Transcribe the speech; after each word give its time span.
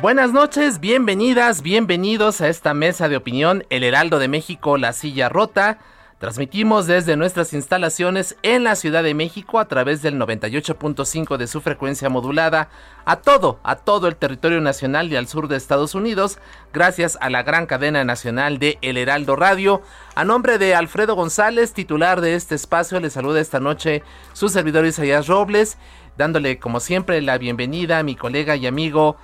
Buenas 0.00 0.32
noches, 0.32 0.80
bienvenidas, 0.80 1.60
bienvenidos 1.60 2.40
a 2.40 2.48
esta 2.48 2.72
mesa 2.72 3.10
de 3.10 3.18
opinión 3.18 3.64
El 3.68 3.84
Heraldo 3.84 4.18
de 4.18 4.28
México, 4.28 4.78
la 4.78 4.94
silla 4.94 5.28
rota. 5.28 5.76
Transmitimos 6.18 6.86
desde 6.86 7.18
nuestras 7.18 7.52
instalaciones 7.52 8.38
en 8.42 8.64
la 8.64 8.76
Ciudad 8.76 9.02
de 9.02 9.12
México 9.12 9.58
a 9.58 9.68
través 9.68 10.00
del 10.00 10.14
98.5 10.14 11.36
de 11.36 11.46
su 11.46 11.60
frecuencia 11.60 12.08
modulada 12.08 12.70
a 13.04 13.16
todo, 13.16 13.60
a 13.62 13.76
todo 13.76 14.08
el 14.08 14.16
territorio 14.16 14.62
nacional 14.62 15.12
y 15.12 15.16
al 15.16 15.28
sur 15.28 15.48
de 15.48 15.58
Estados 15.58 15.94
Unidos, 15.94 16.38
gracias 16.72 17.18
a 17.20 17.28
la 17.28 17.42
gran 17.42 17.66
cadena 17.66 18.02
nacional 18.02 18.58
de 18.58 18.78
El 18.80 18.96
Heraldo 18.96 19.36
Radio. 19.36 19.82
A 20.14 20.24
nombre 20.24 20.56
de 20.56 20.74
Alfredo 20.74 21.14
González, 21.14 21.74
titular 21.74 22.22
de 22.22 22.36
este 22.36 22.54
espacio, 22.54 23.00
le 23.00 23.10
saluda 23.10 23.38
esta 23.38 23.60
noche 23.60 24.02
su 24.32 24.48
servidor 24.48 24.86
Isaías 24.86 25.26
Robles, 25.26 25.76
dándole 26.16 26.58
como 26.58 26.80
siempre 26.80 27.20
la 27.20 27.36
bienvenida 27.36 27.98
a 27.98 28.02
mi 28.02 28.16
colega 28.16 28.56
y 28.56 28.66
amigo 28.66 29.18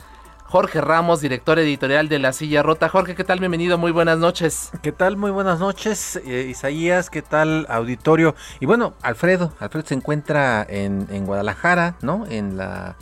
Jorge 0.49 0.81
Ramos, 0.81 1.21
director 1.21 1.59
editorial 1.59 2.09
de 2.09 2.21
La 2.21 2.33
Silla 2.33 2.63
Rota. 2.63 2.89
Jorge, 2.89 3.17
¿qué 3.17 3.25
tal? 3.25 3.41
Bienvenido, 3.41 3.79
muy 3.79 3.91
buenas 3.91 4.19
noches. 4.19 4.71
¿Qué 4.81 4.93
tal? 4.93 5.17
Muy 5.17 5.33
buenas 5.33 5.59
noches, 5.59 6.21
eh, 6.25 6.47
Isaías, 6.49 7.11
¿qué 7.11 7.21
tal, 7.21 7.67
auditorio? 7.69 8.37
Y 8.61 8.67
bueno, 8.67 8.95
Alfredo, 9.03 9.53
Alfredo 9.59 9.85
se 9.89 9.95
encuentra 9.95 10.65
en, 10.69 11.09
en 11.11 11.27
Guadalajara, 11.27 11.97
¿no? 12.01 12.27
En 12.29 12.57
la 12.57 12.97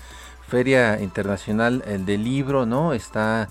Feria 0.48 1.01
Internacional 1.03 1.84
del 2.06 2.25
Libro, 2.25 2.64
¿no? 2.64 2.95
Está... 2.95 3.51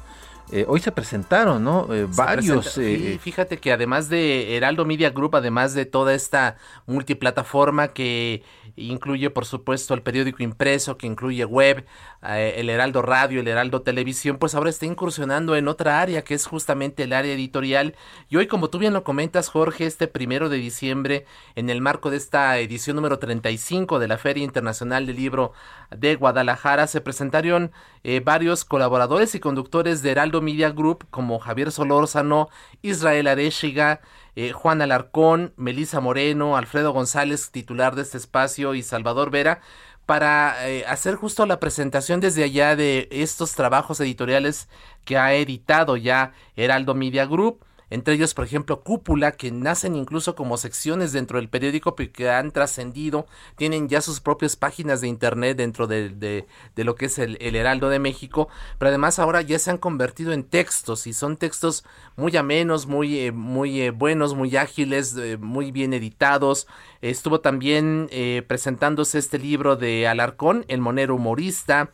Eh, 0.52 0.66
hoy 0.68 0.82
se 0.82 0.92
presentaron, 0.92 1.64
¿no? 1.64 1.88
Eh, 1.94 2.06
varios. 2.10 2.74
Presenta, 2.74 3.24
fíjate 3.24 3.58
que 3.58 3.72
además 3.72 4.10
de 4.10 4.58
Heraldo 4.58 4.86
Media 4.86 5.10
Group, 5.12 5.36
además 5.36 5.74
de 5.74 5.86
toda 5.86 6.14
esta 6.14 6.58
multiplataforma 6.86 7.88
que 7.88 8.44
incluye 8.76 9.30
por 9.30 9.46
supuesto 9.46 9.94
el 9.94 10.02
periódico 10.02 10.44
impreso, 10.44 10.98
que 10.98 11.08
incluye 11.08 11.46
web, 11.46 11.86
eh, 12.24 12.56
el 12.58 12.70
Heraldo 12.70 13.02
Radio, 13.02 13.42
el 13.42 13.48
Heraldo 13.48 13.82
Televisión, 13.82 14.38
pues 14.38 14.56
ahora 14.56 14.70
está 14.70 14.86
incursionando 14.86 15.56
en 15.56 15.68
otra 15.68 16.02
área 16.02 16.24
que 16.24 16.34
es 16.34 16.46
justamente 16.46 17.04
el 17.04 17.14
área 17.14 17.34
editorial. 17.34 17.96
Y 18.30 18.38
hoy, 18.38 18.48
como 18.48 18.70
tú 18.70 18.80
bien 18.80 18.94
lo 18.94 19.04
comentas, 19.04 19.50
Jorge, 19.50 19.86
este 19.86 20.08
primero 20.08 20.50
de 20.50 20.58
diciembre, 20.58 21.26
en 21.56 21.70
el 21.70 21.82
marco 21.82 22.10
de 22.10 22.18
esta 22.18 22.58
edición 22.60 22.96
número 22.96 23.20
35 23.20 24.00
de 24.00 24.08
la 24.08 24.18
Feria 24.18 24.44
Internacional 24.44 25.06
del 25.06 25.18
Libro 25.18 25.54
de 25.92 26.16
Guadalajara, 26.16 26.88
se 26.88 27.02
presentaron 27.02 27.72
eh, 28.04 28.22
varios 28.24 28.66
colaboradores 28.66 29.36
y 29.36 29.40
conductores 29.40 30.02
de 30.02 30.12
Heraldo 30.12 30.42
Media 30.42 30.72
Group, 30.72 31.06
como 31.10 31.40
Javier 31.40 31.72
Solórzano, 31.72 32.50
Israel 32.82 33.28
Areshiga, 33.28 34.02
eh, 34.36 34.52
Juan 34.52 34.82
Alarcón, 34.82 35.54
Melisa 35.58 36.00
Moreno, 36.00 36.58
Alfredo 36.58 36.92
González, 36.92 37.52
titular 37.52 37.96
de 37.96 38.04
este 38.04 38.18
espacio, 38.18 38.74
y 38.76 38.84
Salvador 38.84 39.32
Vera, 39.32 39.62
para 40.06 40.70
eh, 40.70 40.86
hacer 40.88 41.16
justo 41.16 41.46
la 41.46 41.60
presentación 41.60 42.20
desde 42.20 42.44
allá 42.44 42.76
de 42.76 43.08
estos 43.12 43.54
trabajos 43.54 44.00
editoriales 44.00 44.68
que 45.06 45.18
ha 45.18 45.34
editado 45.34 45.98
ya 45.98 46.34
Heraldo 46.56 46.94
Media 46.94 47.26
Group 47.26 47.64
entre 47.94 48.16
ellos 48.16 48.34
por 48.34 48.46
ejemplo 48.46 48.82
Cúpula, 48.82 49.34
que 49.34 49.52
nacen 49.52 49.96
incluso 49.96 50.34
como 50.34 50.58
secciones 50.58 51.12
dentro 51.12 51.38
del 51.38 51.48
periódico 51.48 51.96
que 51.96 52.30
han 52.30 52.52
trascendido, 52.52 53.28
tienen 53.56 53.88
ya 53.88 54.02
sus 54.02 54.20
propias 54.20 54.56
páginas 54.56 55.00
de 55.00 55.08
internet 55.08 55.58
dentro 55.58 55.86
de, 55.86 56.10
de, 56.10 56.48
de 56.76 56.84
lo 56.84 56.96
que 56.96 57.06
es 57.06 57.20
el, 57.20 57.38
el, 57.40 57.56
Heraldo 57.56 57.90
de 57.90 58.00
México, 58.00 58.50
pero 58.80 58.90
además 58.90 59.20
ahora 59.20 59.42
ya 59.42 59.60
se 59.60 59.70
han 59.70 59.78
convertido 59.78 60.34
en 60.34 60.44
textos 60.44 61.06
y 61.06 61.14
son 61.14 61.38
textos 61.38 61.86
muy 62.16 62.36
amenos, 62.36 62.88
muy, 62.88 63.20
eh, 63.20 63.32
muy 63.32 63.82
eh, 63.82 63.92
buenos, 63.92 64.34
muy 64.34 64.58
ágiles, 64.58 65.16
eh, 65.16 65.38
muy 65.38 65.72
bien 65.72 65.94
editados. 65.94 66.68
Estuvo 67.02 67.42
también 67.42 68.08
eh, 68.12 68.44
presentándose 68.48 69.20
este 69.20 69.38
libro 69.38 69.76
de 69.76 70.08
Alarcón, 70.08 70.66
El 70.68 70.82
Monero 70.82 71.16
Humorista, 71.16 71.92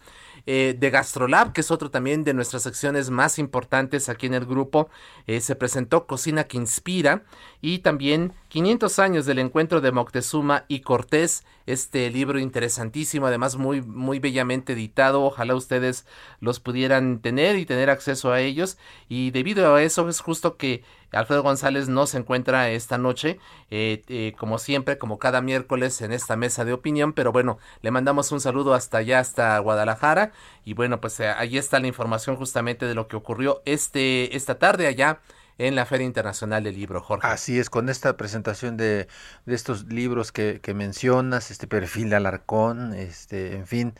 eh, 0.51 0.75
de 0.75 0.89
Gastrolab, 0.89 1.53
que 1.53 1.61
es 1.61 1.69
otro 1.69 1.91
también 1.91 2.23
de 2.23 2.33
nuestras 2.33 2.63
secciones 2.63 3.11
más 3.11 3.37
importantes 3.37 4.09
aquí 4.09 4.25
en 4.25 4.33
el 4.33 4.47
grupo. 4.47 4.89
Eh, 5.27 5.41
se 5.41 5.55
presentó 5.55 6.07
Cocina 6.07 6.45
que 6.45 6.57
Inspira 6.57 7.23
y 7.61 7.79
también 7.79 8.33
500 8.47 8.99
años 8.99 9.25
del 9.25 9.39
encuentro 9.39 9.81
de 9.81 9.91
Moctezuma 9.91 10.65
y 10.67 10.79
Cortés, 10.79 11.43
este 11.65 12.09
libro 12.09 12.39
interesantísimo, 12.39 13.27
además 13.27 13.57
muy, 13.57 13.81
muy 13.81 14.19
bellamente 14.19 14.73
editado, 14.73 15.23
ojalá 15.23 15.55
ustedes 15.55 16.05
los 16.39 16.59
pudieran 16.59 17.19
tener 17.19 17.57
y 17.57 17.65
tener 17.65 17.89
acceso 17.89 18.31
a 18.31 18.41
ellos. 18.41 18.77
Y 19.07 19.31
debido 19.31 19.75
a 19.75 19.83
eso 19.83 20.07
es 20.09 20.19
justo 20.21 20.57
que 20.57 20.83
Alfredo 21.11 21.43
González 21.43 21.89
no 21.89 22.07
se 22.07 22.17
encuentra 22.17 22.69
esta 22.69 22.97
noche, 22.97 23.39
eh, 23.69 24.03
eh, 24.07 24.33
como 24.37 24.57
siempre, 24.57 24.97
como 24.97 25.19
cada 25.19 25.41
miércoles 25.41 26.01
en 26.01 26.11
esta 26.11 26.35
mesa 26.35 26.65
de 26.65 26.73
opinión, 26.73 27.13
pero 27.13 27.31
bueno, 27.31 27.59
le 27.81 27.91
mandamos 27.91 28.31
un 28.31 28.39
saludo 28.39 28.73
hasta 28.73 28.99
allá, 28.99 29.19
hasta 29.19 29.57
Guadalajara, 29.59 30.31
y 30.65 30.73
bueno, 30.73 31.01
pues 31.01 31.19
eh, 31.19 31.29
ahí 31.29 31.57
está 31.57 31.79
la 31.79 31.87
información 31.87 32.35
justamente 32.35 32.85
de 32.85 32.95
lo 32.95 33.07
que 33.07 33.15
ocurrió 33.15 33.61
este, 33.65 34.35
esta 34.35 34.59
tarde 34.59 34.87
allá 34.87 35.19
en 35.59 35.75
la 35.75 35.85
Feria 35.85 36.07
Internacional 36.07 36.63
del 36.63 36.73
Libro, 36.73 37.01
Jorge. 37.01 37.27
Así 37.27 37.59
es, 37.59 37.69
con 37.69 37.89
esta 37.89 38.17
presentación 38.17 38.75
de, 38.75 39.07
de 39.45 39.55
estos 39.55 39.85
libros 39.85 40.31
que, 40.31 40.59
que, 40.61 40.73
mencionas, 40.73 41.51
este 41.51 41.67
perfil 41.67 42.09
de 42.09 42.15
Alarcón, 42.15 42.93
este, 42.93 43.55
en 43.55 43.67
fin, 43.67 43.93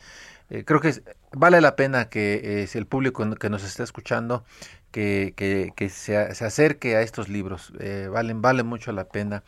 eh, 0.48 0.64
creo 0.64 0.80
que 0.80 1.02
vale 1.32 1.60
la 1.60 1.76
pena 1.76 2.08
que 2.08 2.68
el 2.74 2.86
público 2.86 3.28
que 3.36 3.50
nos 3.50 3.62
está 3.62 3.84
escuchando 3.84 4.44
que, 4.90 5.34
que, 5.36 5.72
que 5.76 5.88
se, 5.88 6.34
se, 6.34 6.44
acerque 6.44 6.96
a 6.96 7.02
estos 7.02 7.28
libros, 7.28 7.72
eh, 7.78 8.08
valen, 8.10 8.42
vale 8.42 8.62
mucho 8.62 8.92
la 8.92 9.04
pena. 9.04 9.42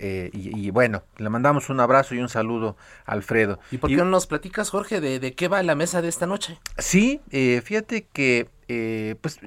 Eh, 0.00 0.30
y, 0.32 0.56
y, 0.56 0.70
bueno, 0.70 1.02
le 1.16 1.28
mandamos 1.28 1.70
un 1.70 1.80
abrazo 1.80 2.14
y 2.14 2.18
un 2.18 2.28
saludo 2.28 2.76
a 3.04 3.12
Alfredo. 3.12 3.58
¿Y 3.72 3.78
por 3.78 3.90
qué 3.90 3.96
no 3.96 4.04
nos 4.04 4.28
platicas, 4.28 4.70
Jorge, 4.70 5.00
de, 5.00 5.18
de, 5.18 5.34
qué 5.34 5.48
va 5.48 5.62
la 5.64 5.74
mesa 5.74 6.00
de 6.02 6.08
esta 6.08 6.26
noche? 6.26 6.58
Sí, 6.78 7.20
eh, 7.30 7.60
fíjate 7.64 8.06
que 8.12 8.48
eh, 8.68 9.16
pues 9.20 9.38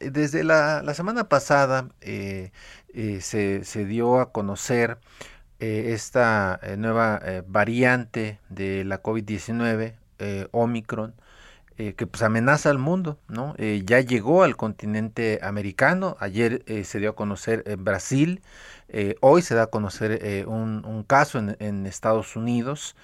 desde 0.00 0.44
la, 0.44 0.82
semana 0.94 1.28
pasada 1.28 1.88
se, 2.00 2.50
se, 3.64 3.84
dio 3.86 4.20
a 4.20 4.32
conocer 4.32 4.98
esta 5.58 6.60
nueva 6.76 7.20
variante 7.46 8.38
de 8.48 8.84
la 8.84 9.02
COVID-19, 9.02 9.94
Omicron, 10.52 11.14
eh, 11.80 11.94
que 11.94 12.08
pues 12.08 12.24
amenaza 12.24 12.70
al 12.70 12.78
mundo, 12.78 13.20
¿no? 13.28 13.54
Eh, 13.56 13.82
ya 13.86 14.00
llegó 14.00 14.42
al 14.42 14.56
continente 14.56 15.38
americano, 15.44 16.16
ayer 16.18 16.64
eh, 16.66 16.82
se 16.82 16.98
dio 16.98 17.10
a 17.10 17.14
conocer 17.14 17.62
en 17.66 17.84
Brasil, 17.84 18.42
hoy 19.20 19.42
se 19.42 19.54
da 19.54 19.64
a 19.64 19.66
conocer 19.68 20.46
un, 20.48 21.04
caso 21.06 21.38
en 21.38 21.86
Estados 21.86 22.34
Unidos, 22.34 22.96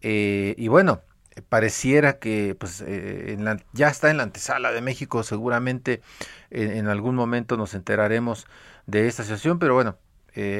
y 0.00 0.68
bueno, 0.68 1.02
pareciera 1.48 2.18
que 2.18 2.56
pues 2.58 2.80
en 2.80 3.44
la, 3.44 3.58
ya 3.72 3.88
está 3.88 4.10
en 4.10 4.16
la 4.18 4.24
antesala 4.24 4.72
de 4.72 4.80
México, 4.80 5.22
seguramente 5.22 6.02
en 6.50 6.88
algún 6.88 7.14
momento 7.14 7.56
nos 7.56 7.74
enteraremos 7.74 8.46
de 8.86 9.06
esta 9.08 9.22
situación, 9.22 9.58
pero 9.58 9.74
bueno, 9.74 9.98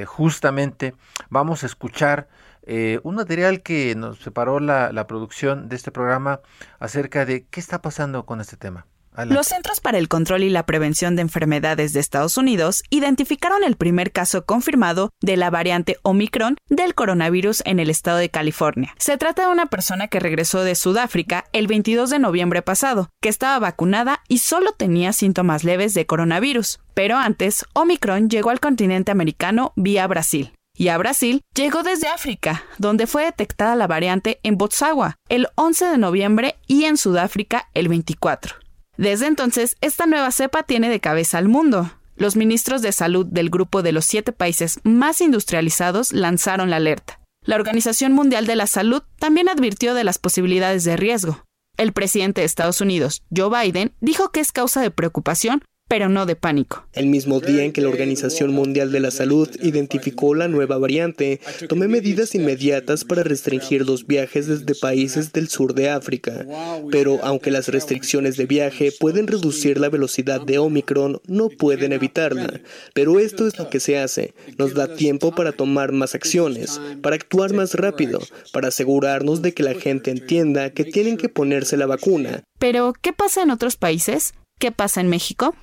justamente 0.07 0.95
vamos 1.29 1.63
a 1.63 1.67
escuchar 1.67 2.29
eh, 2.63 3.01
un 3.05 3.15
material 3.15 3.63
que 3.63 3.95
nos 3.95 4.19
separó 4.19 4.61
la, 4.61 4.93
la, 4.93 5.07
producción 5.07 5.69
de 5.69 5.77
este 5.77 5.91
programa 5.91 6.41
acerca 6.79 7.25
de 7.25 7.47
qué 7.47 7.59
está 7.59 7.81
pasando 7.81 8.27
con 8.27 8.41
este 8.41 8.57
tema. 8.57 8.87
Los 9.27 9.49
Centros 9.49 9.81
para 9.81 9.99
el 9.99 10.09
Control 10.09 10.45
y 10.45 10.51
la 10.51 10.65
Prevención 10.65 11.17
de 11.17 11.23
Enfermedades 11.23 11.93
de 11.93 12.01
Estados 12.01 12.39
Unidos 12.39 12.83
identificaron 12.91 13.65
el 13.65 13.77
primer 13.77 14.13
caso 14.13 14.47
confirmado 14.47 15.11
de 15.21 15.37
la 15.37 15.51
variante 15.51 15.99
Omicron 16.03 16.57
del 16.69 16.95
coronavirus 16.95 17.63
en 17.67 17.81
el 17.81 17.91
estado 17.91 18.19
de 18.19 18.31
California. 18.31 18.95
Se 18.99 19.19
trata 19.19 19.47
de 19.47 19.53
una 19.53 19.67
persona 19.67 20.09
que 20.09 20.21
regresó 20.21 20.63
de 20.63 20.75
Sudáfrica 20.75 21.45
el 21.53 21.67
22 21.67 22.09
de 22.09 22.19
noviembre 22.21 22.63
pasado, 22.63 23.11
que 23.21 23.29
estaba 23.29 23.59
vacunada 23.59 24.23
y 24.29 24.39
solo 24.39 24.73
tenía 24.73 25.13
síntomas 25.13 25.65
leves 25.65 25.93
de 25.93 26.07
coronavirus. 26.07 26.79
Pero 26.95 27.17
antes, 27.17 27.67
Omicron 27.75 28.31
llegó 28.31 28.51
al 28.51 28.61
continente 28.61 29.11
americano 29.11 29.73
vía 29.77 30.07
Brasil 30.07 30.53
y 30.75 30.89
a 30.89 30.97
Brasil 30.97 31.43
llegó 31.55 31.83
desde 31.83 32.09
África, 32.09 32.65
donde 32.79 33.07
fue 33.07 33.25
detectada 33.25 33.77
la 33.77 33.87
variante 33.87 34.39
en 34.45 34.57
Botswana 34.57 35.17
el 35.29 35.49
11 35.57 35.87
de 35.87 35.99
noviembre 35.99 36.57
y 36.67 36.85
en 36.85 36.97
Sudáfrica 36.97 37.69
el 37.75 37.89
24. 37.89 38.55
Desde 39.01 39.29
entonces, 39.29 39.79
esta 39.81 40.05
nueva 40.05 40.31
cepa 40.31 40.63
tiene 40.63 40.91
de 40.91 41.01
cabeza 41.01 41.39
al 41.39 41.49
mundo. 41.49 41.91
Los 42.17 42.37
ministros 42.37 42.83
de 42.83 42.93
salud 42.93 43.25
del 43.25 43.49
grupo 43.49 43.83
de 43.83 43.93
los 43.93 44.05
siete 44.05 44.31
países 44.31 44.79
más 44.83 45.23
industrializados 45.23 46.13
lanzaron 46.13 46.69
la 46.69 46.77
alerta. 46.77 47.19
La 47.43 47.57
Organización 47.57 48.13
Mundial 48.13 48.47
de 48.47 48.57
la 48.57 48.67
Salud 48.67 49.03
también 49.19 49.49
advirtió 49.49 49.95
de 49.95 50.05
las 50.05 50.19
posibilidades 50.19 50.85
de 50.85 50.99
riesgo. 50.99 51.43
El 51.79 51.95
presidente 51.95 52.43
de 52.43 52.45
Estados 52.45 52.83
Unidos, 52.83 53.23
Joe 53.35 53.49
Biden, 53.49 53.95
dijo 54.03 54.33
que 54.33 54.41
es 54.41 54.53
causa 54.53 54.83
de 54.83 54.91
preocupación 54.91 55.65
pero 55.91 56.09
no 56.09 56.25
de 56.25 56.37
pánico. 56.37 56.87
El 56.93 57.07
mismo 57.07 57.41
día 57.41 57.65
en 57.65 57.73
que 57.73 57.81
la 57.81 57.89
Organización 57.89 58.53
Mundial 58.53 58.93
de 58.93 59.01
la 59.01 59.11
Salud 59.11 59.51
identificó 59.61 60.37
la 60.37 60.47
nueva 60.47 60.79
variante, 60.79 61.41
tomé 61.69 61.89
medidas 61.89 62.37
inmediatas 62.37 63.05
para 63.05 63.25
restringir 63.25 63.85
los 63.85 64.07
viajes 64.07 64.47
desde 64.47 64.77
países 64.77 65.33
del 65.33 65.49
sur 65.49 65.75
de 65.75 65.91
África. 65.91 66.47
Pero 66.93 67.19
aunque 67.25 67.51
las 67.51 67.67
restricciones 67.67 68.37
de 68.37 68.47
viaje 68.47 68.93
pueden 69.01 69.27
reducir 69.27 69.81
la 69.81 69.89
velocidad 69.89 70.41
de 70.41 70.59
Omicron, 70.59 71.21
no 71.27 71.49
pueden 71.49 71.93
evitarla. 71.93 72.61
Pero 72.95 73.19
esto 73.19 73.49
es 73.49 73.59
lo 73.59 73.69
que 73.69 73.81
se 73.81 73.99
hace. 73.99 74.33
Nos 74.59 74.75
da 74.75 74.95
tiempo 74.95 75.35
para 75.35 75.51
tomar 75.51 75.91
más 75.91 76.15
acciones, 76.15 76.81
para 77.03 77.17
actuar 77.17 77.53
más 77.53 77.75
rápido, 77.75 78.21
para 78.53 78.69
asegurarnos 78.69 79.43
de 79.43 79.55
que 79.55 79.65
la 79.65 79.75
gente 79.75 80.13
entienda 80.13 80.71
que 80.71 80.85
tienen 80.85 81.17
que 81.17 81.29
ponerse 81.29 81.77
la 81.77 81.87
vacuna. 81.87 82.45
Pero, 82.61 82.93
¿qué 83.03 83.13
pasa 83.13 83.43
en 83.43 83.51
otros 83.51 83.75
países? 83.75 84.35
¿Qué 84.61 84.71
pasa 84.71 85.01
en 85.01 85.09
México? 85.09 85.57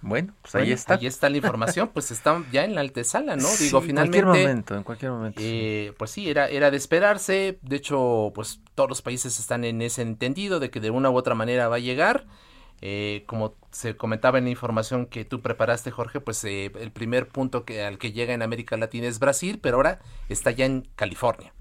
Bueno, 0.00 0.32
pues 0.42 0.54
ahí 0.54 0.72
está. 0.72 0.94
Ahí 0.94 1.06
está 1.06 1.28
la 1.28 1.38
información, 1.38 1.90
pues 1.92 2.10
está 2.10 2.44
ya 2.52 2.64
en 2.64 2.74
la 2.74 2.82
antesala, 2.82 3.36
¿no? 3.36 3.48
Digo, 3.58 3.80
finalmente. 3.80 4.18
En 4.18 4.24
cualquier 4.24 4.46
momento, 4.46 4.74
en 4.76 4.82
cualquier 4.84 5.10
momento. 5.10 5.40
Eh, 5.42 5.92
pues 5.98 6.10
sí, 6.12 6.30
era, 6.30 6.48
era 6.48 6.70
de 6.70 6.76
esperarse. 6.76 7.58
De 7.62 7.76
hecho, 7.76 8.30
pues 8.34 8.60
todos 8.74 8.88
los 8.88 9.02
países 9.02 9.40
están 9.40 9.64
en 9.64 9.82
ese 9.82 10.02
entendido 10.02 10.60
de 10.60 10.70
que 10.70 10.80
de 10.80 10.90
una 10.90 11.10
u 11.10 11.16
otra 11.16 11.34
manera 11.34 11.68
va 11.68 11.76
a 11.76 11.80
llegar. 11.80 12.26
Eh, 12.80 13.24
como 13.26 13.56
se 13.72 13.96
comentaba 13.96 14.38
en 14.38 14.44
la 14.44 14.50
información 14.50 15.06
que 15.06 15.24
tú 15.24 15.40
preparaste, 15.40 15.90
Jorge, 15.90 16.20
pues 16.20 16.44
eh, 16.44 16.70
el 16.78 16.92
primer 16.92 17.28
punto 17.28 17.64
que, 17.64 17.82
al 17.82 17.98
que 17.98 18.12
llega 18.12 18.32
en 18.34 18.42
América 18.42 18.76
Latina 18.76 19.08
es 19.08 19.18
Brasil, 19.18 19.58
pero 19.60 19.78
ahora 19.78 19.98
está 20.28 20.52
ya 20.52 20.64
en 20.64 20.88
California, 20.94 21.52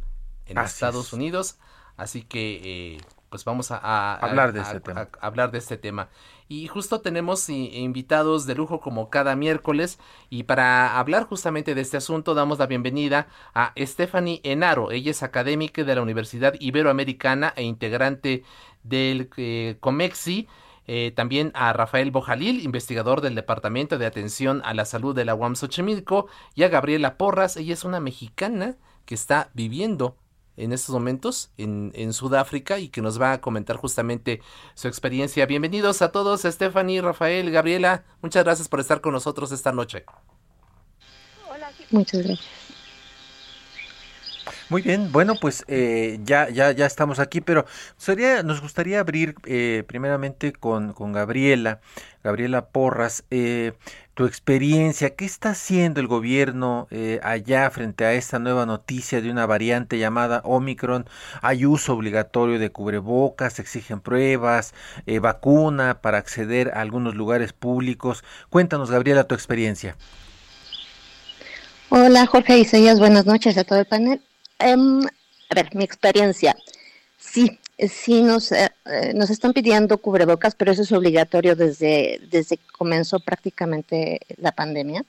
en 0.46 0.60
Estados 0.60 1.14
Unidos. 1.14 1.58
Así 1.96 2.22
que 2.22 3.00
pues 3.30 3.44
vamos 3.44 3.72
a, 3.72 4.16
hablar, 4.16 4.54
de 4.54 4.62
este 4.62 4.80
tema. 4.80 5.10
hablar 5.20 5.52
de 5.52 5.58
este 5.58 5.78
tema. 5.78 6.10
Y 6.48 6.68
justo 6.68 7.02
tenemos 7.02 7.50
invitados 7.50 8.46
de 8.46 8.56
lujo 8.56 8.80
como 8.80 9.10
cada 9.10 9.36
miércoles 9.36 10.00
y 10.30 10.44
para 10.44 10.98
hablar 10.98 11.26
justamente 11.26 11.76
de 11.76 11.82
este 11.82 11.98
asunto 11.98 12.36
damos 12.36 12.60
la 12.60 12.68
bienvenida 12.68 13.28
a 13.54 13.74
Stephanie 13.78 14.40
Enaro. 14.44 14.92
Ella 14.92 15.12
es 15.12 15.24
académica 15.24 15.84
de 15.84 15.96
la 15.96 16.02
Universidad 16.02 16.54
Iberoamericana 16.60 17.54
e 17.58 17.64
integrante 17.64 18.44
del 18.84 19.30
eh, 19.36 19.78
COMEXI. 19.82 20.48
Eh, 20.90 21.12
también 21.14 21.52
a 21.54 21.74
Rafael 21.74 22.12
Bojalil, 22.12 22.64
investigador 22.64 23.20
del 23.20 23.36
Departamento 23.36 23.98
de 23.98 24.06
Atención 24.06 24.62
a 24.64 24.74
la 24.74 24.86
Salud 24.86 25.14
de 25.14 25.26
la 25.26 25.36
UAM 25.36 25.58
Xochimilco, 25.58 26.28
y 26.56 26.64
a 26.64 26.70
Gabriela 26.70 27.18
Porras, 27.18 27.58
ella 27.58 27.74
es 27.74 27.84
una 27.84 28.00
mexicana 28.00 28.78
que 29.06 29.16
está 29.16 29.50
viviendo 29.54 30.16
en 30.58 30.74
estos 30.74 30.94
momentos 30.94 31.52
en, 31.58 31.92
en, 31.96 32.14
Sudáfrica 32.14 32.80
y 32.80 32.90
que 32.90 33.02
nos 33.02 33.22
va 33.22 33.34
a 33.34 33.42
comentar 33.42 33.78
justamente 33.78 34.42
su 34.74 34.88
experiencia. 34.88 35.46
Bienvenidos 35.46 36.02
a 36.02 36.12
todos, 36.12 36.42
Stephanie, 36.42 37.02
Rafael, 37.02 37.50
Gabriela. 37.52 38.04
Muchas 38.22 38.44
gracias 38.44 38.68
por 38.68 38.80
estar 38.80 39.00
con 39.00 39.14
nosotros 39.14 39.52
esta 39.52 39.72
noche. 39.72 40.04
Hola, 41.50 41.72
muchas 41.92 42.24
gracias. 42.24 42.67
Muy 44.70 44.82
bien, 44.82 45.12
bueno, 45.14 45.36
pues 45.40 45.64
eh, 45.70 46.20
ya, 46.24 46.50
ya, 46.50 46.72
ya 46.72 46.86
estamos 46.86 47.20
aquí, 47.20 47.40
pero 47.40 47.66
sería, 47.96 48.44
nos 48.44 48.60
gustaría 48.60 49.00
abrir 49.00 49.36
eh, 49.46 49.86
primeramente 49.88 50.52
con, 50.52 50.92
con 50.92 51.14
Gabriela, 51.14 51.80
Gabriela 52.22 52.68
Porras. 52.68 53.24
Eh, 53.32 53.72
tu 54.18 54.26
experiencia, 54.26 55.12
¿qué 55.12 55.26
está 55.26 55.52
haciendo 55.52 56.00
el 56.00 56.08
gobierno 56.08 56.88
eh, 56.90 57.20
allá 57.22 57.70
frente 57.70 58.04
a 58.04 58.14
esta 58.14 58.40
nueva 58.40 58.66
noticia 58.66 59.22
de 59.22 59.30
una 59.30 59.46
variante 59.46 60.00
llamada 60.00 60.42
Omicron? 60.44 61.06
Hay 61.44 61.68
uso 61.68 61.94
obligatorio 61.94 62.58
de 62.58 62.72
cubrebocas, 62.72 63.60
exigen 63.60 64.02
pruebas, 64.02 64.74
eh, 65.06 65.20
vacuna 65.20 66.02
para 66.02 66.18
acceder 66.18 66.72
a 66.74 66.82
algunos 66.82 67.14
lugares 67.14 67.54
públicos. 67.54 68.24
Cuéntanos, 68.50 68.90
Gabriela, 68.90 69.26
tu 69.26 69.36
experiencia. 69.36 69.96
Hola, 71.90 72.26
Jorge 72.26 72.58
Isaías, 72.58 73.00
buenas 73.00 73.28
noches 73.28 73.56
a 73.58 73.64
todo 73.64 73.80
el 73.80 73.86
panel. 73.86 74.27
Em, 74.60 75.02
a 75.50 75.56
ver, 75.56 75.76
mi 75.76 75.84
experiencia. 75.84 76.56
Sí, 77.18 77.60
sí 77.90 78.24
nos, 78.24 78.52
eh, 78.52 78.70
eh, 78.86 79.14
nos 79.14 79.30
están 79.30 79.54
pidiendo 79.54 79.98
cubrebocas, 80.00 80.56
pero 80.56 80.72
eso 80.72 80.82
es 80.82 80.92
obligatorio 80.92 81.56
desde, 81.56 82.20
desde 82.30 82.58
que 82.58 82.68
comenzó 82.78 83.20
prácticamente 83.20 84.20
la 84.38 84.52
pandemia. 84.52 85.04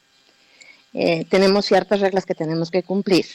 Eh, 0.95 1.25
tenemos 1.31 1.67
ciertas 1.67 2.01
reglas 2.01 2.27
que 2.27 2.35
tenemos 2.35 2.71
que 2.71 2.83
cumplir, 2.83 3.27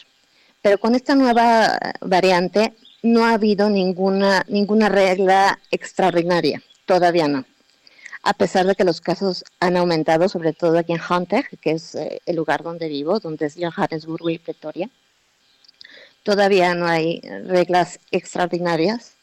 pero 0.61 0.79
con 0.79 0.95
esta 0.95 1.15
nueva 1.15 1.77
variante 2.01 2.73
no 3.03 3.25
ha 3.25 3.33
habido 3.33 3.69
ninguna, 3.69 4.43
ninguna 4.47 4.89
regla 4.89 5.59
extraordinaria, 5.71 6.61
todavía 6.85 7.27
no. 7.27 7.45
A 8.23 8.33
pesar 8.33 8.65
de 8.65 8.75
que 8.75 8.85
los 8.85 9.01
casos 9.01 9.43
han 9.59 9.77
aumentado, 9.77 10.29
sobre 10.29 10.53
todo 10.53 10.77
aquí 10.77 10.93
en 10.93 11.01
Hunter, 11.07 11.45
que 11.61 11.71
es 11.71 11.95
el 11.95 12.35
lugar 12.35 12.63
donde 12.63 12.87
vivo, 12.87 13.19
donde 13.19 13.47
es 13.47 13.55
Johannesburgo 13.55 14.29
y 14.29 14.39
Pretoria, 14.39 14.89
todavía 16.23 16.73
no 16.75 16.87
hay 16.87 17.21
reglas 17.45 17.99
extraordinarias 18.11 19.13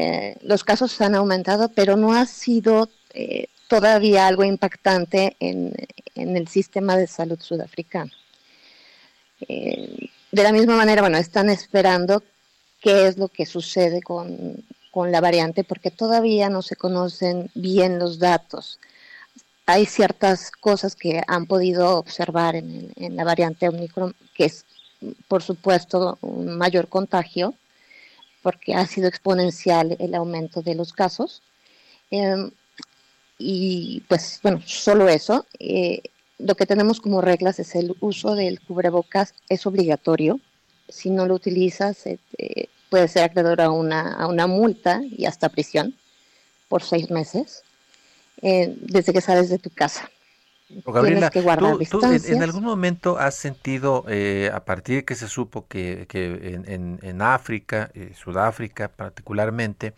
eh, 0.00 0.36
los 0.42 0.62
casos 0.62 1.00
han 1.00 1.16
aumentado, 1.16 1.70
pero 1.70 1.96
no 1.96 2.14
ha 2.14 2.24
sido 2.24 2.88
eh, 3.14 3.48
todavía 3.66 4.28
algo 4.28 4.44
impactante 4.44 5.36
en, 5.40 5.74
el 6.14 6.46
sistema 6.46 6.96
de 6.96 7.08
salud 7.08 7.40
sudafricano. 7.40 8.12
Eh, 9.40 10.08
de 10.30 10.42
la 10.44 10.52
misma 10.52 10.76
manera, 10.76 11.02
bueno, 11.02 11.18
están 11.18 11.50
esperando 11.50 12.22
qué 12.80 13.08
es 13.08 13.18
lo 13.18 13.26
que 13.26 13.44
sucede 13.44 14.00
con, 14.00 14.64
la 14.94 15.20
variante, 15.20 15.64
porque 15.64 15.90
todavía 15.90 16.48
no 16.48 16.62
se 16.62 16.76
conocen 16.76 17.50
bien 17.54 17.98
los 17.98 18.20
datos. 18.20 18.78
Hay 19.66 19.84
ciertas 19.84 20.52
cosas 20.52 20.94
que 20.94 21.22
han 21.26 21.46
podido 21.46 21.98
observar 21.98 22.54
en, 22.54 22.92
en 22.94 23.16
la 23.16 23.24
variante 23.24 23.68
Omicron, 23.68 24.14
que 24.34 24.44
es, 24.44 24.64
por 25.28 25.42
supuesto, 25.42 26.18
un 26.20 26.56
mayor 26.56 26.88
contagio, 26.88 27.54
porque 28.42 28.74
ha 28.74 28.86
sido 28.86 29.08
exponencial 29.08 29.96
el 29.98 30.14
aumento 30.14 30.62
de 30.62 30.74
los 30.74 30.92
casos. 30.92 31.42
Em, 32.10 32.50
y 33.38 34.02
pues 34.08 34.40
bueno, 34.42 34.60
solo 34.66 35.08
eso. 35.08 35.46
Eh, 35.58 36.02
lo 36.38 36.54
que 36.54 36.66
tenemos 36.66 37.00
como 37.00 37.20
reglas 37.20 37.58
es 37.58 37.74
el 37.74 37.96
uso 38.00 38.34
del 38.34 38.60
cubrebocas 38.60 39.34
es 39.48 39.66
obligatorio. 39.66 40.40
Si 40.88 41.10
no 41.10 41.26
lo 41.26 41.34
utilizas, 41.34 42.06
eh, 42.06 42.68
puede 42.90 43.08
ser 43.08 43.24
acreedor 43.24 43.60
a 43.60 43.70
una, 43.70 44.14
a 44.14 44.26
una 44.26 44.46
multa 44.46 45.02
y 45.04 45.26
hasta 45.26 45.48
prisión 45.48 45.94
por 46.68 46.82
seis 46.82 47.10
meses 47.10 47.62
eh, 48.42 48.74
desde 48.80 49.12
que 49.12 49.20
sales 49.20 49.48
de 49.48 49.58
tu 49.58 49.70
casa. 49.70 50.10
Gabriela, 50.68 51.30
que 51.30 51.42
tú, 51.90 52.00
en, 52.02 52.42
algún 52.42 52.64
momento 52.64 53.18
has 53.18 53.34
sentido, 53.34 54.04
eh, 54.08 54.50
a 54.52 54.64
partir 54.64 54.96
de 54.96 55.04
que 55.04 55.14
se 55.14 55.28
supo 55.28 55.66
que, 55.66 56.06
que 56.08 56.60
en, 56.66 56.98
en, 57.02 57.22
África, 57.22 57.90
eh, 57.94 58.12
Sudáfrica 58.14 58.88
particularmente, 58.88 59.94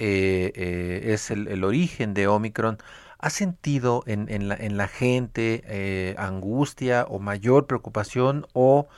eh, 0.00 1.02
es 1.04 1.30
el, 1.30 1.46
el, 1.46 1.62
origen 1.62 2.12
de 2.14 2.26
Omicron, 2.26 2.78
¿has 3.18 3.34
sentido 3.34 4.02
en, 4.06 4.28
en, 4.28 4.48
la, 4.48 4.56
en 4.56 4.76
la 4.76 4.88
gente 4.88 6.14
angustia 6.18 7.06
o 7.08 7.20
mayor 7.20 7.66
preocupación 7.66 8.46
o 8.52 8.88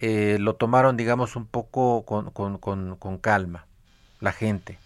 lo 0.00 0.54
tomaron, 0.54 0.96
digamos, 0.96 1.34
un 1.34 1.46
poco 1.46 2.04
con, 2.04 2.30
con, 2.30 2.58
con, 2.58 2.96
con 2.96 3.18
calma, 3.18 3.66
la 4.20 4.32
gente? 4.32 4.78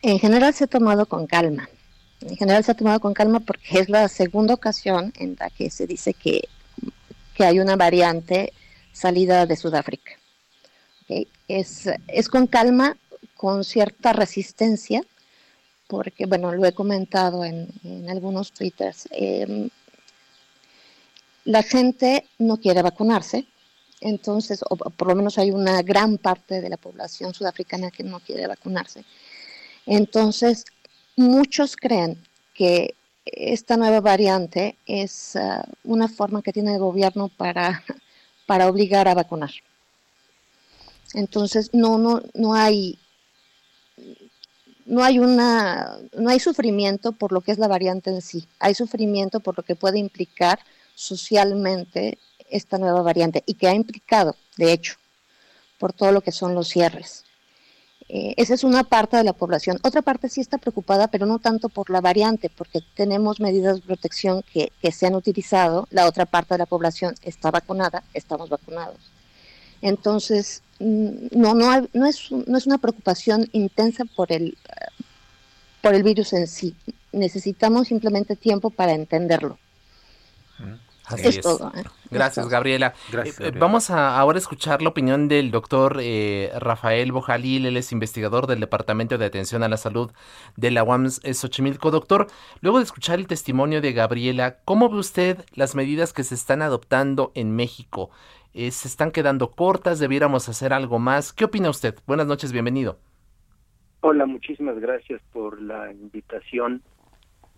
En 0.00 0.18
general 0.18 0.54
se 0.54 0.64
ha 0.64 0.68
tomado 0.68 1.04
con 1.04 1.26
calma 1.26 1.68
en 2.20 2.36
general 2.36 2.64
se 2.64 2.72
ha 2.72 2.76
tomado 2.76 3.00
con 3.00 3.14
calma 3.14 3.40
porque 3.40 3.80
es 3.80 3.88
la 3.88 4.08
segunda 4.08 4.54
ocasión 4.54 5.12
en 5.16 5.36
la 5.38 5.50
que 5.50 5.70
se 5.70 5.86
dice 5.86 6.14
que, 6.14 6.48
hay 7.40 7.60
una 7.60 7.76
variante 7.76 8.52
salida 8.92 9.46
de 9.46 9.54
Sudáfrica. 9.54 10.10
Es, 11.46 11.88
es 12.08 12.28
con 12.28 12.48
calma 12.48 12.96
con 13.36 13.62
cierta 13.62 14.12
resistencia, 14.12 15.02
porque, 15.86 16.26
bueno, 16.26 16.52
lo 16.52 16.66
he 16.66 16.72
comentado 16.72 17.44
en, 17.44 17.70
algunos 18.10 18.50
twitters, 18.50 19.08
em, 19.12 19.70
la 21.44 21.62
gente 21.62 22.26
no 22.38 22.56
quiere 22.58 22.82
vacunarse, 22.82 23.46
entonces, 24.00 24.60
o 24.68 24.76
por 24.76 25.08
lo 25.08 25.14
menos 25.14 25.38
hay 25.38 25.52
una 25.52 25.80
gran 25.82 26.18
parte 26.18 26.60
de 26.60 26.68
la 26.68 26.76
población 26.76 27.32
sudafricana 27.32 27.92
que 27.92 28.02
no 28.02 28.18
quiere 28.20 28.46
vacunarse. 28.48 29.04
Entonces, 29.86 30.64
muchos 31.18 31.76
creen 31.76 32.16
que 32.54 32.94
esta 33.26 33.76
nueva 33.76 34.00
variante 34.00 34.76
es 34.86 35.36
ah, 35.36 35.64
una 35.84 36.08
forma 36.08 36.42
que 36.42 36.52
tiene 36.52 36.74
el 36.74 36.78
gobierno 36.78 37.28
para, 37.28 37.84
para 38.46 38.68
obligar 38.68 39.08
a 39.08 39.14
vacunar. 39.14 39.50
Entonces, 41.14 41.70
no, 41.72 41.98
no, 41.98 42.22
no 42.34 42.54
hay 42.54 42.98
no 44.86 45.04
hay 45.04 45.18
una 45.18 45.98
no 46.16 46.30
hay 46.30 46.40
sufrimiento 46.40 47.12
por 47.12 47.32
lo 47.32 47.42
que 47.42 47.52
es 47.52 47.58
la 47.58 47.68
variante 47.68 48.08
en 48.08 48.22
sí, 48.22 48.46
hay 48.58 48.74
sufrimiento 48.74 49.40
por 49.40 49.56
lo 49.56 49.62
que 49.62 49.76
puede 49.76 49.98
implicar 49.98 50.60
socialmente 50.94 52.18
esta 52.48 52.78
nueva 52.78 53.02
variante 53.02 53.42
y 53.44 53.54
que 53.54 53.68
ha 53.68 53.74
implicado, 53.74 54.34
de 54.56 54.72
hecho, 54.72 54.94
por 55.78 55.92
todo 55.92 56.12
lo 56.12 56.22
que 56.22 56.32
son 56.32 56.54
los 56.54 56.68
cierres. 56.68 57.24
Eh, 58.10 58.32
esa 58.38 58.54
es 58.54 58.64
una 58.64 58.84
parte 58.84 59.16
de 59.18 59.24
la 59.24 59.34
población. 59.34 59.78
Otra 59.82 60.00
parte 60.00 60.28
sí 60.28 60.40
está 60.40 60.56
preocupada, 60.56 61.08
pero 61.08 61.26
no 61.26 61.38
tanto 61.38 61.68
por 61.68 61.90
la 61.90 62.00
variante, 62.00 62.48
porque 62.48 62.80
tenemos 62.94 63.38
medidas 63.38 63.76
de 63.76 63.82
protección 63.82 64.42
que, 64.52 64.72
se 64.90 65.06
han 65.06 65.14
utilizado. 65.14 65.86
La 65.90 66.06
otra 66.06 66.24
parte 66.24 66.54
de 66.54 66.58
la 66.58 66.66
población 66.66 67.14
está 67.22 67.50
vacunada, 67.50 68.02
estamos 68.14 68.48
vacunados. 68.48 68.96
Entonces, 69.82 70.62
mm, 70.80 71.28
no, 71.32 71.54
no, 71.54 71.86
no, 71.92 72.06
es, 72.06 72.32
no 72.32 72.56
es 72.56 72.66
una 72.66 72.78
preocupación 72.78 73.48
intensa 73.52 74.04
por 74.16 74.32
el, 74.32 74.56
por 75.82 75.94
el 75.94 76.02
virus 76.02 76.32
en 76.32 76.46
sí. 76.46 76.74
Necesitamos 77.12 77.88
simplemente 77.88 78.36
tiempo 78.36 78.70
para 78.70 78.92
entenderlo. 78.92 79.58
Así 81.08 81.28
es. 81.28 81.40
Todo, 81.40 81.72
¿eh? 81.74 81.84
Gracias, 82.10 82.48
Gabriela. 82.48 82.94
Eh, 83.12 83.52
vamos 83.58 83.90
a 83.90 84.18
ahora 84.18 84.38
escuchar 84.38 84.82
la 84.82 84.90
opinión 84.90 85.28
del 85.28 85.50
doctor 85.50 85.98
eh, 86.00 86.50
Rafael 86.58 87.12
Bojalil, 87.12 87.66
él 87.66 87.76
es 87.76 87.92
investigador 87.92 88.46
del 88.46 88.60
Departamento 88.60 89.18
de 89.18 89.24
Atención 89.24 89.62
a 89.62 89.68
la 89.68 89.76
Salud 89.76 90.10
de 90.56 90.70
la 90.70 90.84
UAMS 90.84 91.20
Xochimilco. 91.32 91.90
Doctor, 91.90 92.26
luego 92.60 92.78
de 92.78 92.84
escuchar 92.84 93.18
el 93.18 93.26
testimonio 93.26 93.80
de 93.80 93.92
Gabriela, 93.92 94.58
¿cómo 94.64 94.88
ve 94.88 94.98
usted 94.98 95.44
las 95.54 95.74
medidas 95.74 96.12
que 96.12 96.24
se 96.24 96.34
están 96.34 96.62
adoptando 96.62 97.32
en 97.34 97.54
México? 97.54 98.10
¿Se 98.52 98.88
están 98.88 99.12
quedando 99.12 99.50
cortas? 99.50 99.98
¿Debiéramos 99.98 100.48
hacer 100.48 100.72
algo 100.72 100.98
más? 100.98 101.32
¿Qué 101.32 101.44
opina 101.44 101.70
usted? 101.70 101.94
Buenas 102.06 102.26
noches, 102.26 102.52
bienvenido. 102.52 102.98
Hola, 104.00 104.26
muchísimas 104.26 104.78
gracias 104.78 105.20
por 105.32 105.60
la 105.60 105.92
invitación. 105.92 106.82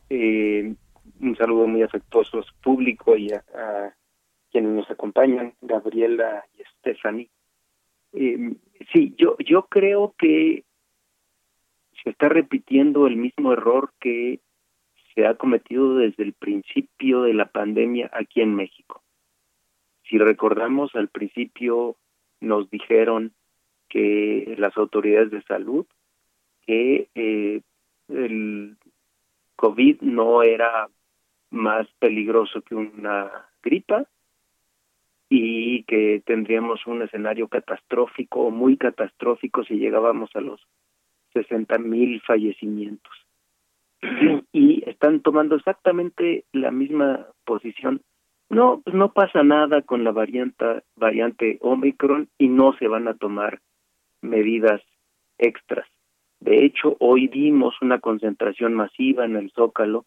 Eh, 0.08 0.74
un 1.20 1.36
saludo 1.36 1.66
muy 1.66 1.82
afectuoso 1.82 2.38
a 2.38 2.42
su 2.42 2.54
público 2.62 3.16
y 3.16 3.32
a, 3.32 3.94
quienes 4.50 4.72
nos 4.72 4.90
acompañan, 4.90 5.54
Gabriela 5.60 6.44
y 6.58 6.62
Stephanie. 6.78 7.30
Eh, 8.12 8.54
sí, 8.92 9.14
yo, 9.16 9.36
yo 9.38 9.66
creo 9.66 10.14
que 10.18 10.64
se 12.02 12.10
está 12.10 12.28
repitiendo 12.28 13.06
el 13.06 13.16
mismo 13.16 13.52
error 13.52 13.92
que 14.00 14.40
se 15.14 15.26
ha 15.26 15.34
cometido 15.34 15.96
desde 15.96 16.24
el 16.24 16.32
principio 16.32 17.22
de 17.22 17.34
la 17.34 17.46
pandemia 17.46 18.10
aquí 18.12 18.40
en 18.40 18.54
México. 18.54 19.02
Si 20.08 20.18
recordamos, 20.18 20.94
al 20.94 21.08
principio 21.08 21.96
nos 22.40 22.68
dijeron 22.70 23.32
que 23.88 24.54
las 24.58 24.76
autoridades 24.76 25.30
de 25.30 25.42
salud 25.42 25.86
que 26.66 27.08
eh, 27.14 27.60
el 28.08 28.76
COVID 29.56 30.00
no 30.02 30.42
era 30.42 30.88
más 31.50 31.86
peligroso 31.98 32.62
que 32.62 32.74
una 32.74 33.30
gripa 33.62 34.06
y 35.28 35.84
que 35.84 36.22
tendríamos 36.26 36.86
un 36.86 37.02
escenario 37.02 37.48
catastrófico 37.48 38.40
o 38.40 38.50
muy 38.50 38.76
catastrófico 38.76 39.64
si 39.64 39.74
llegábamos 39.74 40.30
a 40.34 40.40
los 40.40 40.60
60 41.32 41.78
mil 41.78 42.20
fallecimientos. 42.22 43.12
Y 44.52 44.82
están 44.88 45.20
tomando 45.20 45.54
exactamente 45.54 46.44
la 46.52 46.72
misma 46.72 47.26
posición. 47.44 48.02
No, 48.48 48.80
pues 48.82 48.96
no 48.96 49.12
pasa 49.12 49.44
nada 49.44 49.82
con 49.82 50.02
la 50.02 50.10
variante, 50.10 50.82
variante 50.96 51.58
Omicron 51.60 52.28
y 52.36 52.48
no 52.48 52.72
se 52.78 52.88
van 52.88 53.06
a 53.06 53.14
tomar 53.14 53.60
medidas 54.22 54.82
extras. 55.38 55.86
De 56.40 56.64
hecho, 56.64 56.96
hoy 56.98 57.28
vimos 57.28 57.80
una 57.80 58.00
concentración 58.00 58.74
masiva 58.74 59.24
en 59.24 59.36
el 59.36 59.52
Zócalo 59.52 60.04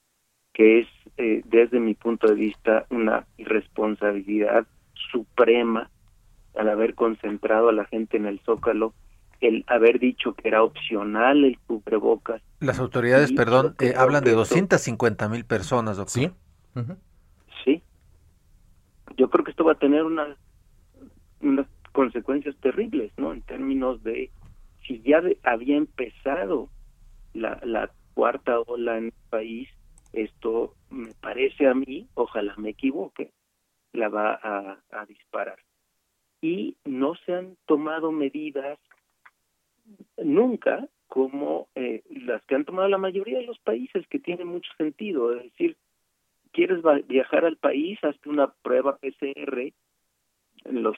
que 0.54 0.82
es 0.82 0.88
eh, 1.18 1.42
desde 1.46 1.80
mi 1.80 1.96
punto 1.96 2.28
de 2.28 2.36
vista 2.36 2.86
una 2.90 3.26
irresponsabilidad 3.38 4.66
suprema 5.12 5.90
al 6.56 6.70
haber 6.70 6.96
concentrado 6.96 7.70
a 7.70 7.74
la 7.74 7.86
gente 7.86 8.18
en 8.18 8.28
el 8.28 8.40
Zócalo, 8.42 8.94
el 9.42 9.64
haber 9.68 10.00
dicho 10.00 10.34
que 10.36 10.48
era 10.48 10.64
opcional 10.64 11.44
el 11.44 11.58
cubrebocas. 11.60 12.42
Las 12.60 12.80
autoridades, 12.80 13.32
perdón, 13.32 13.76
eh, 13.80 13.94
hablan 13.98 14.24
de 14.24 14.32
250 14.32 15.28
mil 15.30 15.46
personas, 15.46 15.98
doctor. 15.98 16.14
Sí. 16.14 16.32
Sí. 17.66 17.84
Yo 19.18 19.30
creo 19.30 19.44
que 19.44 19.52
esto 19.52 19.66
va 19.66 19.74
a 19.74 19.80
tener 19.80 20.04
unas, 20.04 20.38
unas 21.42 21.68
consecuencias 21.92 22.56
terribles, 22.58 23.12
¿no? 23.18 23.34
En 23.34 23.42
términos 23.42 24.02
de 24.04 24.32
si 24.88 25.02
ya 25.02 25.22
había 25.44 25.78
empezado 25.78 26.70
la, 27.34 27.60
la 27.64 27.92
cuarta 28.14 28.60
ola 28.60 28.98
en 28.98 29.06
el 29.06 29.14
país, 29.30 29.70
esto 30.14 30.76
me 30.90 31.14
parece 31.20 31.68
a 31.68 31.74
mí, 31.74 32.08
ojalá 32.14 32.56
me 32.58 32.70
equivoque, 32.70 33.32
la 33.92 34.10
va 34.10 34.40
a, 34.42 35.06
disparar. 35.08 35.60
Y 36.42 36.78
no 36.86 37.16
se 37.26 37.34
han 37.34 37.58
tomado 37.66 38.12
medidas 38.12 38.80
nunca 40.18 40.88
como 41.08 41.68
eh, 41.76 42.04
las 42.10 42.44
que 42.46 42.56
han 42.56 42.66
tomado 42.66 42.88
la 42.90 42.98
mayoría 42.98 43.40
de 43.40 43.46
los 43.46 43.60
países, 43.60 44.08
que 44.08 44.20
tiene 44.20 44.46
mucho 44.46 44.72
sentido. 44.78 45.36
Es 45.36 45.44
decir, 45.44 45.78
quieres 46.52 46.82
viajar 47.08 47.46
al 47.46 47.58
país, 47.58 48.00
hazte 48.04 48.30
una 48.30 48.48
prueba 48.48 48.98
PCR 48.98 49.74
en 50.66 50.84
los 50.84 50.98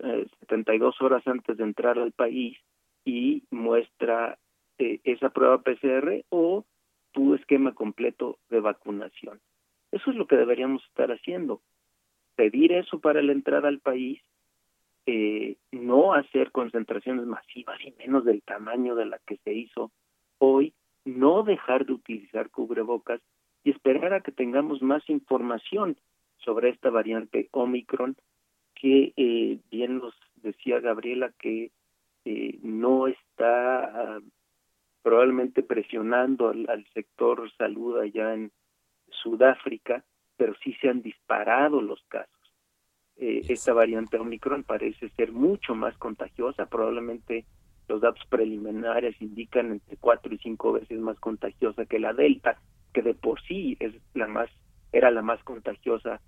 eh, 0.00 0.26
72 0.40 1.00
horas 1.00 1.26
antes 1.26 1.56
de 1.56 1.64
entrar 1.64 1.98
al 1.98 2.12
país 2.12 2.58
y 3.04 3.44
muestra 3.50 4.38
eh, 4.78 5.00
esa 5.04 5.30
prueba 5.30 5.62
PCR 5.62 6.24
o 6.28 6.64
tu 7.16 7.34
esquema 7.34 7.72
completo 7.72 8.38
de 8.50 8.60
vacunación. 8.60 9.40
Eso 9.90 10.10
es 10.10 10.16
lo 10.16 10.26
que 10.26 10.36
deberíamos 10.36 10.84
estar 10.84 11.10
haciendo. 11.10 11.62
Pedir 12.34 12.72
eso 12.72 13.00
para 13.00 13.22
la 13.22 13.32
entrada 13.32 13.68
al 13.68 13.78
país, 13.78 14.20
eh, 15.06 15.56
no 15.72 16.12
hacer 16.12 16.52
concentraciones 16.52 17.24
masivas 17.24 17.80
y 17.82 17.92
menos 17.92 18.26
del 18.26 18.42
tamaño 18.42 18.94
de 18.96 19.06
la 19.06 19.18
que 19.26 19.38
se 19.38 19.54
hizo 19.54 19.90
hoy, 20.36 20.74
no 21.06 21.42
dejar 21.42 21.86
de 21.86 21.94
utilizar 21.94 22.50
cubrebocas 22.50 23.22
y 23.64 23.70
esperar 23.70 24.12
a 24.12 24.20
que 24.20 24.32
tengamos 24.32 24.82
más 24.82 25.08
información 25.08 25.96
sobre 26.36 26.68
esta 26.68 26.90
variante 26.90 27.48
Omicron 27.52 28.14
que 28.74 29.14
eh, 29.16 29.58
bien 29.70 30.00
nos 30.00 30.14
decía 30.42 30.80
Gabriela 30.80 31.32
que 31.38 31.70
eh, 32.26 32.58
no 32.62 33.06
está 33.06 34.20
probablemente 35.06 35.62
presionando 35.62 36.48
al, 36.48 36.84
sector 36.92 37.48
salud 37.56 37.96
allá 38.00 38.34
en 38.34 38.50
Sudáfrica, 39.22 40.02
pero 40.36 40.52
sí 40.64 40.74
se 40.80 40.88
han 40.88 41.00
disparado 41.00 41.80
los 41.80 42.02
casos. 42.08 42.52
Eh, 43.16 43.42
esta 43.48 43.72
variante 43.72 44.18
Omicron 44.18 44.64
parece 44.64 45.08
ser 45.10 45.30
mucho 45.30 45.76
más 45.76 45.96
contagiosa, 45.96 46.66
probablemente 46.66 47.44
los 47.86 48.00
datos 48.00 48.26
preliminares 48.28 49.14
indican 49.22 49.70
entre 49.70 49.96
cuatro 49.96 50.34
y 50.34 50.38
cinco 50.38 50.72
veces 50.72 50.98
más 50.98 51.20
contagiosa 51.20 51.86
que 51.86 52.00
la 52.00 52.12
Delta, 52.12 52.60
que 52.92 53.02
de 53.02 53.14
por 53.14 53.40
sí 53.42 53.76
es 53.78 53.94
la 54.12 54.26
más 54.26 54.50
era 54.90 55.12
la 55.12 55.22
más 55.22 55.40
contagiosa 55.44 56.20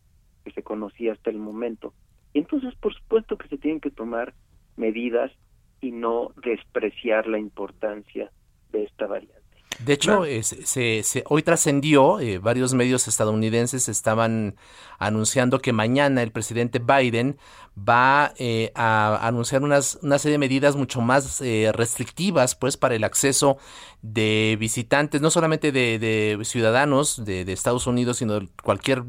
que 0.45 0.53
se 0.53 0.63
conocía 0.63 1.15
hasta 1.15 1.31
el 1.31 1.39
momento. 1.39 1.95
Y 2.33 2.39
entonces, 2.39 2.77
por 2.77 2.95
supuesto 2.95 3.39
que 3.39 3.49
se 3.49 3.59
tienen 3.59 3.81
que 3.81 3.91
tomar 3.91 4.35
medidas 4.77 5.33
y 5.81 5.91
no 5.91 6.31
despreciar 6.45 7.27
la 7.27 7.41
importancia 7.41 8.31
de 8.73 8.85
esta 8.85 9.07
variante. 9.07 9.39
De 9.79 9.93
hecho, 9.93 10.25
se, 10.43 11.25
hoy 11.29 11.43
trascendió, 11.45 12.19
eh, 12.19 12.39
varios 12.39 12.75
medios 12.75 13.07
estadounidenses 13.07 13.89
estaban 13.89 14.57
anunciando 14.99 15.61
que 15.61 15.73
mañana 15.73 16.23
el 16.25 16.33
presidente 16.33 16.81
Biden 16.81 17.39
va 17.79 18.33
eh, 18.39 18.73
a 18.75 19.25
anunciar 19.25 19.63
unas, 19.63 20.01
una 20.03 20.19
serie 20.19 20.33
de 20.33 20.39
medidas 20.39 20.75
mucho 20.75 21.01
más 21.01 21.41
eh, 21.43 21.71
restrictivas 21.73 22.57
pues 22.57 22.77
para 22.77 22.97
el 22.97 23.05
acceso 23.05 23.59
de 24.03 24.57
visitantes, 24.59 25.21
no 25.21 25.31
solamente 25.31 25.71
de, 25.71 26.41
ciudadanos 26.43 27.25
de, 27.25 27.53
Estados 27.53 27.87
Unidos, 27.87 28.17
sino 28.17 28.41
de 28.41 28.49
cualquier 28.65 29.05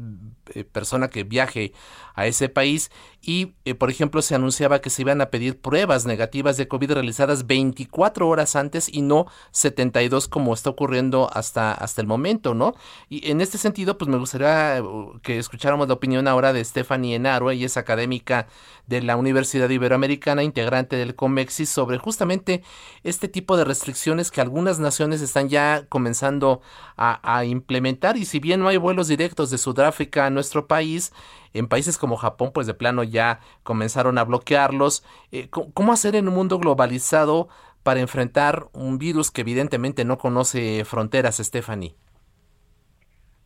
persona 0.72 1.08
que 1.08 1.24
viaje 1.24 1.72
a 2.14 2.26
ese 2.26 2.48
país 2.48 2.90
y, 3.22 3.52
eh, 3.64 3.74
por 3.74 3.90
ejemplo, 3.90 4.22
se 4.22 4.34
anunciaba 4.34 4.80
que 4.80 4.88
se 4.88 5.02
iban 5.02 5.20
a 5.20 5.26
pedir 5.26 5.60
pruebas 5.60 6.06
negativas 6.06 6.56
de 6.56 6.68
COVID 6.68 6.92
realizadas 6.92 7.46
24 7.46 8.26
horas 8.26 8.56
antes 8.56 8.88
y 8.92 9.02
no 9.02 9.26
72 9.50 10.26
como 10.28 10.54
está 10.54 10.70
ocurriendo 10.70 11.28
hasta, 11.32 11.72
hasta 11.72 12.00
el 12.00 12.06
momento, 12.06 12.54
¿no? 12.54 12.74
Y 13.08 13.30
en 13.30 13.40
este 13.40 13.58
sentido, 13.58 13.98
pues 13.98 14.08
me 14.08 14.16
gustaría 14.16 14.82
uh, 14.82 15.18
que 15.20 15.38
escucháramos 15.38 15.88
la 15.88 15.94
opinión 15.94 16.28
ahora 16.28 16.52
de 16.52 16.64
Stephanie 16.64 17.16
Enaro, 17.16 17.50
ella 17.50 17.66
es 17.66 17.76
académica 17.76 18.46
de 18.86 19.02
la 19.02 19.16
Universidad 19.16 19.68
Iberoamericana, 19.68 20.42
integrante 20.42 20.96
del 20.96 21.14
COMEXI, 21.14 21.66
sobre 21.66 21.98
justamente 21.98 22.62
este 23.04 23.28
tipo 23.28 23.56
de 23.56 23.64
restricciones 23.64 24.30
que 24.30 24.40
algunas 24.40 24.78
naciones 24.78 25.20
están 25.20 25.48
ya 25.48 25.84
comenzando 25.88 26.62
a, 26.96 27.20
a 27.22 27.44
implementar 27.44 28.16
y 28.16 28.24
si 28.24 28.40
bien 28.40 28.60
no 28.60 28.68
hay 28.68 28.78
vuelos 28.78 29.08
directos 29.08 29.50
de 29.50 29.58
Sudáfrica 29.58 30.26
a 30.26 30.30
nuestro 30.40 30.66
país, 30.66 31.12
en 31.52 31.68
países 31.68 31.98
como 31.98 32.16
Japón, 32.16 32.50
pues 32.52 32.66
de 32.66 32.74
plano 32.74 33.02
ya 33.04 33.40
comenzaron 33.62 34.16
a 34.18 34.24
bloquearlos. 34.24 35.04
Eh, 35.32 35.48
¿Cómo 35.50 35.92
hacer 35.92 36.16
en 36.16 36.28
un 36.28 36.34
mundo 36.34 36.58
globalizado 36.58 37.48
para 37.82 38.00
enfrentar 38.00 38.64
un 38.72 38.98
virus 38.98 39.30
que 39.30 39.42
evidentemente 39.42 40.04
no 40.04 40.16
conoce 40.18 40.84
fronteras, 40.84 41.36
Stephanie? 41.36 41.94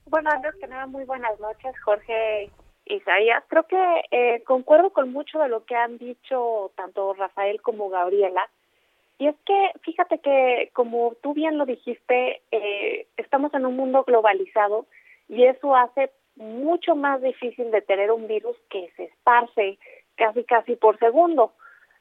Bueno, 0.06 0.30
antes 0.30 0.54
que 0.60 0.68
nada, 0.68 0.86
muy 0.86 1.04
buenas 1.04 1.38
noches, 1.40 1.74
Jorge 1.84 2.50
Isaías. 2.86 3.42
Creo 3.48 3.64
que 3.64 4.02
eh, 4.12 4.42
concuerdo 4.44 4.90
con 4.90 5.12
mucho 5.12 5.40
de 5.40 5.48
lo 5.48 5.64
que 5.64 5.74
han 5.74 5.98
dicho 5.98 6.70
tanto 6.76 7.14
Rafael 7.14 7.60
como 7.60 7.88
Gabriela. 7.88 8.48
Y 9.18 9.28
es 9.28 9.36
que, 9.46 9.70
fíjate 9.82 10.18
que, 10.18 10.70
como 10.72 11.14
tú 11.22 11.34
bien 11.34 11.58
lo 11.58 11.66
dijiste, 11.66 12.42
eh, 12.50 13.06
estamos 13.16 13.52
en 13.54 13.66
un 13.66 13.76
mundo 13.76 14.04
globalizado 14.04 14.86
y 15.28 15.44
eso 15.44 15.74
hace 15.76 16.10
mucho 16.36 16.96
más 16.96 17.22
difícil 17.22 17.70
de 17.70 17.82
tener 17.82 18.10
un 18.10 18.26
virus 18.26 18.56
que 18.70 18.90
se 18.96 19.04
esparce 19.04 19.78
casi 20.16 20.44
casi 20.44 20.76
por 20.76 20.98
segundo. 20.98 21.52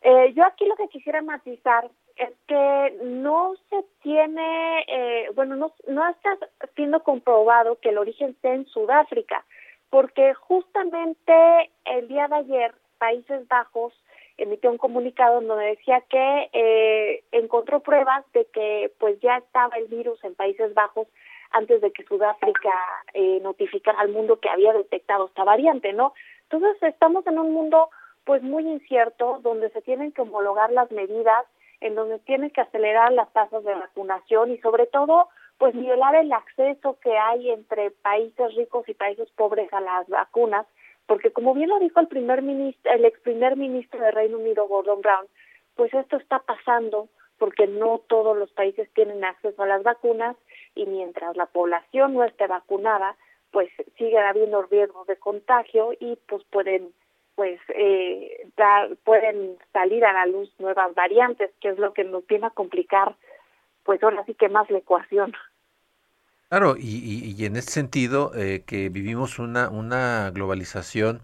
Eh, 0.02 0.34
yo 0.34 0.46
aquí 0.46 0.66
lo 0.66 0.75
que 0.75 0.90
quisiera 0.90 1.22
matizar 1.22 1.90
es 2.16 2.32
que 2.48 2.98
no 3.04 3.56
se 3.70 3.84
tiene, 4.02 4.86
eh, 4.88 5.30
bueno, 5.34 5.56
no, 5.56 5.74
no 5.88 6.10
está 6.10 6.38
siendo 6.75 7.02
comprobado 7.04 7.80
que 7.80 7.90
el 7.90 7.98
origen 7.98 8.32
esté 8.32 8.54
en 8.54 8.66
Sudáfrica, 8.68 9.46
porque 9.90 10.34
justamente 10.34 11.72
el 11.86 12.08
día 12.08 12.28
de 12.28 12.36
ayer 12.36 12.75
Países 12.98 13.48
Bajos 13.48 13.94
emitió 14.38 14.72
un 14.72 14.78
comunicado 14.78 15.42
donde 15.42 15.66
decía 15.66 16.02
que 16.10 16.50
eh, 16.54 17.24
encontró 17.32 17.82
pruebas 17.82 18.25
de 18.34 18.46
que 18.46 18.92
pues 19.00 19.20
ya 19.22 19.38
estaba 19.38 19.75
el 19.78 19.88
virus 19.88 20.24
en 20.24 20.36
Países 20.36 20.74
Bajos 20.74 21.08
antes 21.53 21.81
de 21.81 21.91
que 21.91 22.03
Sudáfrica 22.03 22.74
eh, 23.13 23.39
notificara 23.41 24.00
al 24.00 24.10
mundo 24.10 24.39
que 24.39 24.50
había 24.50 24.74
detectado 24.74 25.27
esta 25.27 25.43
variante, 25.43 25.93
¿no? 25.93 26.13
Entonces 26.50 26.81
estamos 26.83 27.25
en 27.27 27.39
un 27.39 27.53
mundo 27.53 27.89
pues 28.25 28.41
muy 28.41 28.67
incierto, 28.67 29.39
donde 29.41 29.69
se 29.69 29.81
tienen 29.81 30.12
que 30.12 30.22
homologar 30.22 30.72
las 30.72 30.91
medidas, 30.91 31.45
en 31.81 31.95
donde 31.95 32.19
tienen 32.19 32.50
que 32.51 32.62
acelerar 32.62 33.12
las 33.12 33.31
tasas 33.33 33.63
de 33.63 33.74
vacunación 33.74 34.51
y 34.51 34.57
sobre 34.60 34.88
todo 34.88 35.29
pues 35.57 35.74
violar 35.74 36.15
el 36.15 36.31
acceso 36.31 36.98
que 37.01 37.17
hay 37.17 37.51
entre 37.51 37.91
países 37.91 38.55
ricos 38.55 38.88
y 38.88 38.93
países 38.93 39.29
pobres 39.31 39.72
a 39.74 39.81
las 39.81 40.07
vacunas, 40.07 40.65
porque 41.05 41.31
como 41.31 41.53
bien 41.53 41.69
lo 41.69 41.79
dijo 41.79 42.00
el 42.00 42.07
primer 42.07 42.41
ministro, 42.41 42.91
el 42.91 43.05
ex 43.05 43.19
primer 43.19 43.55
ministro 43.57 44.00
de 44.00 44.12
Reino 44.12 44.38
Unido, 44.38 44.67
Gordon 44.67 45.01
Brown, 45.01 45.27
pues 45.75 45.93
esto 45.93 46.17
está 46.17 46.39
pasando 46.39 47.10
porque 47.38 47.67
no 47.67 48.00
todos 48.07 48.38
los 48.38 48.51
países 48.51 48.89
tienen 48.93 49.24
acceso 49.24 49.63
a 49.63 49.67
las 49.67 49.83
vacunas 49.83 50.38
y 50.75 50.86
mientras 50.86 51.36
la 51.38 51.46
población 51.46 52.13
no 52.13 52.24
esté 52.24 52.48
vacunada, 52.48 53.15
pues 53.51 53.70
sigue 53.98 54.18
habiendo 54.18 54.63
riesgos 54.63 55.08
de 55.08 55.18
contagio 55.18 55.94
y 56.00 56.18
pues 56.27 56.44
pueden 56.51 56.94
pues 57.36 57.60
eh, 57.70 58.48
dar, 58.56 58.96
pueden 59.03 59.58
salir 59.72 60.06
a 60.06 60.13
la 60.13 60.25
luz 60.25 60.51
nuevas 60.60 60.94
variantes, 60.94 61.51
que 61.62 61.70
es 61.70 61.80
lo 61.80 61.94
que 61.94 62.03
nos 62.03 62.25
viene 62.27 62.48
a 62.48 62.51
complicar, 62.51 63.15
pues 63.84 64.01
ahora 64.03 64.24
sí 64.25 64.36
que 64.36 64.50
más 64.50 64.70
la 64.70 64.80
ecuación. 64.80 65.34
Claro, 66.50 66.75
y, 66.77 67.34
y, 67.36 67.46
en 67.46 67.56
ese 67.56 67.72
sentido, 67.72 68.32
eh, 68.36 68.63
que 68.68 68.89
vivimos 68.89 69.39
una, 69.39 69.72
una 69.72 70.30
globalización 70.30 71.22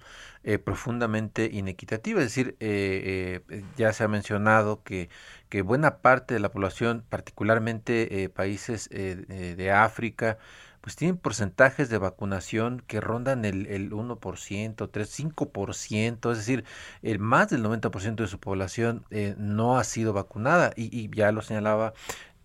eh, 0.50 0.58
profundamente 0.58 1.48
inequitativa, 1.54 2.22
es 2.22 2.26
decir, 2.26 2.58
eh, 2.60 3.44
eh, 3.52 3.64
ya 3.78 3.94
se 3.94 4.04
ha 4.04 4.08
mencionado 4.08 4.82
que, 4.82 5.08
que, 5.48 5.62
buena 5.62 5.98
parte 5.98 6.34
de 6.34 6.40
la 6.40 6.50
población, 6.50 7.06
particularmente 7.08 8.32
países 8.34 8.90
de 8.90 9.72
África, 9.72 10.40
pues 10.82 10.96
tienen 10.96 11.18
porcentajes 11.18 11.90
de 11.90 12.00
vacunación 12.00 12.82
que 12.88 13.00
rondan 13.00 13.46
el, 13.46 13.68
el 13.68 13.92
1%, 13.92 14.90
3, 14.92 15.20
5%, 15.20 16.32
es 16.32 16.38
decir, 16.40 16.64
el 17.04 17.20
más 17.20 17.50
del 17.50 17.64
90% 17.64 18.16
de 18.16 18.28
su 18.28 18.40
población 18.40 19.06
no 19.38 19.78
ha 19.78 19.84
sido 19.84 20.14
vacunada. 20.14 20.74
Y, 20.76 20.90
y 21.00 21.12
ya 21.16 21.32
lo 21.32 21.44
señalaba 21.44 21.94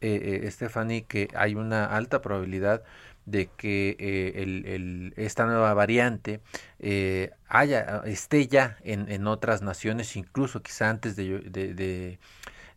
eh, 0.02 0.46
Stephanie, 0.50 1.04
que 1.04 1.28
hay 1.34 1.54
una 1.54 1.86
alta 1.86 2.20
probabilidad 2.20 2.82
de 3.26 3.46
que 3.56 3.96
eh, 3.98 4.42
el, 4.42 5.14
esta 5.16 5.46
nueva 5.46 5.72
variante 5.74 6.40
eh, 6.78 7.30
haya, 7.48 8.02
esté 8.04 8.46
ya 8.46 8.76
en, 8.82 9.10
en, 9.10 9.26
otras 9.26 9.62
naciones, 9.62 10.16
incluso 10.16 10.62
quizá 10.62 10.90
antes 10.90 11.16
de, 11.16 11.40
de, 11.40 12.18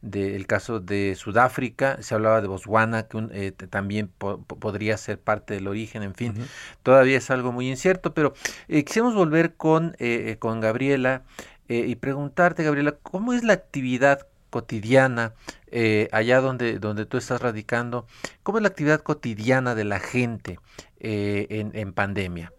del 0.02 0.48
caso 0.48 0.80
de 0.80 1.16
Sudáfrica, 1.16 2.02
se 2.02 2.16
hablaba 2.16 2.42
de 2.42 2.48
Botswana, 2.48 3.04
que 3.08 3.28
eh, 3.32 3.52
también 3.52 4.08
podría 4.08 4.98
ser 4.98 5.20
parte 5.20 5.56
del 5.56 5.68
origen, 5.68 6.04
en 6.04 6.16
fin, 6.16 6.36
todavía 6.84 7.18
es 7.18 7.30
algo 7.30 7.52
muy 7.52 7.70
incierto, 7.70 8.14
pero 8.14 8.34
eh, 8.68 8.84
quisiéramos 8.86 9.16
volver 9.16 9.56
con, 9.56 9.96
con 10.40 10.62
Gabriela 10.62 11.24
y 11.68 11.96
preguntarte, 11.96 12.64
Gabriela, 12.64 12.94
¿cómo 13.04 13.34
es 13.34 13.44
la 13.44 13.52
actividad 13.52 14.26
cotidiana 14.50 15.34
eh, 15.72 16.08
allá 16.12 16.42
donde, 16.42 16.80
donde 16.80 17.06
tú 17.06 17.18
estás 17.18 17.42
radicando, 17.42 18.06
¿cómo 18.44 18.58
es 18.58 18.62
la 18.62 18.70
actividad 18.70 19.02
cotidiana 19.02 19.76
de 19.76 19.84
la 19.84 20.00
gente 20.00 20.60
eh, 21.00 21.48
en, 21.50 21.72
en, 21.74 21.94
pandemia? 21.94 22.54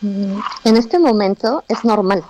Mm, 0.00 0.38
en 0.64 0.76
este 0.76 0.98
momento 0.98 1.64
es 1.68 1.84
normal. 1.84 2.24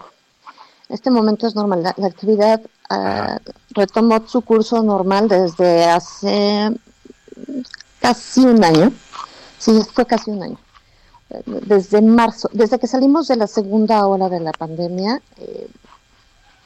En 0.89 0.95
este 0.95 1.11
momento 1.11 1.47
es 1.47 1.55
normal. 1.55 1.83
La, 1.83 2.07
actividad 2.07 2.61
uh, 2.91 3.39
retomó 3.71 4.27
su 4.27 4.43
curso 4.43 4.83
normal 4.83 5.29
desde 5.29 5.85
hace 5.87 6.71
casi 8.01 8.41
un 8.45 8.63
año. 8.63 8.93
Sí, 9.59 9.81
fue 9.95 10.05
casi 10.05 10.31
un 10.31 10.43
año. 10.43 10.59
Desde 11.47 12.03
marzo, 12.03 12.51
desde 12.53 12.79
que 12.79 12.87
salimos 12.87 13.29
de 13.29 13.37
la 13.37 13.47
segunda 13.47 14.07
ola 14.07 14.29
de 14.29 14.41
la 14.41 14.53
pandemia, 14.53 15.23
eh, 15.39 15.71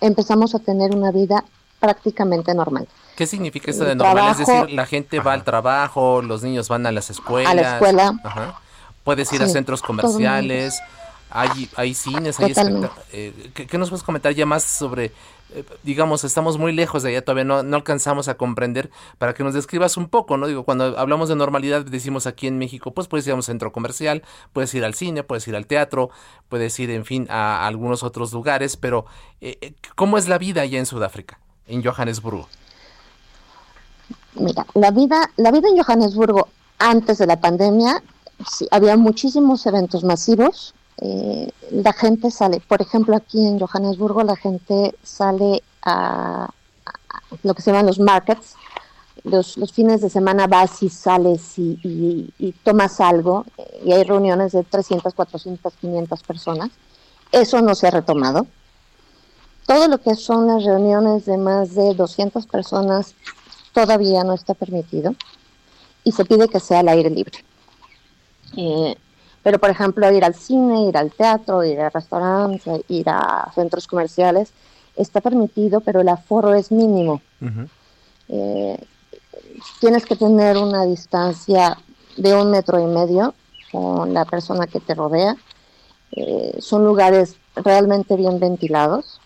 empezamos 0.01 0.57
a 0.57 0.59
tener 0.59 0.95
una 0.95 1.13
vida 1.13 1.45
prácticamente 1.79 2.55
normal. 2.55 2.89
¿Qué 3.17 3.27
significa 3.27 3.71
esto 3.71 3.85
de 3.85 3.95
normal? 3.95 4.33
es 4.33 4.47
decir, 4.47 4.71
la 4.71 4.87
gente 4.87 5.21
va 5.21 5.33
al 5.33 5.45
trabajo, 5.45 6.23
los 6.23 6.43
niños 6.43 6.69
van 6.69 6.87
a 6.87 6.93
las 6.93 7.11
escuelas. 7.11 7.53
A 7.53 7.55
la 7.55 7.75
escuela. 7.75 8.15
Ajá. 8.23 8.61
Puedes 9.05 9.33
ir 9.33 9.43
a 9.43 9.49
centros 9.49 9.83
comerciales, 9.83 10.83
hay, 11.31 11.69
hay 11.77 11.95
cines, 11.95 12.39
hay 12.41 12.55
eh, 13.13 13.51
¿qué, 13.55 13.79
nos 13.79 13.91
puedes 13.91 14.03
comentar 14.03 14.33
ya 14.33 14.47
más 14.47 14.63
sobre, 14.63 15.13
eh, 15.55 15.65
digamos, 15.83 16.25
estamos 16.25 16.57
muy 16.57 16.73
lejos 16.73 17.03
de 17.03 17.11
allá, 17.11 17.25
todavía 17.25 17.45
no, 17.45 17.63
no 17.63 17.77
alcanzamos 17.77 18.29
a 18.29 18.37
comprender, 18.37 18.91
para 19.19 19.35
que 19.35 19.43
nos 19.43 19.55
describas 19.55 19.97
un 19.97 20.09
poco, 20.09 20.37
¿no? 20.37 20.47
Digo, 20.47 20.65
cuando 20.65 20.99
hablamos 20.99 21.29
de 21.29 21.37
normalidad, 21.37 21.85
decimos 21.85 22.27
aquí 22.27 22.47
en 22.47 22.59
México, 22.59 22.93
pues 22.93 23.09
puedes 23.09 23.27
ir 23.27 23.33
a 23.33 23.37
un 23.37 23.43
centro 23.43 23.73
comercial, 23.73 24.23
puedes 24.53 24.73
ir 24.75 24.85
al 24.85 24.95
cine, 24.95 25.25
puedes 25.25 25.47
ir 25.49 25.57
al 25.57 25.67
teatro, 25.67 26.11
puedes 26.49 26.79
ir, 26.79 26.91
en 26.91 27.05
fin, 27.05 27.27
a, 27.29 27.67
algunos 27.67 28.03
otros 28.03 28.33
lugares, 28.33 28.77
pero 28.77 29.07
eh, 29.41 29.75
¿cómo 29.95 30.19
es 30.19 30.29
la 30.29 30.39
vida 30.39 30.63
allá 30.63 30.79
en 30.79 30.87
Sudáfrica? 30.87 31.41
En 31.67 31.83
Johannesburgo? 31.83 32.49
Mira, 34.35 34.67
la 34.75 34.91
vida, 34.91 35.31
la 35.37 35.51
vida 35.51 35.69
en 35.69 35.83
Johannesburgo 35.83 36.49
antes 36.79 37.19
de 37.19 37.27
la 37.27 37.41
pandemia, 37.41 38.03
sí, 38.51 38.67
había 38.71 38.97
muchísimos 38.97 39.65
eventos 39.67 40.05
masivos. 40.05 40.75
Eh, 40.99 41.51
la 41.71 41.93
gente 41.93 42.31
sale, 42.31 42.61
por 42.61 42.83
ejemplo, 42.83 43.17
aquí 43.17 43.47
en 43.47 43.59
Johannesburgo, 43.59 44.23
la 44.23 44.37
gente 44.37 44.95
sale 45.03 45.63
a, 45.83 46.45
a 46.45 47.37
lo 47.43 47.55
que 47.55 47.63
se 47.63 47.71
llaman 47.71 47.87
los 47.87 47.99
markets. 47.99 48.55
Los, 49.25 49.57
los, 49.57 49.73
fines 49.73 50.03
de 50.03 50.11
semana 50.11 50.47
vas 50.47 50.83
y 50.85 50.89
sales 50.89 51.59
y, 51.59 51.81
y, 51.83 52.33
y, 52.39 52.53
tomas 52.53 53.01
algo 53.01 53.45
y 53.85 53.91
hay 53.91 54.05
reuniones 54.05 54.53
de 54.53 54.63
300, 54.63 55.15
400, 55.15 55.75
500 55.81 56.23
personas. 56.23 56.71
Eso 57.33 57.61
no 57.61 57.75
se 57.75 57.89
ha 57.89 57.91
retomado. 57.91 58.47
Todo 59.67 59.89
lo 59.89 59.99
que 59.99 60.15
son 60.15 60.47
las 60.47 60.65
reuniones 60.65 61.27
de 61.27 61.37
más 61.37 61.75
de 61.75 61.95
200 61.95 62.47
personas 62.47 63.15
todavía 63.73 64.25
no 64.25 64.35
está 64.35 64.55
permitido 64.55 65.15
y 66.05 66.13
se 66.13 66.25
pide 66.25 66.49
que 66.49 66.61
sea 66.61 66.81
al 66.81 66.89
aire 66.89 67.11
libre. 67.11 67.39
Eh, 68.57 68.95
pero, 69.43 69.59
por 69.59 69.71
ejemplo, 69.71 70.11
ir 70.13 70.25
al 70.25 70.35
cine, 70.35 70.89
ir 70.89 70.97
al 70.97 71.13
teatro, 71.13 71.65
ir 71.65 71.81
a 71.81 71.91
restaurantes, 71.91 72.83
ir 72.89 73.09
a 73.09 73.51
centros 73.55 73.87
comerciales, 73.87 74.53
está 74.97 75.21
permitido, 75.21 75.81
pero 75.81 76.01
el 76.01 76.09
aforo 76.09 76.55
es 76.55 76.73
mínimo. 76.73 77.21
Uh 77.41 77.47
-huh. 77.47 77.69
eh, 78.29 78.85
tienes 79.81 80.05
que 80.05 80.17
tener 80.17 80.57
una 80.57 80.85
distancia 80.85 81.77
de 82.17 82.35
un 82.35 82.51
metro 82.51 82.81
y 82.81 82.87
medio 82.87 83.35
con 83.71 84.15
la 84.15 84.25
persona 84.25 84.67
que 84.67 84.81
te 84.81 84.95
rodea. 84.95 85.37
Eh, 86.13 86.57
son 86.61 86.85
lugares 86.85 87.37
realmente 87.55 88.17
bien 88.17 88.39
ventilados. 88.41 89.21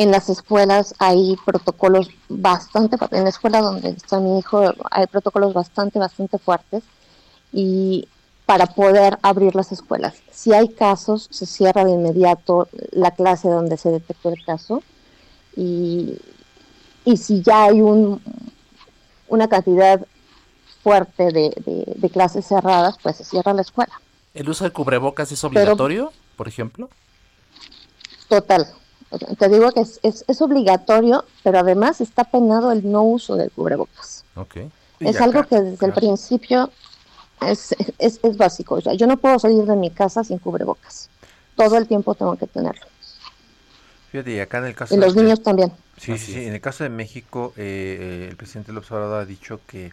En 0.00 0.10
las 0.10 0.30
escuelas 0.30 0.94
hay 0.98 1.36
protocolos 1.44 2.08
bastante, 2.30 2.96
en 3.10 3.24
la 3.24 3.28
escuela 3.28 3.60
donde 3.60 3.90
está 3.90 4.18
mi 4.18 4.38
hijo 4.38 4.72
hay 4.90 5.06
protocolos 5.06 5.52
bastante, 5.52 5.98
bastante 5.98 6.38
fuertes 6.38 6.84
y 7.52 8.08
para 8.46 8.64
poder 8.64 9.18
abrir 9.20 9.54
las 9.54 9.72
escuelas. 9.72 10.14
Si 10.32 10.54
hay 10.54 10.70
casos, 10.70 11.28
se 11.30 11.44
cierra 11.44 11.84
de 11.84 11.90
inmediato 11.90 12.66
la 12.92 13.10
clase 13.10 13.48
donde 13.48 13.76
se 13.76 13.90
detectó 13.90 14.30
el 14.30 14.42
caso 14.42 14.82
y, 15.54 16.16
y 17.04 17.18
si 17.18 17.42
ya 17.42 17.64
hay 17.64 17.82
un, 17.82 18.22
una 19.28 19.48
cantidad 19.48 20.00
fuerte 20.82 21.24
de, 21.30 22.10
clases 22.10 22.46
cerradas, 22.46 22.96
pues 23.02 23.16
se 23.16 23.24
cierra 23.24 23.52
la 23.52 23.60
escuela. 23.60 24.00
¿El 24.32 24.48
uso 24.48 24.64
de 24.64 24.70
cubrebocas 24.70 25.30
es 25.30 25.44
obligatorio, 25.44 26.10
por 26.36 26.48
ejemplo? 26.48 26.88
Total. 28.30 28.79
Te 29.38 29.48
digo 29.48 29.72
que 29.72 29.80
es, 29.80 30.00
es, 30.02 30.40
obligatorio, 30.40 31.24
pero 31.42 31.58
además 31.58 32.00
está 32.00 32.24
penado 32.24 32.70
el 32.70 32.88
no 32.90 33.02
uso 33.02 33.34
del 33.34 33.50
cubrebocas. 33.50 34.24
Okay. 34.36 34.70
Es 35.00 35.20
algo 35.20 35.44
que 35.44 35.60
desde 35.60 35.86
el 35.86 35.92
principio 35.92 36.70
es, 37.40 37.74
es, 37.98 38.20
es 38.22 38.36
básico. 38.36 38.76
O 38.76 38.80
sea, 38.80 38.94
yo 38.94 39.06
no 39.08 39.16
puedo 39.16 39.38
salir 39.38 39.64
de 39.64 39.74
mi 39.74 39.90
casa 39.90 40.22
sin 40.22 40.38
cubrebocas. 40.38 41.08
Todo 41.56 41.76
el 41.76 41.88
tiempo 41.88 42.14
tengo 42.14 42.36
que 42.36 42.46
tenerlo. 42.46 42.86
Fíjate, 44.12 44.32
y 44.32 44.40
acá 44.40 44.58
en 44.58 44.66
el 44.66 44.74
caso 44.74 44.94
y 44.94 44.98
los 44.98 45.14
niños 45.14 45.42
también. 45.42 45.72
Sí, 45.96 46.18
sí, 46.18 46.32
sí. 46.32 46.44
En 46.44 46.54
el 46.54 46.60
caso 46.60 46.84
de 46.84 46.90
México, 46.90 47.52
eh, 47.56 47.98
eh, 48.00 48.28
el 48.30 48.36
presidente 48.36 48.72
López 48.72 48.90
Obrador 48.92 49.22
ha 49.22 49.26
dicho 49.26 49.60
que, 49.66 49.92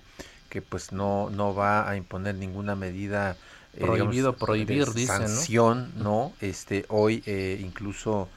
que 0.50 0.62
pues 0.62 0.92
no, 0.92 1.30
no 1.30 1.54
va 1.54 1.88
a 1.88 1.96
imponer 1.96 2.36
ninguna 2.36 2.76
medida 2.76 3.36
eh, 3.74 3.80
prohibido 3.80 4.34
prohibir 4.34 4.88
de 4.88 5.06
sanción, 5.06 5.92
¿no? 5.98 6.34
Este 6.42 6.86
hoy 6.90 7.24
incluso 7.62 8.28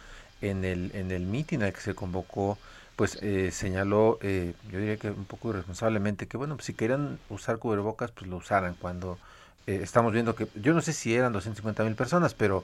en 0.41 0.65
el 0.65 0.91
en 0.95 1.11
el 1.11 1.27
mitin 1.27 1.63
al 1.63 1.73
que 1.73 1.81
se 1.81 1.95
convocó 1.95 2.59
pues 2.97 3.19
señaló, 3.53 4.19
yo 4.21 4.79
diría 4.79 4.99
que 4.99 5.09
un 5.09 5.25
poco 5.25 5.49
irresponsablemente, 5.49 6.27
que 6.27 6.37
bueno, 6.37 6.57
pues 6.57 6.67
si 6.67 6.75
querían 6.75 7.19
usar 7.31 7.57
cubrebocas, 7.57 8.11
pues 8.11 8.29
lo 8.29 8.37
usaran 8.37 8.75
cuando 8.79 9.19
estamos 9.67 10.13
viendo 10.13 10.35
que, 10.35 10.49
yo 10.55 10.75
no 10.75 10.83
sé 10.83 10.93
si 10.93 11.15
eran 11.15 11.33
250 11.33 11.83
mil 11.85 11.95
personas, 11.95 12.35
pero 12.35 12.63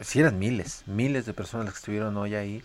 si 0.00 0.20
eran 0.20 0.38
miles, 0.38 0.82
miles 0.86 1.26
de 1.26 1.32
personas 1.32 1.66
las 1.66 1.74
que 1.74 1.78
estuvieron 1.78 2.16
hoy 2.16 2.34
ahí. 2.34 2.62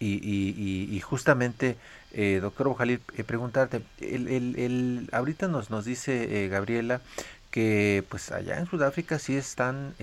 Y, 0.00 0.94
y, 0.94 1.00
justamente, 1.00 1.76
eh, 2.12 2.38
doctor 2.40 2.68
Bojalil, 2.68 3.00
eh, 3.16 3.24
preguntarte, 3.24 3.82
el, 4.00 4.28
el, 4.28 5.08
ahorita 5.12 5.48
nos, 5.48 5.70
nos 5.70 5.84
dice 5.84 6.44
eh, 6.44 6.48
Gabriela 6.48 7.00
que 7.50 8.04
pues 8.08 8.30
allá 8.30 8.58
en 8.58 8.66
Sudáfrica 8.66 9.18
sí 9.18 9.36
están 9.36 9.94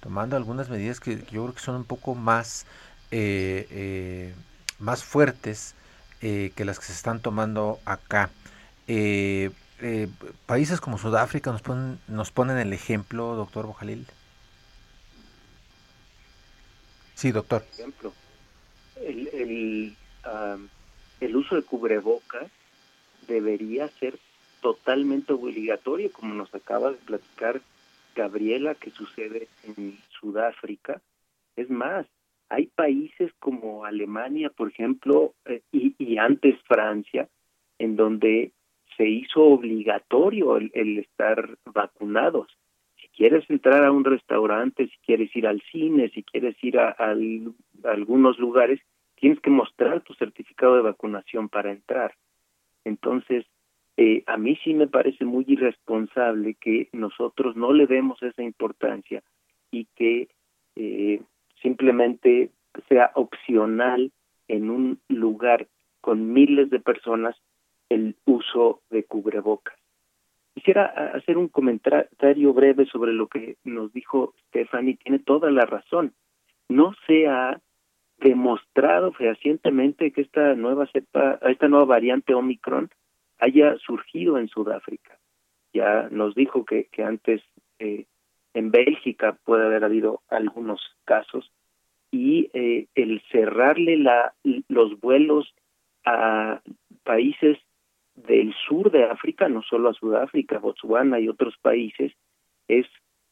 tomando 0.00 0.36
algunas 0.36 0.70
medidas 0.70 1.00
que 1.00 1.18
yo 1.30 1.42
creo 1.42 1.54
que 1.54 1.60
son 1.60 1.74
un 1.74 1.84
poco 1.84 2.14
más, 2.14 2.64
más 4.78 5.04
fuertes 5.04 5.74
que 6.20 6.64
las 6.64 6.78
que 6.78 6.86
se 6.86 6.92
están 6.92 7.20
tomando 7.20 7.78
acá. 7.84 8.30
países 10.46 10.80
como 10.80 10.98
Sudáfrica 10.98 11.52
nos 11.52 11.62
ponen, 11.62 11.98
nos 12.08 12.30
ponen 12.30 12.58
el 12.58 12.72
ejemplo, 12.72 13.34
doctor 13.34 13.66
Bojalil. 13.66 14.06
Sí, 17.14 17.30
doctor. 17.30 17.64
El, 18.96 19.28
el, 19.28 19.96
el 21.20 21.36
uso 21.36 21.56
de 21.56 21.62
cubrebocas 21.62 22.50
debería 23.28 23.88
ser 24.00 24.18
totalmente 24.60 25.32
obligatorio, 25.32 26.10
como 26.12 26.34
nos 26.34 26.54
acaba 26.54 26.90
de 26.90 26.96
platicar 26.98 27.60
Gabriela, 28.14 28.74
que 28.74 28.90
sucede 28.90 29.48
en 29.64 29.98
Sudáfrica. 30.20 31.00
Es 31.56 31.70
más, 31.70 32.06
hay 32.52 32.66
países 32.66 33.32
como 33.38 33.86
Alemania, 33.86 34.50
por 34.50 34.68
ejemplo, 34.68 35.34
eh, 35.46 35.62
y, 35.72 35.94
y, 35.98 36.18
antes 36.18 36.60
Francia, 36.68 37.28
en 37.78 37.96
donde 37.96 38.52
se 38.96 39.08
hizo 39.08 39.42
obligatorio 39.42 40.58
el, 40.58 40.98
estar 40.98 41.56
vacunados. 41.64 42.48
Si 43.00 43.08
quieres 43.08 43.48
entrar 43.48 43.84
a 43.84 43.90
un 43.90 44.04
restaurante, 44.04 44.86
si 44.86 44.96
quieres 44.98 45.34
ir 45.34 45.46
al 45.46 45.62
cine, 45.72 46.10
si 46.10 46.22
quieres 46.22 46.54
ir 46.62 46.78
a 46.78 46.94
algunos 47.84 48.38
lugares, 48.38 48.80
tienes 49.14 49.40
que 49.40 49.50
mostrar 49.50 50.02
tu 50.02 50.12
certificado 50.14 50.76
de 50.76 50.82
vacunación 50.82 51.48
para 51.48 51.72
entrar. 51.72 52.14
Entonces, 52.84 53.46
eh, 53.96 54.24
a 54.26 54.36
mí 54.36 54.58
sí 54.62 54.74
me 54.74 54.88
parece 54.88 55.24
muy 55.24 55.44
irresponsable 55.48 56.54
que 56.60 56.90
nosotros 56.92 57.56
no 57.56 57.72
le 57.72 57.86
demos 57.86 58.22
esa 58.22 58.42
importancia 58.42 59.22
y 59.70 59.86
que 59.96 60.28
eh, 60.76 61.22
simplemente 61.62 62.50
sea 62.88 63.12
opcional 63.14 64.12
en 64.48 64.70
un 64.70 65.00
lugar 65.08 65.68
con 66.00 66.32
miles 66.32 66.70
de 66.70 66.80
personas 66.80 67.36
el 67.88 68.16
uso 68.24 68.80
de 68.90 69.04
cubrebocas. 69.04 69.76
Quisiera 70.54 70.86
hacer 71.14 71.38
un 71.38 71.48
comentario 71.48 72.52
breve 72.52 72.86
sobre 72.86 73.12
lo 73.12 73.28
que 73.28 73.56
nos 73.64 73.92
dijo 73.92 74.34
Stephanie. 74.48 74.98
Tiene 75.02 75.18
toda 75.18 75.50
la 75.50 75.64
razón. 75.64 76.12
No 76.68 76.94
se 77.06 77.26
ha 77.26 77.60
demostrado 78.18 79.12
fehacientemente 79.12 80.12
que 80.12 80.20
esta 80.20 80.54
nueva 80.54 80.86
cepa, 80.86 81.38
esta 81.42 81.68
nueva 81.68 81.86
variante 81.86 82.34
Omicron 82.34 82.90
haya 83.38 83.76
surgido 83.78 84.38
en 84.38 84.48
Sudáfrica. 84.48 85.18
Ya 85.72 86.08
nos 86.10 86.34
dijo 86.34 86.64
que, 86.64 86.84
que 86.92 87.02
antes 87.02 87.42
eh, 87.78 88.06
en 88.54 88.70
Bélgica 88.70 89.38
puede 89.44 89.66
haber 89.66 89.84
habido 89.84 90.22
algunos 90.28 90.80
casos 91.04 91.50
y 92.10 92.50
eh, 92.52 92.86
el 92.94 93.22
cerrarle 93.30 93.96
la, 93.96 94.34
los 94.68 95.00
vuelos 95.00 95.54
a 96.04 96.60
países 97.04 97.58
del 98.14 98.54
sur 98.68 98.90
de 98.90 99.04
África, 99.04 99.48
no 99.48 99.62
solo 99.62 99.88
a 99.88 99.94
Sudáfrica, 99.94 100.58
Botswana 100.58 101.18
y 101.20 101.28
otros 101.28 101.56
países, 101.62 102.12
es 102.68 102.86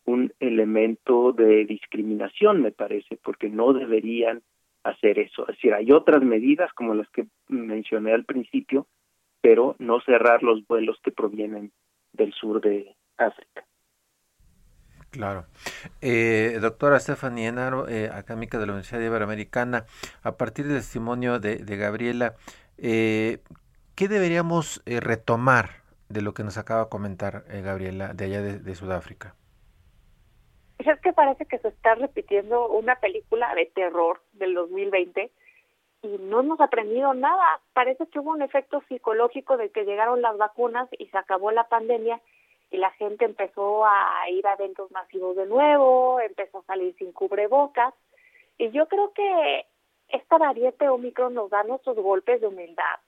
un 0.06 0.32
elemento 0.40 1.32
de 1.32 1.66
discriminación, 1.66 2.62
me 2.62 2.72
parece, 2.72 3.18
porque 3.22 3.50
no 3.50 3.74
deberían 3.74 4.42
hacer 4.82 5.18
eso. 5.18 5.42
Es 5.42 5.56
decir, 5.56 5.74
hay 5.74 5.92
otras 5.92 6.22
medidas 6.22 6.72
como 6.72 6.94
las 6.94 7.08
que 7.10 7.26
mencioné 7.48 8.12
al 8.12 8.24
principio, 8.24 8.86
pero 9.42 9.76
no 9.78 10.00
cerrar 10.00 10.42
los 10.42 10.66
vuelos 10.66 10.98
que 11.02 11.12
provienen 11.12 11.70
del 12.12 12.32
sur 12.32 12.60
de 12.60 12.94
África. 13.18 13.64
Claro. 15.10 15.46
Eh, 16.00 16.58
doctora 16.60 17.00
Stephanie 17.00 17.48
Enaro, 17.48 17.88
eh, 17.88 18.10
académica 18.12 18.58
de 18.58 18.66
la 18.66 18.72
Universidad 18.72 19.00
Iberoamericana, 19.00 19.86
a 20.22 20.36
partir 20.36 20.66
del 20.66 20.78
testimonio 20.78 21.40
de, 21.40 21.58
Gabriela, 21.76 22.34
eh, 22.78 23.38
¿qué 23.96 24.08
deberíamos 24.08 24.82
eh, 24.86 25.00
retomar 25.00 25.82
de 26.08 26.22
lo 26.22 26.34
que 26.34 26.44
nos 26.44 26.58
acaba 26.58 26.84
de 26.84 26.88
comentar 26.88 27.44
Gabriela 27.62 28.14
de 28.14 28.24
allá 28.24 28.42
de 28.42 28.74
Sudáfrica? 28.74 29.34
es 30.88 31.00
que 31.00 31.12
parece 31.12 31.46
que 31.46 31.58
se 31.58 31.68
está 31.68 31.94
repitiendo 31.94 32.68
una 32.68 32.96
película 32.96 33.54
de 33.54 33.66
terror 33.66 34.22
del 34.32 34.54
2020 34.54 35.30
y 36.02 36.08
no 36.18 36.40
hemos 36.40 36.60
aprendido 36.60 37.12
nada. 37.12 37.60
Parece 37.74 38.06
que 38.06 38.18
hubo 38.18 38.30
un 38.30 38.42
efecto 38.42 38.82
psicológico 38.88 39.56
de 39.56 39.70
que 39.70 39.84
llegaron 39.84 40.22
las 40.22 40.36
vacunas 40.38 40.88
y 40.98 41.06
se 41.06 41.18
acabó 41.18 41.50
la 41.50 41.68
pandemia 41.68 42.20
y 42.70 42.78
la 42.78 42.90
gente 42.92 43.24
empezó 43.24 43.84
a 43.84 44.28
ir 44.30 44.46
a 44.46 44.54
eventos 44.54 44.90
masivos 44.92 45.36
de 45.36 45.46
nuevo, 45.46 46.20
empezó 46.20 46.58
a 46.58 46.64
salir 46.64 46.94
sin 46.96 47.12
cubrebocas. 47.12 47.94
Y 48.58 48.70
yo 48.70 48.86
creo 48.86 49.12
que 49.12 49.66
esta 50.08 50.38
variante 50.38 50.88
Omicron 50.88 51.34
nos 51.34 51.50
da 51.50 51.62
nuestros 51.64 51.96
golpes 51.96 52.40
de 52.40 52.46
humildad 52.46 53.00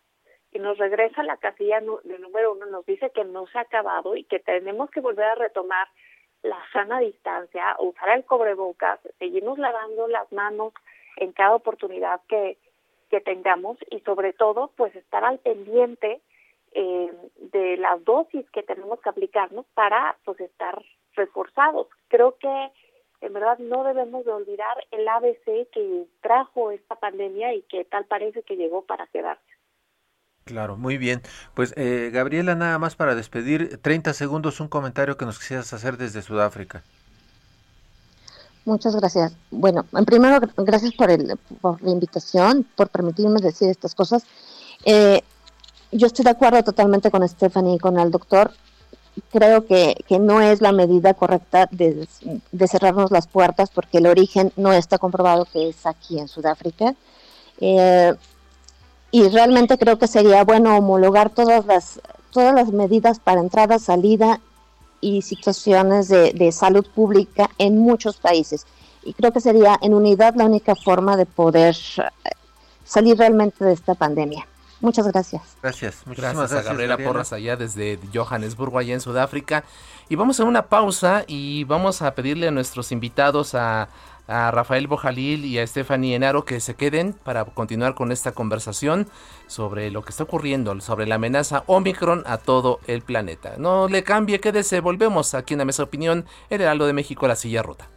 y 0.52 0.58
nos 0.58 0.78
regresa 0.78 1.22
a 1.22 1.24
la 1.24 1.36
casilla 1.36 1.80
de 1.80 2.18
número 2.18 2.52
uno, 2.52 2.66
nos 2.66 2.84
dice 2.86 3.10
que 3.10 3.24
no 3.24 3.46
se 3.46 3.58
ha 3.58 3.62
acabado 3.62 4.16
y 4.16 4.24
que 4.24 4.38
tenemos 4.38 4.90
que 4.90 5.00
volver 5.00 5.24
a 5.24 5.34
retomar 5.34 5.88
la 6.42 6.58
sana 6.72 6.98
distancia, 7.00 7.76
usar 7.78 8.10
el 8.10 8.24
cobrebocas, 8.24 9.00
seguirnos 9.18 9.58
lavando 9.58 10.08
las 10.08 10.30
manos 10.32 10.74
en 11.16 11.32
cada 11.32 11.54
oportunidad 11.54 12.20
que, 12.28 12.58
que 13.10 13.20
tengamos 13.20 13.78
y 13.90 14.00
sobre 14.00 14.32
todo 14.32 14.70
pues 14.76 14.94
estar 14.96 15.24
al 15.24 15.38
pendiente 15.38 16.20
eh, 16.74 17.12
de 17.52 17.76
las 17.76 18.04
dosis 18.04 18.48
que 18.50 18.62
tenemos 18.62 19.00
que 19.00 19.08
aplicarnos 19.08 19.66
para 19.74 20.16
pues 20.24 20.40
estar 20.40 20.82
reforzados. 21.14 21.88
Creo 22.08 22.36
que 22.38 22.70
en 23.20 23.32
verdad 23.32 23.58
no 23.58 23.84
debemos 23.84 24.24
de 24.24 24.32
olvidar 24.32 24.76
el 24.90 25.06
ABC 25.06 25.68
que 25.70 26.06
trajo 26.20 26.70
esta 26.70 26.96
pandemia 26.96 27.54
y 27.54 27.62
que 27.62 27.84
tal 27.84 28.04
parece 28.06 28.42
que 28.42 28.56
llegó 28.56 28.82
para 28.82 29.06
quedarse. 29.06 29.42
Claro, 30.44 30.76
muy 30.76 30.98
bien. 30.98 31.22
Pues 31.54 31.72
eh, 31.76 32.10
Gabriela, 32.12 32.54
nada 32.56 32.78
más 32.78 32.96
para 32.96 33.14
despedir, 33.14 33.78
30 33.80 34.12
segundos, 34.12 34.60
un 34.60 34.68
comentario 34.68 35.16
que 35.16 35.24
nos 35.24 35.38
quisieras 35.38 35.72
hacer 35.72 35.96
desde 35.96 36.20
Sudáfrica. 36.20 36.82
Muchas 38.64 38.94
gracias. 38.94 39.36
Bueno, 39.50 39.84
en 39.92 40.04
primero, 40.04 40.38
gracias 40.56 40.94
por, 40.94 41.10
el, 41.10 41.36
por 41.60 41.82
la 41.82 41.90
invitación, 41.90 42.66
por 42.76 42.88
permitirme 42.88 43.40
decir 43.40 43.68
estas 43.68 43.94
cosas. 43.94 44.24
Eh, 44.84 45.22
yo 45.92 46.06
estoy 46.06 46.24
de 46.24 46.30
acuerdo 46.30 46.62
totalmente 46.64 47.10
con 47.10 47.26
Stephanie 47.28 47.76
y 47.76 47.78
con 47.78 47.98
el 47.98 48.10
doctor. 48.10 48.50
creo 49.30 49.66
que, 49.66 49.94
que, 50.08 50.18
no 50.18 50.40
es 50.40 50.62
la 50.62 50.72
medida 50.72 51.12
correcta 51.14 51.68
de, 51.70 52.08
cerrarnos 52.66 53.10
las 53.10 53.26
puertas 53.26 53.70
porque 53.70 53.98
el 53.98 54.06
origen 54.06 54.52
no 54.56 54.72
está 54.72 54.98
comprobado 54.98 55.44
que 55.44 55.68
es 55.68 55.86
aquí 55.86 56.18
en 56.18 56.28
Sudáfrica. 56.28 56.94
Eh, 57.60 58.14
y 59.10 59.28
realmente 59.28 59.76
creo 59.76 59.98
que 59.98 60.06
sería 60.06 60.42
bueno 60.44 60.76
homologar 60.76 61.28
todas 61.28 61.66
las, 61.66 62.00
todas 62.30 62.54
las 62.54 62.72
medidas 62.72 63.20
para 63.20 63.42
entrada, 63.42 63.78
salida 63.78 64.40
y 65.02 65.20
situaciones 65.20 66.08
de, 66.08 66.32
de 66.32 66.50
salud 66.52 66.86
pública 66.94 67.50
en 67.58 67.78
muchos 67.78 68.16
países. 68.16 68.66
Y 69.04 69.12
creo 69.12 69.32
que 69.32 69.40
sería 69.40 69.78
en 69.82 69.92
unidad 69.92 70.34
la 70.36 70.46
única 70.46 70.74
forma 70.74 71.18
de 71.18 71.26
poder 71.26 71.76
salir 72.84 73.18
realmente 73.18 73.64
de 73.64 73.72
esta 73.72 73.94
pandemia. 73.94 74.46
Muchas 74.82 75.06
gracias. 75.06 75.42
Gracias. 75.62 76.02
Muchísimas 76.06 76.36
gracias, 76.36 76.60
a 76.60 76.62
Gabriela, 76.62 76.98
Porras 76.98 77.32
allá 77.32 77.56
desde 77.56 77.98
Johannesburgo, 78.12 78.78
allá 78.78 78.92
en 78.92 79.00
Sudáfrica. 79.00 79.64
Y 80.08 80.16
vamos 80.16 80.40
a 80.40 80.44
una 80.44 80.66
pausa 80.66 81.24
y 81.26 81.64
vamos 81.64 82.02
a 82.02 82.14
pedirle 82.14 82.48
a 82.48 82.50
nuestros 82.50 82.90
invitados 82.90 83.54
a, 83.54 83.88
a 84.26 84.50
Rafael 84.50 84.88
Bojalil 84.88 85.44
y 85.44 85.60
a 85.60 85.66
Stephanie 85.66 86.16
Enaro 86.16 86.44
que 86.44 86.60
se 86.60 86.74
queden 86.74 87.12
para 87.12 87.44
continuar 87.44 87.94
con 87.94 88.10
esta 88.10 88.32
conversación 88.32 89.08
sobre 89.46 89.90
lo 89.92 90.02
que 90.02 90.10
está 90.10 90.24
ocurriendo, 90.24 90.78
sobre 90.80 91.06
la 91.06 91.14
amenaza 91.14 91.62
Omicron 91.66 92.24
a 92.26 92.38
todo 92.38 92.80
el 92.88 93.02
planeta. 93.02 93.54
No 93.58 93.88
le 93.88 94.02
cambie, 94.02 94.40
quédese, 94.40 94.80
volvemos 94.80 95.34
aquí 95.34 95.54
en 95.54 95.58
la 95.58 95.64
Mesa 95.64 95.84
Opinión, 95.84 96.26
el 96.50 96.60
Heraldo 96.60 96.86
de 96.86 96.92
México, 96.92 97.28
la 97.28 97.36
silla 97.36 97.62
rota. 97.62 97.88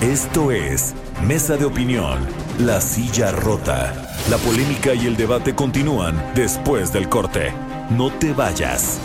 Esto 0.00 0.50
es 0.50 0.94
Mesa 1.26 1.58
de 1.58 1.66
Opinión, 1.66 2.26
La 2.60 2.78
Silla 2.78 3.32
Rota. 3.32 3.94
La 4.28 4.36
polémica 4.36 4.92
y 4.92 5.06
el 5.06 5.16
debate 5.16 5.54
continúan 5.54 6.14
después 6.34 6.92
del 6.92 7.08
corte. 7.08 7.54
No 7.90 8.10
te 8.18 8.34
vayas. 8.34 9.00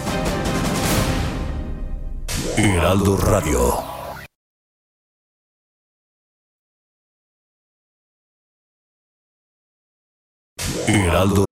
Heraldo 2.57 3.15
Radio. 3.15 3.81
Heraldo. 10.87 11.45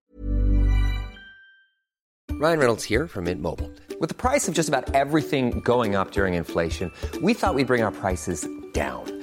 Ryan 2.34 2.60
Reynolds 2.60 2.84
here 2.84 3.08
from 3.08 3.26
Mint 3.26 3.42
Mobile. 3.42 3.72
With 4.02 4.10
the 4.10 4.16
price 4.16 4.50
of 4.50 4.54
just 4.54 4.68
about 4.68 4.94
everything 4.94 5.62
going 5.62 5.96
up 5.96 6.12
during 6.12 6.34
inflation, 6.34 6.92
we 7.22 7.34
thought 7.34 7.56
we'd 7.56 7.68
bring 7.68 7.82
our 7.82 7.92
prices 7.92 8.46
down. 8.74 9.22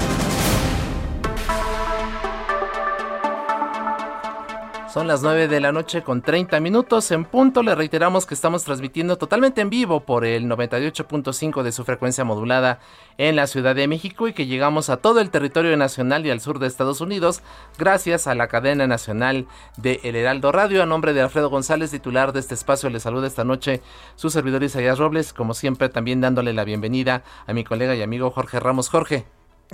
Son 4.93 5.07
las 5.07 5.21
9 5.21 5.47
de 5.47 5.61
la 5.61 5.71
noche 5.71 6.03
con 6.03 6.21
30 6.21 6.59
minutos 6.59 7.11
en 7.11 7.23
punto. 7.23 7.63
Le 7.63 7.75
reiteramos 7.75 8.25
que 8.25 8.33
estamos 8.33 8.65
transmitiendo 8.65 9.17
totalmente 9.17 9.61
en 9.61 9.69
vivo 9.69 10.01
por 10.01 10.25
el 10.25 10.47
98.5 10.47 11.63
de 11.63 11.71
su 11.71 11.85
frecuencia 11.85 12.25
modulada 12.25 12.79
en 13.17 13.37
la 13.37 13.47
Ciudad 13.47 13.73
de 13.73 13.87
México 13.87 14.27
y 14.27 14.33
que 14.33 14.47
llegamos 14.47 14.89
a 14.89 14.97
todo 14.97 15.21
el 15.21 15.29
territorio 15.29 15.77
nacional 15.77 16.25
y 16.25 16.29
al 16.29 16.41
sur 16.41 16.59
de 16.59 16.67
Estados 16.67 16.99
Unidos 16.99 17.41
gracias 17.77 18.27
a 18.27 18.35
la 18.35 18.49
cadena 18.49 18.85
nacional 18.85 19.47
de 19.77 20.01
El 20.03 20.17
Heraldo 20.17 20.51
Radio. 20.51 20.83
A 20.83 20.85
nombre 20.85 21.13
de 21.13 21.21
Alfredo 21.21 21.49
González, 21.49 21.91
titular 21.91 22.33
de 22.33 22.41
este 22.41 22.55
espacio, 22.55 22.89
le 22.89 22.99
saluda 22.99 23.27
esta 23.27 23.45
noche 23.45 23.81
su 24.15 24.29
servidor 24.29 24.61
Isaías 24.61 24.99
Robles, 24.99 25.31
como 25.31 25.53
siempre 25.53 25.87
también 25.87 26.19
dándole 26.19 26.51
la 26.51 26.65
bienvenida 26.65 27.23
a 27.47 27.53
mi 27.53 27.63
colega 27.63 27.95
y 27.95 28.01
amigo 28.01 28.29
Jorge 28.31 28.59
Ramos. 28.59 28.89
Jorge. 28.89 29.25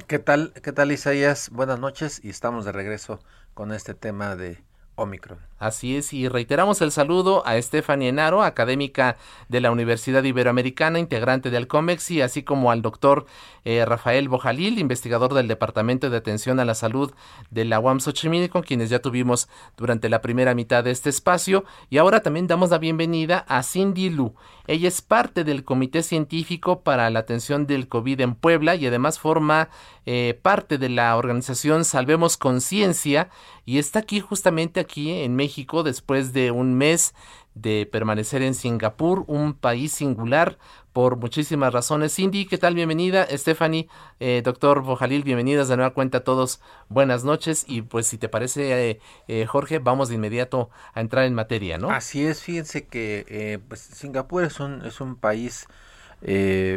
¿Qué 0.06 0.19
tal, 0.19 0.53
qué 0.62 0.71
tal 0.73 0.91
Isaías? 0.91 1.49
Buenas 1.49 1.80
noches 1.80 2.23
y 2.23 2.30
estamos 2.30 2.65
de 2.65 2.71
regreso 2.71 3.19
con 3.56 3.71
este 3.71 3.95
tema 3.95 4.36
de 4.36 4.67
Omicron. 4.97 5.39
Así 5.60 5.95
es, 5.95 6.13
y 6.13 6.27
reiteramos 6.27 6.81
el 6.81 6.91
saludo 6.91 7.45
a 7.47 7.60
Stephanie 7.60 8.10
Enaro, 8.10 8.43
académica 8.43 9.17
de 9.49 9.60
la 9.60 9.71
Universidad 9.71 10.23
Iberoamericana, 10.23 10.99
integrante 10.99 11.49
de 11.49 11.57
Alcomex, 11.57 12.12
y 12.12 12.21
así 12.21 12.43
como 12.43 12.69
al 12.69 12.83
doctor 12.83 13.25
eh, 13.63 13.83
Rafael 13.86 14.29
Bojalil, 14.29 14.77
investigador 14.77 15.33
del 15.33 15.47
Departamento 15.47 16.10
de 16.10 16.17
Atención 16.17 16.60
a 16.60 16.65
la 16.65 16.75
Salud 16.75 17.12
de 17.49 17.65
la 17.65 17.79
UAM 17.79 17.99
Xochimilco, 17.99 18.53
con 18.53 18.63
quienes 18.63 18.89
ya 18.89 18.99
tuvimos 18.99 19.49
durante 19.77 20.10
la 20.10 20.21
primera 20.21 20.53
mitad 20.53 20.83
de 20.83 20.91
este 20.91 21.10
espacio. 21.10 21.65
Y 21.89 21.97
ahora 21.97 22.21
también 22.21 22.47
damos 22.47 22.69
la 22.69 22.77
bienvenida 22.77 23.45
a 23.47 23.63
Cindy 23.63 24.10
Lu. 24.10 24.36
Ella 24.67 24.88
es 24.88 25.01
parte 25.01 25.43
del 25.43 25.63
Comité 25.63 26.03
Científico 26.03 26.81
para 26.81 27.10
la 27.10 27.19
Atención 27.19 27.67
del 27.67 27.88
COVID 27.88 28.21
en 28.21 28.36
Puebla 28.36 28.75
y 28.75 28.86
además 28.86 29.17
forma 29.17 29.69
eh, 30.09 30.39
parte 30.41 30.77
de 30.77 30.87
la 30.87 31.17
organización 31.17 31.83
Salvemos 31.83 32.37
Conciencia 32.37 33.29
y 33.65 33.77
está 33.77 33.99
aquí 33.99 34.21
justamente 34.21 34.79
aquí 34.79 35.11
en 35.11 35.35
México 35.35 35.83
después 35.83 36.31
de 36.31 36.51
un 36.51 36.75
mes 36.75 37.13
de 37.53 37.85
permanecer 37.91 38.41
en 38.41 38.53
Singapur, 38.53 39.25
un 39.27 39.53
país 39.53 39.91
singular 39.91 40.57
por 40.93 41.17
muchísimas 41.17 41.73
razones. 41.73 42.15
Cindy, 42.15 42.45
¿qué 42.45 42.57
tal? 42.57 42.73
Bienvenida. 42.73 43.27
Stephanie, 43.37 43.89
eh, 44.21 44.41
doctor 44.43 44.81
Bojalil, 44.81 45.23
bienvenidas 45.23 45.67
de 45.67 45.75
nueva 45.75 45.93
cuenta 45.93 46.19
a 46.19 46.23
todos. 46.23 46.61
Buenas 46.87 47.25
noches. 47.25 47.65
Y 47.67 47.81
pues 47.81 48.07
si 48.07 48.17
te 48.17 48.29
parece, 48.29 48.91
eh, 48.91 48.99
eh, 49.27 49.45
Jorge, 49.45 49.79
vamos 49.79 50.07
de 50.07 50.15
inmediato 50.15 50.69
a 50.93 51.01
entrar 51.01 51.25
en 51.25 51.33
materia, 51.33 51.77
¿no? 51.77 51.89
Así 51.89 52.25
es, 52.25 52.41
fíjense 52.41 52.85
que 52.87 53.59
pues, 53.67 53.81
Singapur 53.81 54.45
es 54.45 54.61
un, 54.61 54.85
es 54.85 55.01
un 55.01 55.17
país 55.17 55.67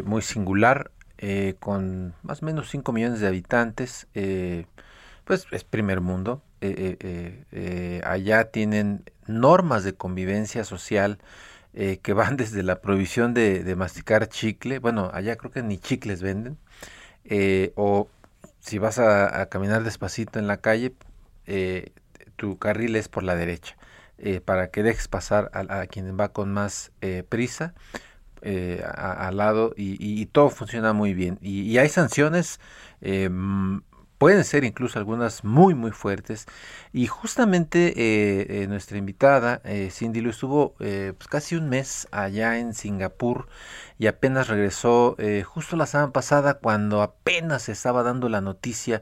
muy 0.03 0.21
singular, 0.21 0.91
con 1.59 2.13
más 2.23 2.41
o 2.41 2.45
menos 2.45 2.69
5 2.69 2.91
millones 2.91 3.19
de 3.19 3.27
habitantes. 3.27 4.07
pues 5.25 5.45
es 5.51 5.63
primer 5.63 6.01
mundo, 6.01 6.41
eh, 6.63 6.97
eh, 6.99 7.43
eh, 7.51 8.01
allá 8.05 8.51
tienen 8.51 9.03
normas 9.25 9.83
de 9.83 9.95
convivencia 9.95 10.63
social 10.63 11.17
que 11.73 12.13
van 12.13 12.37
desde 12.37 12.61
la 12.63 12.81
prohibición 12.81 13.33
de, 13.33 13.75
masticar 13.75 14.27
chicle, 14.27 14.77
bueno, 14.79 15.09
allá 15.13 15.37
creo 15.37 15.51
que 15.51 15.63
ni 15.63 15.77
chicles 15.79 16.21
venden, 16.21 16.57
o 17.75 18.07
si 18.59 18.77
vas 18.77 18.99
a, 18.99 19.45
caminar 19.47 19.83
despacito 19.83 20.37
en 20.37 20.47
la 20.47 20.57
calle, 20.57 20.93
tu 22.35 22.57
carril 22.59 22.95
es 22.95 23.07
por 23.07 23.23
la 23.23 23.35
derecha, 23.35 23.77
para 24.45 24.69
que 24.69 24.83
dejes 24.83 25.07
pasar 25.07 25.49
a, 25.53 25.87
quien 25.87 26.19
va 26.19 26.29
con 26.29 26.51
más 26.53 26.91
prisa. 27.29 27.73
Al 28.43 29.37
lado 29.37 29.73
y, 29.77 30.25
todo 30.27 30.49
funciona 30.49 30.93
muy 30.93 31.13
bien. 31.13 31.37
Y, 31.41 31.77
hay 31.77 31.89
sanciones 31.89 32.59
pueden 34.21 34.43
ser 34.43 34.63
incluso 34.63 34.99
algunas 34.99 35.43
muy 35.43 35.73
muy 35.73 35.89
fuertes. 35.89 36.45
Y 36.93 37.07
justamente 37.07 37.87
eh, 37.97 38.61
eh, 38.61 38.67
nuestra 38.67 38.99
invitada 38.99 39.61
eh, 39.63 39.89
Cindy 39.91 40.21
lo 40.21 40.29
estuvo 40.29 40.75
pues 40.77 41.27
casi 41.27 41.55
un 41.55 41.69
mes 41.69 42.07
allá 42.11 42.59
en 42.59 42.75
Singapur 42.75 43.47
y 43.97 44.05
apenas 44.05 44.47
regresó 44.47 45.17
justo 45.43 45.75
la 45.75 45.87
semana 45.87 46.11
pasada 46.11 46.59
cuando 46.59 47.01
apenas 47.01 47.63
se 47.63 47.71
estaba 47.71 48.03
dando 48.03 48.29
la 48.29 48.41
noticia 48.41 49.01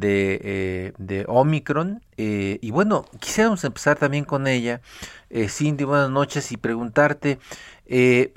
de, 0.00 0.92
de 0.98 1.24
Omicron 1.28 2.02
y 2.16 2.70
bueno 2.70 3.04
quisiéramos 3.20 3.64
empezar 3.64 3.98
también 3.98 4.24
con 4.24 4.46
ella 4.46 4.80
Cindy 5.48 5.84
buenas 5.84 6.10
noches 6.10 6.52
y 6.52 6.56
preguntarte 6.56 7.38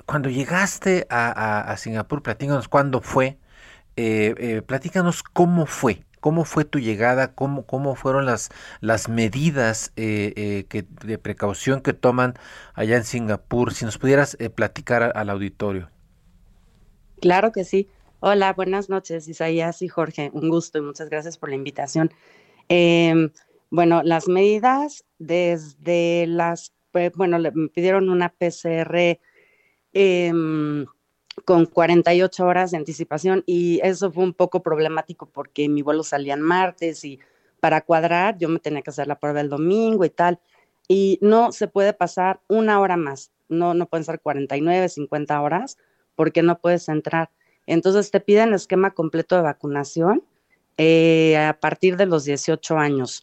cuando 0.06 0.28
llegaste 0.28 1.06
a, 1.10 1.74
Singapur 1.78 2.22
platícanos 2.22 2.68
cuándo 2.68 3.00
fue 3.00 3.38
platícanos 4.66 5.22
cómo 5.22 5.66
fue 5.66 6.02
¿Cómo 6.20 6.44
fue 6.44 6.66
tu 6.66 6.78
llegada? 6.78 7.34
¿Cómo, 7.34 7.64
cómo 7.64 7.94
fueron 7.94 8.26
las, 8.26 8.50
las 8.80 9.08
medidas 9.08 9.92
eh, 9.96 10.34
eh, 10.36 10.66
que, 10.68 10.84
de 11.04 11.16
precaución 11.16 11.80
que 11.80 11.94
toman 11.94 12.34
allá 12.74 12.96
en 12.96 13.04
Singapur? 13.04 13.72
Si 13.72 13.86
nos 13.86 13.96
pudieras 13.96 14.36
eh, 14.38 14.50
platicar 14.50 15.12
al 15.16 15.30
auditorio. 15.30 15.88
Claro 17.20 17.52
que 17.52 17.64
sí. 17.64 17.88
Hola, 18.22 18.52
buenas 18.52 18.90
noches, 18.90 19.26
Isaías 19.28 19.80
y 19.80 19.88
Jorge. 19.88 20.30
Un 20.34 20.50
gusto 20.50 20.76
y 20.76 20.82
muchas 20.82 21.08
gracias 21.08 21.38
por 21.38 21.48
la 21.48 21.54
invitación. 21.54 22.10
Em, 22.68 23.30
bueno, 23.70 24.02
las 24.04 24.28
medidas 24.28 25.06
desde 25.18 26.26
las, 26.26 26.74
bueno, 27.14 27.38
me 27.38 27.68
pidieron 27.68 28.10
una 28.10 28.28
PCR 28.28 29.18
em, 29.94 30.84
con 31.46 31.64
48 31.64 32.44
horas 32.44 32.72
de 32.72 32.76
anticipación 32.76 33.42
y 33.46 33.80
eso 33.82 34.12
fue 34.12 34.24
un 34.24 34.34
poco 34.34 34.62
problemático 34.62 35.24
porque 35.24 35.70
mi 35.70 35.80
vuelo 35.80 36.02
salía 36.02 36.34
en 36.34 36.42
martes 36.42 37.04
y 37.04 37.20
para 37.60 37.80
cuadrar 37.80 38.36
yo 38.36 38.50
me 38.50 38.58
tenía 38.58 38.82
que 38.82 38.90
hacer 38.90 39.06
la 39.06 39.18
prueba 39.18 39.40
el 39.40 39.48
domingo 39.48 40.04
y 40.04 40.10
tal 40.10 40.40
y 40.88 41.18
no 41.22 41.52
se 41.52 41.68
puede 41.68 41.94
pasar 41.94 42.42
una 42.48 42.80
hora 42.80 42.98
más, 42.98 43.32
no, 43.48 43.72
no 43.72 43.86
pueden 43.86 44.04
ser 44.04 44.20
49, 44.20 44.90
50 44.90 45.40
horas 45.40 45.78
porque 46.16 46.42
no 46.42 46.60
puedes 46.60 46.88
entrar. 46.90 47.30
Entonces 47.70 48.10
te 48.10 48.18
piden 48.18 48.52
esquema 48.52 48.90
completo 48.90 49.36
de 49.36 49.42
vacunación 49.42 50.24
eh, 50.76 51.36
a 51.36 51.56
partir 51.60 51.96
de 51.96 52.04
los 52.04 52.24
18 52.24 52.76
años. 52.76 53.22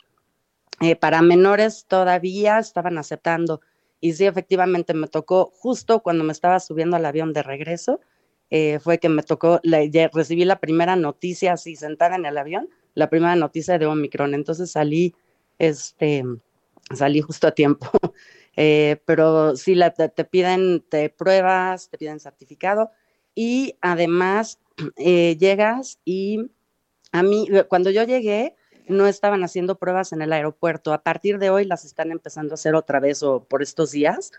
Eh, 0.79 0.95
para 0.95 1.21
menores 1.21 1.85
todavía 1.85 2.57
estaban 2.57 2.97
aceptando 2.97 3.59
y 3.99 4.13
sí, 4.13 4.25
efectivamente 4.25 4.93
me 4.93 5.07
tocó 5.07 5.51
justo 5.53 6.01
cuando 6.01 6.23
me 6.23 6.31
estaba 6.31 6.61
subiendo 6.61 6.95
al 6.95 7.05
avión 7.05 7.33
de 7.33 7.43
regreso, 7.43 7.99
eh, 8.49 8.79
fue 8.79 8.99
que 8.99 9.09
me 9.09 9.21
tocó, 9.21 9.59
recibí 10.13 10.45
la 10.45 10.61
primera 10.61 10.95
noticia 10.95 11.51
así 11.51 11.75
sentada 11.75 12.15
en 12.15 12.25
el 12.25 12.37
avión, 12.37 12.69
la 12.93 13.09
primera 13.09 13.35
noticia 13.35 13.77
de 13.77 13.85
Omicron. 13.85 14.33
Entonces 14.33 14.71
salí, 14.71 15.13
este, 15.59 16.23
salí 16.93 17.19
justo 17.19 17.47
a 17.47 17.51
tiempo. 17.51 17.91
Pero 19.05 19.57
sí, 19.57 19.75
la, 19.75 19.89
te, 19.91 20.23
piden 20.23 20.85
te 20.87 21.09
pruebas, 21.09 21.89
te 21.89 21.97
piden 21.97 22.21
certificado 22.21 22.91
y 23.37 23.75
además 23.81 24.59
eh, 24.97 25.37
llegas 25.39 25.99
y 26.03 26.49
a 27.11 27.21
mí, 27.21 27.47
cuando 27.69 27.91
yo 27.91 28.03
llegué, 28.03 28.55
no 28.87 29.05
estaban 29.05 29.43
haciendo 29.43 29.77
pruebas 29.77 30.11
en 30.11 30.23
el 30.23 30.33
aeropuerto. 30.33 30.91
A 30.91 31.03
partir 31.03 31.37
de 31.37 31.51
hoy 31.51 31.63
las 31.63 31.85
están 31.85 32.11
empezando 32.11 32.53
a 32.53 32.55
hacer 32.55 32.73
otra 32.73 32.99
vez 32.99 33.21
o 33.21 33.43
por 33.43 33.61
estos 33.61 33.91
días, 33.91 34.31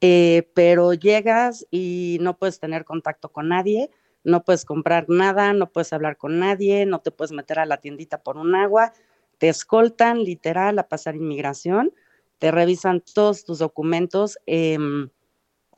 eh, 0.00 0.48
pero 0.54 0.94
llegas 0.94 1.66
y 1.70 2.16
no 2.22 2.38
puedes 2.38 2.58
tener 2.58 2.86
contacto 2.86 3.30
con 3.30 3.48
nadie, 3.48 3.90
no 4.24 4.44
puedes 4.44 4.64
comprar 4.64 5.10
nada, 5.10 5.52
no 5.52 5.70
puedes 5.70 5.92
hablar 5.92 6.16
con 6.16 6.38
nadie, 6.38 6.86
no 6.86 7.00
te 7.00 7.10
puedes 7.10 7.32
meter 7.32 7.58
a 7.58 7.66
la 7.66 7.76
tiendita 7.76 8.22
por 8.22 8.38
un 8.38 8.54
agua, 8.54 8.94
te 9.36 9.50
escoltan 9.50 10.24
literal 10.24 10.78
a 10.78 10.88
pasar 10.88 11.16
inmigración, 11.16 11.92
te 12.38 12.50
revisan 12.50 13.02
todos 13.14 13.44
tus 13.44 13.58
documentos. 13.58 14.38
Em, 14.46 15.10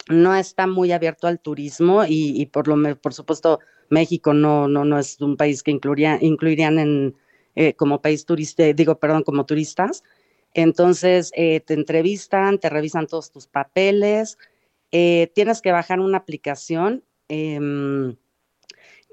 no 0.08 0.34
está 0.34 0.66
muy 0.66 0.92
abierto 0.92 1.26
al 1.26 1.40
turismo 1.40 2.04
y, 2.06 2.46
por 2.46 2.68
lo 2.68 2.96
por 2.96 3.14
supuesto 3.14 3.60
México 3.90 4.32
no, 4.34 4.68
no, 4.68 4.84
no 4.84 4.98
es 4.98 5.20
un 5.20 5.36
país 5.36 5.62
que 5.62 5.70
incluiría, 5.70 6.18
incluirían 6.20 6.78
en 6.78 7.14
eh, 7.56 7.74
como 7.74 8.00
país 8.00 8.24
turista, 8.24 8.62
digo, 8.72 8.98
perdón, 8.98 9.24
como 9.24 9.44
turistas. 9.44 10.04
Entonces, 10.54 11.32
eh, 11.34 11.60
te 11.60 11.74
entrevistan, 11.74 12.58
te 12.58 12.70
revisan 12.70 13.06
todos 13.06 13.30
tus 13.30 13.46
papeles, 13.46 14.38
eh, 14.92 15.30
tienes 15.34 15.60
que 15.60 15.72
bajar 15.72 16.00
una 16.00 16.18
aplicación 16.18 17.04
em, 17.28 18.16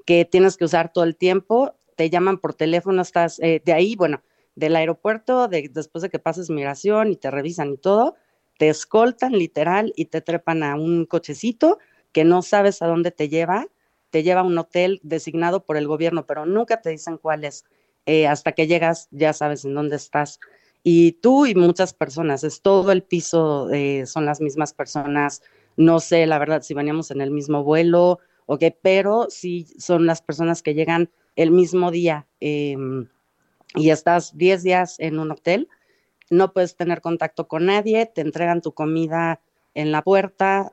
que 0.06 0.24
tienes 0.24 0.56
que 0.56 0.64
usar 0.64 0.92
todo 0.92 1.04
el 1.04 1.16
tiempo, 1.16 1.74
te 1.96 2.10
llaman 2.10 2.38
por 2.38 2.54
teléfono, 2.54 3.02
estás 3.02 3.36
de 3.38 3.72
ahí, 3.72 3.96
bueno, 3.96 4.22
del 4.54 4.74
aeropuerto, 4.76 5.48
de, 5.48 5.68
después 5.68 6.02
de 6.02 6.10
que 6.10 6.18
pases 6.18 6.50
migración 6.50 7.12
y 7.12 7.16
te 7.16 7.30
revisan 7.30 7.72
y 7.72 7.76
todo, 7.76 8.16
te 8.58 8.68
escoltan 8.68 9.32
literal 9.32 9.92
y 9.96 10.06
te 10.06 10.20
trepan 10.20 10.62
a 10.62 10.74
un 10.74 11.06
cochecito 11.06 11.78
que 12.12 12.24
no 12.24 12.42
sabes 12.42 12.82
a 12.82 12.86
dónde 12.86 13.10
te 13.10 13.28
lleva, 13.28 13.66
te 14.10 14.22
lleva 14.22 14.40
a 14.40 14.44
un 14.44 14.58
hotel 14.58 15.00
designado 15.02 15.64
por 15.64 15.76
el 15.76 15.86
gobierno, 15.86 16.26
pero 16.26 16.44
nunca 16.44 16.82
te 16.82 16.90
dicen 16.90 17.16
cuál 17.18 17.44
es. 17.44 17.64
Eh, 18.06 18.26
hasta 18.26 18.52
que 18.52 18.66
llegas 18.66 19.08
ya 19.10 19.32
sabes 19.32 19.64
en 19.64 19.74
dónde 19.74 19.96
estás. 19.96 20.40
Y 20.82 21.12
tú 21.12 21.46
y 21.46 21.54
muchas 21.54 21.94
personas, 21.94 22.44
es 22.44 22.62
todo 22.62 22.92
el 22.92 23.02
piso, 23.02 23.70
eh, 23.70 24.06
son 24.06 24.24
las 24.24 24.40
mismas 24.40 24.72
personas. 24.72 25.42
No 25.76 26.00
sé, 26.00 26.26
la 26.26 26.38
verdad, 26.38 26.62
si 26.62 26.74
veníamos 26.74 27.10
en 27.10 27.20
el 27.20 27.30
mismo 27.30 27.62
vuelo 27.64 28.18
o 28.46 28.58
qué, 28.58 28.70
pero 28.70 29.26
sí 29.28 29.66
son 29.78 30.06
las 30.06 30.22
personas 30.22 30.62
que 30.62 30.74
llegan 30.74 31.10
el 31.36 31.50
mismo 31.50 31.90
día 31.90 32.26
em, 32.40 33.08
y 33.74 33.90
estás 33.90 34.36
10 34.36 34.62
días 34.62 34.98
en 34.98 35.18
un 35.18 35.30
hotel, 35.30 35.68
no 36.30 36.52
puedes 36.52 36.76
tener 36.76 37.00
contacto 37.00 37.48
con 37.48 37.66
nadie, 37.66 38.06
te 38.06 38.20
entregan 38.20 38.60
tu 38.60 38.72
comida 38.72 39.40
en 39.74 39.92
la 39.92 40.02
puerta, 40.02 40.72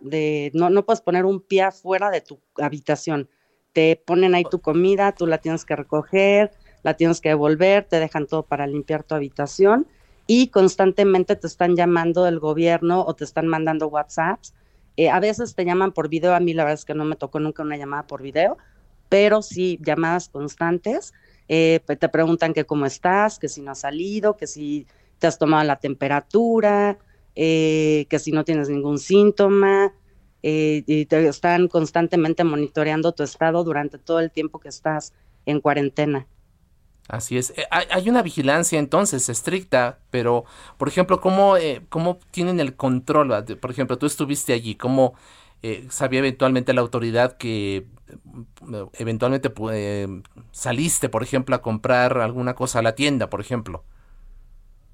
no, 0.53 0.69
no 0.69 0.85
puedes 0.85 1.01
poner 1.01 1.25
un 1.25 1.41
pie 1.41 1.63
afuera 1.63 2.09
de 2.09 2.21
tu 2.21 2.39
habitación. 2.57 3.29
Te 3.73 4.01
ponen 4.03 4.35
ahí 4.35 4.45
tu 4.49 4.61
comida, 4.61 5.11
tú 5.11 5.27
la 5.27 5.37
tienes 5.37 5.65
que 5.65 5.75
recoger, 5.75 6.51
la 6.81 6.95
tienes 6.95 7.21
que 7.21 7.29
devolver, 7.29 7.83
te 7.85 7.99
dejan 7.99 8.25
todo 8.25 8.43
para 8.43 8.67
limpiar 8.67 9.03
tu 9.03 9.15
habitación 9.15 9.87
y 10.27 10.47
constantemente 10.47 11.35
te 11.35 11.47
están 11.47 11.75
llamando 11.75 12.23
del 12.23 12.39
gobierno 12.39 13.03
o 13.05 13.15
te 13.15 13.23
están 13.23 13.47
mandando 13.47 13.87
WhatsApps. 13.87 14.53
Eh, 14.97 15.09
a 15.09 15.19
veces 15.19 15.55
te 15.55 15.65
llaman 15.65 15.91
por 15.91 16.09
video, 16.09 16.33
a 16.33 16.39
mí 16.39 16.53
la 16.53 16.63
verdad 16.63 16.79
es 16.79 16.85
que 16.85 16.95
no 16.95 17.05
me 17.05 17.15
tocó 17.15 17.39
nunca 17.39 17.63
una 17.63 17.77
llamada 17.77 18.07
por 18.07 18.21
video, 18.21 18.57
pero 19.09 19.41
sí 19.41 19.77
llamadas 19.81 20.29
constantes. 20.29 21.13
Eh, 21.47 21.79
te 21.85 22.09
preguntan 22.09 22.53
que 22.53 22.65
cómo 22.65 22.85
estás, 22.85 23.37
que 23.37 23.49
si 23.49 23.61
no 23.61 23.71
has 23.71 23.79
salido, 23.79 24.35
que 24.35 24.47
si 24.47 24.87
te 25.19 25.27
has 25.27 25.37
tomado 25.37 25.63
la 25.63 25.77
temperatura, 25.77 26.97
eh, 27.35 28.05
que 28.09 28.19
si 28.19 28.31
no 28.31 28.43
tienes 28.43 28.69
ningún 28.69 28.99
síntoma, 28.99 29.93
y 30.47 31.05
te 31.07 31.27
están 31.27 31.67
constantemente 31.67 32.43
monitoreando 32.43 33.13
tu 33.13 33.23
estado 33.23 33.63
durante 33.63 33.97
todo 33.97 34.19
el 34.19 34.29
tiempo 34.29 34.59
que 34.59 34.69
estás 34.69 35.11
en 35.47 35.59
cuarentena. 35.59 36.27
Así 37.07 37.37
es. 37.37 37.51
Eh, 37.51 37.65
hay 37.71 38.09
una 38.09 38.23
vigilancia 38.23 38.79
entonces 38.79 39.29
estricta, 39.29 39.99
pero, 40.09 40.45
por 40.77 40.87
ejemplo, 40.87 41.21
¿cómo, 41.21 41.55
eh, 41.55 41.85
cómo 41.89 42.19
tienen 42.31 42.59
el 42.59 42.75
control? 42.75 43.45
Por 43.59 43.71
ejemplo, 43.71 43.97
tú 43.97 44.07
estuviste 44.07 44.53
allí, 44.53 44.75
¿cómo 44.75 45.13
eh, 45.61 45.85
sabía 45.89 46.19
eventualmente 46.19 46.73
la 46.73 46.81
autoridad 46.81 47.37
que 47.37 47.85
eventualmente 48.97 49.51
saliste, 50.51 51.09
por 51.09 51.21
ejemplo, 51.23 51.55
a 51.55 51.61
comprar 51.61 52.17
alguna 52.17 52.55
cosa 52.55 52.79
a 52.79 52.81
la 52.81 52.95
tienda, 52.95 53.29
por 53.29 53.41
ejemplo? 53.41 53.83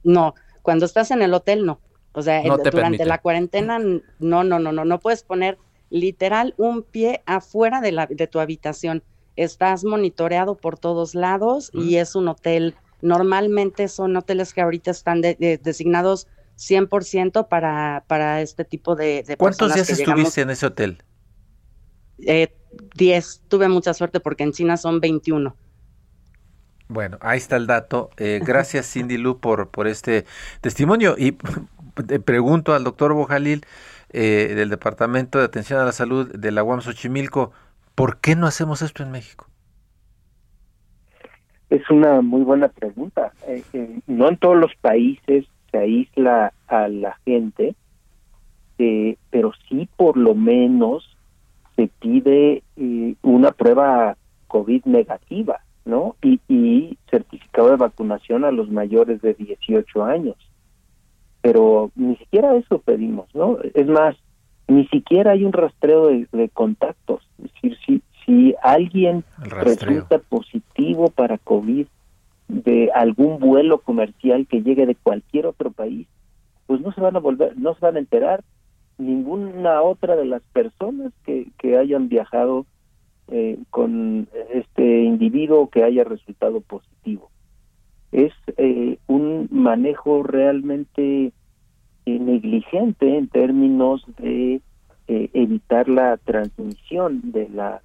No, 0.03 0.35
cuando 0.61 0.85
estás 0.85 1.11
en 1.11 1.21
el 1.21 1.33
hotel 1.33 1.65
no. 1.65 1.79
O 2.13 2.21
sea, 2.21 2.43
durante 2.43 3.05
la 3.05 3.19
cuarentena 3.19 3.79
no, 3.79 4.43
no, 4.43 4.59
no, 4.59 4.71
no, 4.71 4.83
no 4.83 4.99
puedes 4.99 5.23
poner 5.23 5.57
literal 5.89 6.53
un 6.57 6.83
pie 6.83 7.21
afuera 7.25 7.79
de, 7.79 7.91
la, 7.93 8.07
de 8.07 8.27
tu 8.27 8.39
habitación 8.39 9.03
estás 9.35 9.83
monitoreado 9.83 10.55
por 10.55 10.77
todos 10.77 11.15
lados 11.15 11.71
y 11.73 11.95
es 11.95 12.15
un 12.15 12.27
hotel, 12.27 12.75
normalmente 13.01 13.87
son 13.87 14.15
hoteles 14.17 14.53
que 14.53 14.61
ahorita 14.61 14.91
están 14.91 15.21
designados 15.21 16.27
100% 16.57 17.47
para, 17.47 18.03
para 18.07 18.41
este 18.41 18.65
tipo 18.65 18.95
de, 18.95 19.23
de 19.23 19.37
¿Cuántos 19.37 19.73
días 19.73 19.89
estuviste 19.89 20.41
en 20.41 20.49
ese 20.51 20.65
hotel? 20.65 21.03
Eh, 22.19 22.53
10, 22.95 23.43
tuve 23.47 23.67
mucha 23.67 23.93
suerte 23.93 24.19
porque 24.19 24.43
en 24.43 24.51
China 24.51 24.77
son 24.77 24.99
21. 24.99 25.55
Bueno, 26.91 27.17
ahí 27.21 27.37
está 27.37 27.55
el 27.55 27.67
dato. 27.67 28.09
Eh, 28.17 28.39
gracias 28.45 28.85
Cindy 28.91 29.17
Lu 29.17 29.39
por, 29.39 29.69
por 29.69 29.87
este 29.87 30.25
testimonio 30.61 31.15
y 31.17 31.31
pregunto 32.25 32.73
al 32.73 32.83
doctor 32.83 33.13
Bojalil 33.13 33.65
eh, 34.11 34.53
del 34.55 34.69
Departamento 34.69 35.39
de 35.39 35.45
Atención 35.45 35.79
a 35.79 35.85
la 35.85 35.91
Salud 35.91 36.31
de 36.31 36.51
la 36.51 36.63
UAM 36.63 36.81
Xochimilco, 36.81 37.51
¿Por 37.95 38.17
qué 38.17 38.35
no 38.35 38.47
hacemos 38.47 38.81
esto 38.81 39.03
en 39.03 39.11
México? 39.11 39.47
Es 41.69 41.89
una 41.89 42.21
muy 42.21 42.41
buena 42.41 42.67
pregunta. 42.67 43.31
Eh, 43.47 43.63
eh, 43.73 43.99
no 44.07 44.29
en 44.29 44.37
todos 44.37 44.57
los 44.57 44.73
países 44.75 45.45
se 45.71 45.77
aísla 45.77 46.53
a 46.67 46.87
la 46.87 47.17
gente, 47.25 47.75
eh, 48.77 49.17
pero 49.29 49.51
sí 49.69 49.87
por 49.95 50.17
lo 50.17 50.35
menos 50.35 51.17
se 51.75 51.89
pide 51.99 52.63
una 53.21 53.51
prueba 53.51 54.17
COVID 54.47 54.85
negativa, 54.85 55.61
¿no? 55.85 56.15
Y, 56.21 56.39
y 56.47 56.97
certificado 57.09 57.69
de 57.69 57.77
vacunación 57.77 58.45
a 58.45 58.51
los 58.51 58.69
mayores 58.69 59.21
de 59.21 59.33
18 59.33 60.03
años. 60.03 60.35
Pero 61.41 61.91
ni 61.95 62.15
siquiera 62.17 62.55
eso 62.55 62.79
pedimos, 62.79 63.33
¿no? 63.33 63.57
Es 63.73 63.87
más, 63.87 64.15
ni 64.67 64.87
siquiera 64.87 65.31
hay 65.31 65.43
un 65.43 65.53
rastreo 65.53 66.07
de, 66.07 66.49
contactos. 66.53 67.27
Es 67.43 67.51
decir, 67.51 67.77
si, 67.85 68.01
si 68.25 68.55
alguien 68.61 69.23
resulta 69.39 70.19
positivo 70.19 71.09
para 71.09 71.37
COVID 71.37 71.87
de 72.47 72.89
algún 72.93 73.39
vuelo 73.39 73.79
comercial 73.79 74.45
que 74.47 74.61
llegue 74.61 74.85
de 74.85 74.95
cualquier 74.95 75.47
otro 75.47 75.71
país, 75.71 76.07
pues 76.67 76.79
no 76.81 76.91
se 76.93 77.01
van 77.01 77.15
a 77.15 77.19
volver, 77.19 77.57
no 77.57 77.73
se 77.73 77.81
van 77.81 77.95
a 77.95 77.99
enterar 77.99 78.43
ninguna 78.97 79.81
otra 79.81 80.15
de 80.15 80.25
las 80.25 80.41
personas 80.53 81.11
que, 81.25 81.47
que 81.57 81.77
hayan 81.77 82.07
viajado 82.07 82.65
eh, 83.31 83.57
con 83.69 84.27
este 84.53 85.03
individuo 85.03 85.69
que 85.69 85.83
haya 85.83 86.03
resultado 86.03 86.61
positivo. 86.61 87.29
Es 88.11 88.33
eh, 88.57 88.97
un 89.07 89.47
manejo 89.51 90.21
realmente 90.21 91.31
eh, 92.05 92.19
negligente 92.19 93.17
en 93.17 93.27
términos 93.27 94.03
de 94.17 94.61
eh, 95.07 95.29
evitar 95.33 95.87
la 95.87 96.17
transmisión 96.17 97.31
de 97.31 97.49
la 97.49 97.81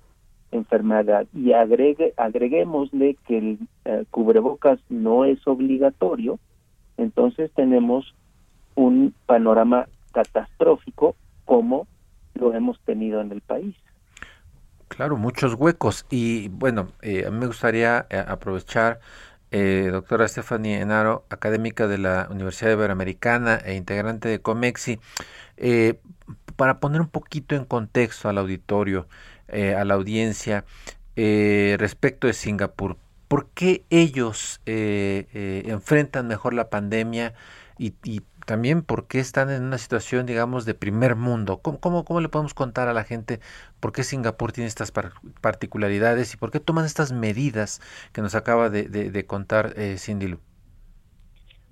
enfermedad 0.53 1.27
y 1.35 1.53
agregue, 1.53 2.13
agreguémosle 2.17 3.17
que 3.27 3.39
el 3.39 3.59
eh, 3.85 4.05
cubrebocas 4.11 4.79
no 4.89 5.25
es 5.25 5.47
obligatorio, 5.47 6.39
entonces 6.97 7.51
tenemos 7.53 8.15
un 8.75 9.15
panorama 9.27 9.87
catastrófico 10.13 11.15
como 11.45 11.87
lo 12.35 12.55
hemos 12.55 12.79
tenido 12.81 13.21
en 13.21 13.33
el 13.33 13.41
país. 13.41 13.75
Claro, 14.89 15.17
muchos 15.17 15.55
huecos. 15.55 16.07
Y 16.11 16.49
bueno, 16.49 16.93
a 17.03 17.31
mí 17.31 17.39
me 17.39 17.47
gustaría 17.47 18.07
aprovechar 18.29 19.01
eh, 19.51 19.89
doctora 19.93 20.29
Stephanie 20.29 20.81
Enaro, 20.81 21.25
académica 21.31 21.87
de 21.87 21.99
la 21.99 22.29
Universidad 22.31 22.73
Iberoamericana 22.73 23.57
e 23.65 23.75
integrante 23.75 24.29
de 24.29 24.41
COMEXI, 24.41 25.01
eh, 25.57 26.01
para 26.57 26.81
poner 26.81 27.01
un 27.01 27.09
poquito 27.09 27.55
en 27.57 27.65
contexto 27.65 28.29
al 28.29 28.39
auditorio, 28.39 29.09
eh, 29.49 29.75
a 29.75 29.85
la 29.85 29.95
audiencia, 29.95 30.65
respecto 31.17 32.27
de 32.27 32.35
Singapur. 32.35 32.99
¿Por 33.29 33.49
qué 33.51 33.85
ellos 33.89 34.61
enfrentan 34.67 36.29
mejor 36.29 36.53
la 36.53 36.69
pandemia 36.69 37.33
y, 37.79 37.95
y 38.05 38.21
también 38.47 38.83
por 38.83 39.09
qué 39.09 39.19
están 39.19 39.51
en 39.51 39.65
una 39.65 39.77
situación, 39.77 40.25
digamos, 40.25 40.65
de 40.65 40.75
primer 40.75 41.17
mundo. 41.17 41.59
¿Cómo, 41.59 41.81
cómo, 41.81 42.21
le 42.21 42.29
podemos 42.29 42.55
contar 42.55 42.89
a 42.89 42.95
la 42.95 43.05
gente 43.05 43.41
por 43.81 43.93
qué 43.93 44.05
Singapur 44.05 44.53
tiene 44.53 44.69
estas 44.69 44.93
particularidades 45.41 46.33
y 46.33 46.37
por 46.37 46.53
qué 46.53 46.61
toman 46.61 46.85
estas 46.85 47.13
medidas 47.13 47.81
que 48.13 48.23
nos 48.23 48.35
acaba 48.35 48.71
de, 48.71 49.27
contar 49.27 49.73
eh, 49.77 49.99
Cindy 49.99 50.29
Lu? 50.29 50.39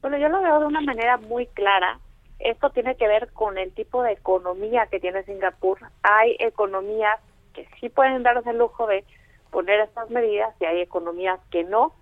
Bueno, 0.02 0.18
yo 0.18 0.28
lo 0.28 0.42
veo 0.42 0.60
de 0.60 0.66
una 0.66 0.80
manera 0.80 1.16
muy 1.16 1.46
clara. 1.46 2.00
Esto 2.40 2.70
tiene 2.70 2.96
que 2.96 3.06
ver 3.06 3.32
con 3.32 3.56
el 3.56 3.72
tipo 3.72 4.02
de 4.02 4.12
economía 4.12 4.88
que 4.88 4.98
tiene 4.98 5.22
Singapur. 5.22 5.78
Hay 6.02 6.36
economías 6.40 7.20
que 7.54 7.68
sí 7.80 7.88
pueden 7.88 8.24
darse 8.24 8.50
el 8.50 8.58
lujo 8.58 8.88
de 8.88 9.04
poner 9.50 9.78
estas 9.78 10.10
medidas 10.10 10.52
y 10.60 10.64
hay 10.64 10.80
economías 10.80 11.38
que 11.52 11.62
no, 11.62 11.94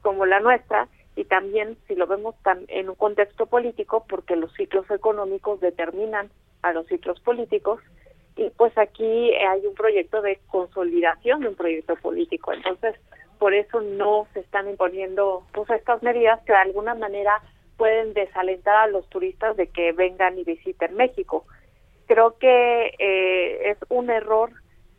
como 0.00 0.24
la 0.24 0.40
nuestra, 0.40 0.88
y 1.16 1.24
también 1.24 1.78
si 1.88 1.94
lo 1.94 2.06
vemos 2.06 2.34
en 2.68 2.90
un 2.90 2.94
contexto 2.94 3.46
político 3.46 4.04
porque 4.06 4.36
los 4.36 4.52
ciclos 4.52 4.88
económicos 4.90 5.60
determinan 5.60 6.30
a 6.62 6.72
los 6.72 6.86
ciclos 6.86 7.18
políticos 7.20 7.80
y 8.36 8.50
pues 8.50 8.76
aquí 8.76 9.34
hay 9.34 9.66
un 9.66 9.74
proyecto 9.74 10.20
de 10.20 10.38
consolidación 10.48 11.40
de 11.40 11.48
un 11.48 11.54
proyecto 11.54 11.96
político. 11.96 12.52
Entonces 12.52 12.94
por 13.38 13.54
eso 13.54 13.80
no 13.80 14.28
se 14.34 14.40
están 14.40 14.68
imponiendo 14.68 15.46
pues 15.52 15.70
estas 15.70 16.02
medidas 16.02 16.40
que 16.44 16.52
de 16.52 16.58
alguna 16.58 16.94
manera 16.94 17.40
pueden 17.78 18.12
desalentar 18.12 18.76
a 18.76 18.86
los 18.86 19.08
turistas 19.08 19.56
de 19.56 19.68
que 19.68 19.92
vengan 19.92 20.38
y 20.38 20.44
visiten 20.44 20.96
México. 20.96 21.46
Creo 22.06 22.36
que 22.38 22.94
eh, 22.98 23.70
es 23.70 23.78
un 23.88 24.10
error 24.10 24.50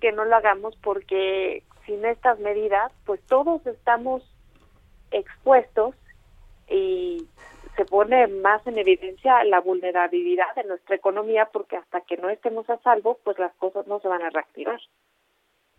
que 0.02 0.12
no 0.12 0.26
lo 0.26 0.36
hagamos 0.36 0.76
porque 0.78 1.64
sin 1.86 2.06
estas 2.06 2.40
medidas 2.40 2.92
pues 3.06 3.22
todos 3.28 3.66
estamos 3.68 4.24
expuestos 5.12 5.96
y 6.70 7.28
se 7.76 7.86
pone 7.86 8.28
más 8.28 8.66
en 8.66 8.78
evidencia 8.78 9.44
la 9.44 9.62
vulnerabilidad 9.62 10.54
de 10.56 10.64
nuestra 10.64 10.96
economía 10.96 11.50
porque 11.54 11.78
hasta 11.78 12.02
que 12.02 12.18
no 12.18 12.30
estemos 12.30 12.70
a 12.70 12.80
salvo, 12.80 13.20
pues 13.24 13.38
las 13.40 13.54
cosas 13.56 13.86
no 13.88 14.00
se 14.00 14.08
van 14.08 14.24
a 14.24 14.30
reactivar. 14.30 14.80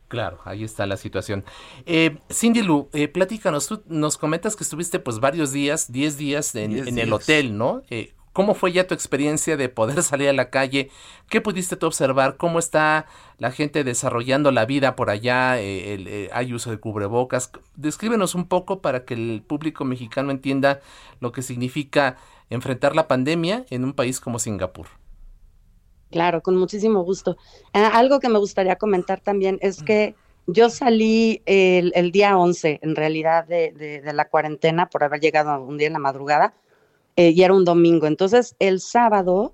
Claro, 0.06 0.38
ahí 0.44 0.64
está 0.64 0.86
la 0.86 0.96
situación. 0.96 1.44
Eh, 1.84 2.16
Cindy 2.30 2.62
Lu, 2.62 2.88
eh, 2.94 3.08
platícanos, 3.08 3.66
tú 3.66 3.82
nos 3.86 4.16
comentas 4.16 4.56
que 4.56 4.64
estuviste 4.64 4.98
pues 5.00 5.20
varios 5.20 5.52
días, 5.52 5.92
10 5.92 6.16
días 6.16 6.54
en, 6.54 6.98
el 6.98 7.12
hotel, 7.12 7.58
¿no? 7.58 7.82
Eh, 7.90 8.14
¿Cómo 8.38 8.54
fue 8.54 8.70
ya 8.70 8.86
tu 8.86 8.94
experiencia 8.94 9.56
de 9.56 9.68
poder 9.68 10.00
salir 10.04 10.28
a 10.28 10.32
la 10.32 10.48
calle? 10.48 10.90
¿Qué 11.28 11.40
pudiste 11.40 11.74
tú 11.74 11.88
observar? 11.88 12.36
¿Cómo 12.36 12.60
está 12.60 13.06
la 13.36 13.50
gente 13.50 13.82
desarrollando 13.82 14.52
la 14.52 14.64
vida 14.64 14.94
por 14.94 15.10
allá? 15.10 15.60
Eh, 15.60 15.94
eh, 15.94 16.30
¿Hay 16.32 16.54
uso 16.54 16.70
de 16.70 16.78
cubrebocas? 16.78 17.50
Descríbenos 17.74 18.36
un 18.36 18.46
poco 18.46 18.80
para 18.80 19.04
que 19.04 19.14
el 19.14 19.42
público 19.44 19.84
mexicano 19.84 20.30
entienda 20.30 20.78
lo 21.18 21.32
que 21.32 21.42
significa 21.42 22.16
enfrentar 22.48 22.94
la 22.94 23.08
pandemia 23.08 23.66
en 23.70 23.82
un 23.82 23.92
país 23.92 24.20
como 24.20 24.38
Singapur. 24.38 24.86
Claro, 26.12 26.40
con 26.40 26.56
muchísimo 26.56 27.02
gusto. 27.02 27.38
Ah, 27.72 27.90
algo 27.94 28.20
que 28.20 28.28
me 28.28 28.38
gustaría 28.38 28.76
comentar 28.76 29.18
también 29.18 29.58
es 29.62 29.82
que 29.82 30.14
yo 30.46 30.70
salí 30.70 31.42
el, 31.44 32.12
día 32.12 32.38
11, 32.38 32.78
en 32.82 32.94
realidad, 32.94 33.48
de 33.48 34.12
la 34.14 34.28
cuarentena 34.28 34.88
por 34.88 35.02
haber 35.02 35.18
llegado 35.18 35.60
un 35.60 35.76
día 35.76 35.88
en 35.88 35.94
la 35.94 35.98
madrugada 35.98 36.54
eh, 37.18 37.32
y 37.34 37.42
era 37.42 37.52
un 37.52 37.64
domingo. 37.64 38.06
Entonces, 38.06 38.54
el 38.60 38.78
sábado 38.78 39.52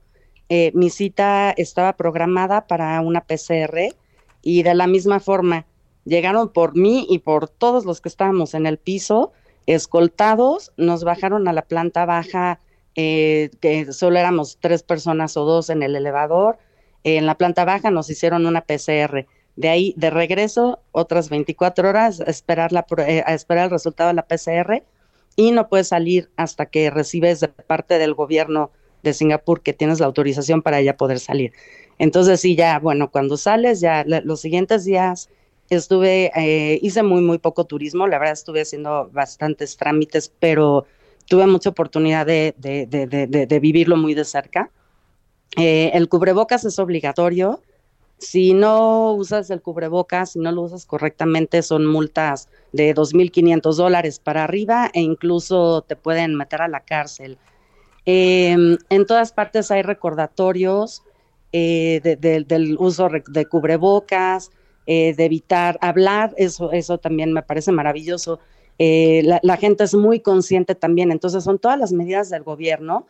eh, 0.50 0.70
mi 0.74 0.90
cita 0.90 1.50
estaba 1.56 1.94
programada 1.94 2.66
para 2.66 3.00
una 3.00 3.22
PCR 3.22 3.94
y 4.42 4.62
de 4.62 4.74
la 4.74 4.86
misma 4.86 5.18
forma 5.18 5.64
llegaron 6.04 6.50
por 6.50 6.76
mí 6.76 7.06
y 7.08 7.20
por 7.20 7.48
todos 7.48 7.86
los 7.86 8.02
que 8.02 8.10
estábamos 8.10 8.52
en 8.52 8.66
el 8.66 8.76
piso, 8.76 9.32
escoltados, 9.64 10.72
nos 10.76 11.04
bajaron 11.04 11.48
a 11.48 11.54
la 11.54 11.62
planta 11.62 12.04
baja, 12.04 12.60
eh, 12.96 13.48
que 13.62 13.94
solo 13.94 14.18
éramos 14.18 14.58
tres 14.60 14.82
personas 14.82 15.38
o 15.38 15.46
dos 15.46 15.70
en 15.70 15.82
el 15.82 15.96
elevador. 15.96 16.58
en 17.02 17.24
la 17.24 17.36
planta 17.36 17.64
baja 17.64 17.90
nos 17.90 18.10
hicieron 18.10 18.44
una 18.44 18.60
PCR. 18.60 19.26
De 19.56 19.70
ahí, 19.70 19.94
de 19.96 20.10
regreso, 20.10 20.80
otras 20.92 21.30
24 21.30 21.88
horas 21.88 22.20
esperar, 22.20 22.72
la, 22.72 22.84
a 23.26 23.34
esperar 23.34 23.64
el 23.64 23.70
resultado 23.70 24.08
de 24.08 24.14
la 24.14 24.26
PCR 24.26 24.82
y 25.36 25.52
no 25.52 25.68
puedes 25.68 25.88
salir 25.88 26.30
hasta 26.36 26.66
que 26.66 26.90
recibes 26.90 27.40
de 27.40 27.48
parte 27.48 27.98
del 27.98 28.14
gobierno 28.14 28.70
de 29.02 29.12
Singapur 29.12 29.62
que 29.62 29.72
tienes 29.72 30.00
la 30.00 30.06
autorización 30.06 30.62
para 30.62 30.80
ya 30.80 30.96
poder 30.96 31.20
salir. 31.20 31.52
Entonces 31.98 32.40
sí, 32.40 32.56
ya, 32.56 32.78
bueno, 32.78 33.10
cuando 33.10 33.36
sales, 33.36 33.80
ya 33.80 34.04
los 34.04 34.40
siguientes 34.40 34.84
días 34.84 35.28
estuve, 35.70 36.30
eh, 36.34 36.78
hice 36.82 37.02
muy, 37.02 37.22
muy 37.22 37.38
poco 37.38 37.64
turismo, 37.64 38.06
la 38.06 38.18
verdad 38.18 38.34
estuve 38.34 38.62
haciendo 38.62 39.10
bastantes 39.12 39.76
trámites, 39.76 40.32
pero 40.38 40.86
tuve 41.28 41.46
mucha 41.46 41.70
oportunidad 41.70 42.26
de, 42.26 42.54
de, 42.58 42.86
de, 42.86 43.60
vivirlo 43.60 43.96
muy 43.96 44.14
de 44.14 44.24
cerca. 44.24 44.70
Eh, 45.56 45.90
el 45.94 46.08
cubrebocas 46.08 46.64
es 46.64 46.78
obligatorio. 46.78 47.62
Si 48.24 48.54
no 48.54 49.12
usas 49.12 49.50
el 49.50 49.60
cubrebocas, 49.60 50.32
si 50.32 50.38
no 50.38 50.50
lo 50.50 50.62
usas 50.62 50.86
correctamente, 50.86 51.62
son 51.62 51.84
multas 51.84 52.48
de 52.72 52.94
2.500 52.94 53.76
dólares 53.76 54.18
para 54.18 54.44
arriba 54.44 54.90
e 54.94 55.02
incluso 55.02 55.82
te 55.82 55.94
pueden 55.94 56.34
meter 56.34 56.62
a 56.62 56.68
la 56.68 56.80
cárcel. 56.80 57.38
Em, 58.06 58.78
en 58.88 59.06
todas 59.06 59.32
partes 59.32 59.70
hay 59.70 59.82
recordatorios 59.82 61.02
eh, 61.52 62.00
del 62.18 62.76
uso 62.78 63.08
de 63.28 63.46
cubrebocas, 63.46 64.50
eh, 64.86 65.14
de 65.14 65.24
evitar 65.24 65.78
hablar, 65.80 66.34
eso, 66.36 66.72
eso 66.72 66.98
también 66.98 67.32
me 67.32 67.42
parece 67.42 67.72
maravilloso. 67.72 68.40
Eh, 68.78 69.22
la, 69.22 69.56
gente 69.56 69.84
es 69.84 69.94
muy 69.94 70.20
consciente 70.20 70.74
también, 70.74 71.12
entonces 71.12 71.44
son 71.44 71.58
todas 71.58 71.78
las 71.78 71.92
medidas 71.92 72.28
del 72.30 72.42
gobierno 72.42 73.06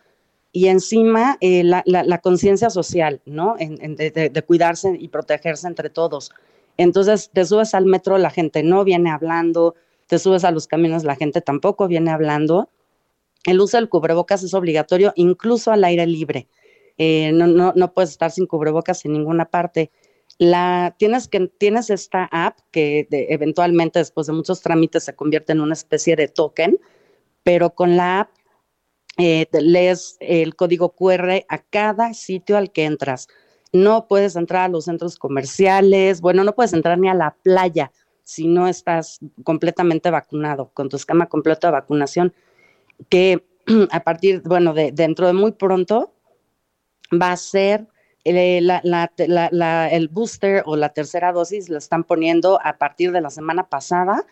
y 0.55 0.68
encima 0.68 1.36
eh, 1.40 1.64
la, 1.64 2.18
conciencia 2.18 2.70
social, 2.70 3.20
¿no? 3.26 3.57
de, 3.59 4.44
cuidarse 4.46 4.96
y 4.96 5.09
protegerse 5.09 5.66
entre 5.66 5.90
todos. 5.90 6.30
Entonces, 6.76 7.28
te 7.32 7.44
subes 7.44 7.74
al 7.74 7.86
metro, 7.86 8.18
la 8.18 8.30
gente 8.30 8.62
no 8.62 8.84
viene 8.84 9.11
hablando, 9.11 9.74
te 10.07 10.20
subes 10.20 10.44
a 10.44 10.52
los 10.52 10.68
caminos, 10.68 11.02
la 11.02 11.16
gente 11.16 11.40
tampoco 11.40 11.88
viene 11.88 12.12
hablando. 12.12 12.68
El 13.44 13.61
uso 13.61 13.78
del 13.78 13.88
cubrebocas 13.88 14.44
es 14.44 14.55
obligatorio, 14.55 15.12
incluso 15.16 15.72
al 15.72 15.82
aire 15.82 16.07
libre. 16.07 16.46
Eh, 16.98 17.32
no, 17.32 17.48
no, 17.48 17.72
no 17.74 17.92
puedes 17.92 18.11
estar 18.11 18.30
sin 18.30 18.46
cubrebocas 18.46 19.05
en 19.05 19.14
ninguna 19.14 19.46
parte. 19.46 19.90
La, 20.38 20.94
tienes, 21.00 21.26
que, 21.26 21.48
tienes 21.48 21.90
esta 21.90 22.28
app 22.30 22.61
que 22.70 23.09
eventualmente 23.11 23.98
después 23.98 24.28
de 24.28 24.34
muchos 24.34 24.61
trámites 24.61 25.02
se 25.02 25.16
convierte 25.16 25.50
en 25.50 25.61
una 25.61 25.74
especie 25.74 26.14
de 26.14 26.28
token, 26.28 26.78
pero 27.42 27.70
con 27.74 27.96
la 27.96 28.20
app 28.20 28.30
eh, 29.16 29.46
lees 29.52 30.16
el 30.20 30.56
código 30.56 30.90
QR 30.90 31.44
a 31.48 31.58
cada 31.58 32.14
sitio 32.14 32.56
al 32.56 32.72
que 32.72 32.84
entras. 32.84 33.28
No 33.72 34.06
puedes 34.08 34.36
entrar 34.36 34.62
a 34.62 34.68
los 34.68 34.84
centros 34.84 35.16
comerciales, 35.16 36.20
bueno, 36.20 36.44
no 36.44 36.54
puedes 36.54 36.72
entrar 36.72 36.98
ni 36.98 37.08
a 37.08 37.14
la 37.14 37.36
playa 37.42 37.92
si 38.22 38.48
no 38.48 38.66
estás 38.68 39.20
completamente 39.44 40.10
vacunado, 40.10 40.70
con 40.72 40.88
tu 40.88 40.96
esquema 40.96 41.26
completo 41.26 41.66
de 41.66 41.72
vacunación, 41.72 42.32
que 43.08 43.44
a 43.90 44.00
partir, 44.00 44.42
bueno, 44.44 44.74
de 44.74 44.92
dentro 44.92 45.26
de 45.26 45.32
muy 45.34 45.52
pronto 45.52 46.14
va 47.12 47.32
a 47.32 47.36
ser 47.36 47.86
eh, 48.24 48.66
el 49.90 50.08
booster 50.08 50.62
o 50.66 50.76
la 50.76 50.88
tercera 50.88 51.32
dosis, 51.32 51.68
la 51.68 51.78
están 51.78 52.04
poniendo 52.04 52.58
a 52.64 52.78
partir 52.78 53.12
de 53.12 53.20
la 53.20 53.30
semana 53.30 53.68
pasada 53.68 54.24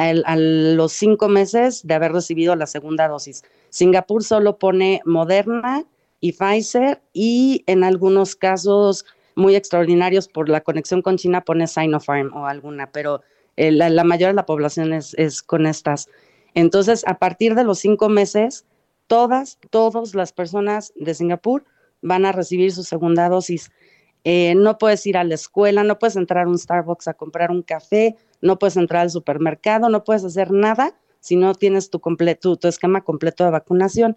a 0.00 0.36
los 0.36 0.92
cinco 0.92 1.28
meses 1.28 1.86
de 1.86 1.94
haber 1.94 2.12
recibido 2.12 2.56
la 2.56 2.66
segunda 2.66 3.08
dosis. 3.08 3.42
Singapur 3.68 4.24
solo 4.24 4.58
pone 4.58 5.02
Moderna 5.04 5.84
y 6.20 6.32
Pfizer 6.32 7.02
y 7.12 7.64
en 7.66 7.84
algunos 7.84 8.34
casos 8.34 9.04
muy 9.34 9.56
extraordinarios 9.56 10.28
por 10.28 10.48
la 10.48 10.60
conexión 10.60 11.02
con 11.02 11.16
China 11.16 11.42
pone 11.42 11.66
Sinopharm 11.66 12.34
o 12.34 12.46
alguna, 12.46 12.90
pero 12.90 13.22
eh, 13.56 13.70
la, 13.70 14.04
mayoría 14.04 14.28
de 14.28 14.34
la 14.34 14.46
población 14.46 14.92
es, 14.92 15.42
con 15.42 15.66
estas. 15.66 16.08
Entonces, 16.54 17.04
a 17.06 17.18
partir 17.18 17.54
de 17.54 17.64
los 17.64 17.78
cinco 17.78 18.08
meses, 18.08 18.64
todas, 19.06 19.58
todas 19.70 20.14
las 20.14 20.32
personas 20.32 20.92
de 20.96 21.14
Singapur 21.14 21.64
van 22.02 22.24
a 22.24 22.32
recibir 22.32 22.72
su 22.72 22.84
segunda 22.84 23.28
dosis. 23.28 23.70
Eh, 24.24 24.54
no 24.56 24.78
puedes 24.78 25.06
ir 25.06 25.16
a 25.16 25.24
la 25.24 25.34
escuela, 25.34 25.84
no 25.84 25.98
puedes 25.98 26.16
entrar 26.16 26.46
a 26.46 26.48
un 26.48 26.58
Starbucks 26.58 27.08
a 27.08 27.14
comprar 27.14 27.50
un 27.50 27.62
café, 27.62 28.16
no 28.40 28.58
puedes 28.58 28.76
entrar 28.76 29.02
al 29.02 29.10
supermercado, 29.10 29.88
no 29.88 30.04
puedes 30.04 30.24
hacer 30.24 30.50
nada 30.50 30.94
si 31.20 31.36
no 31.36 31.54
tienes 31.54 31.90
tu, 31.90 32.00
tu 32.00 32.68
esquema 32.68 33.02
completo 33.02 33.44
de 33.44 33.50
vacunación. 33.50 34.16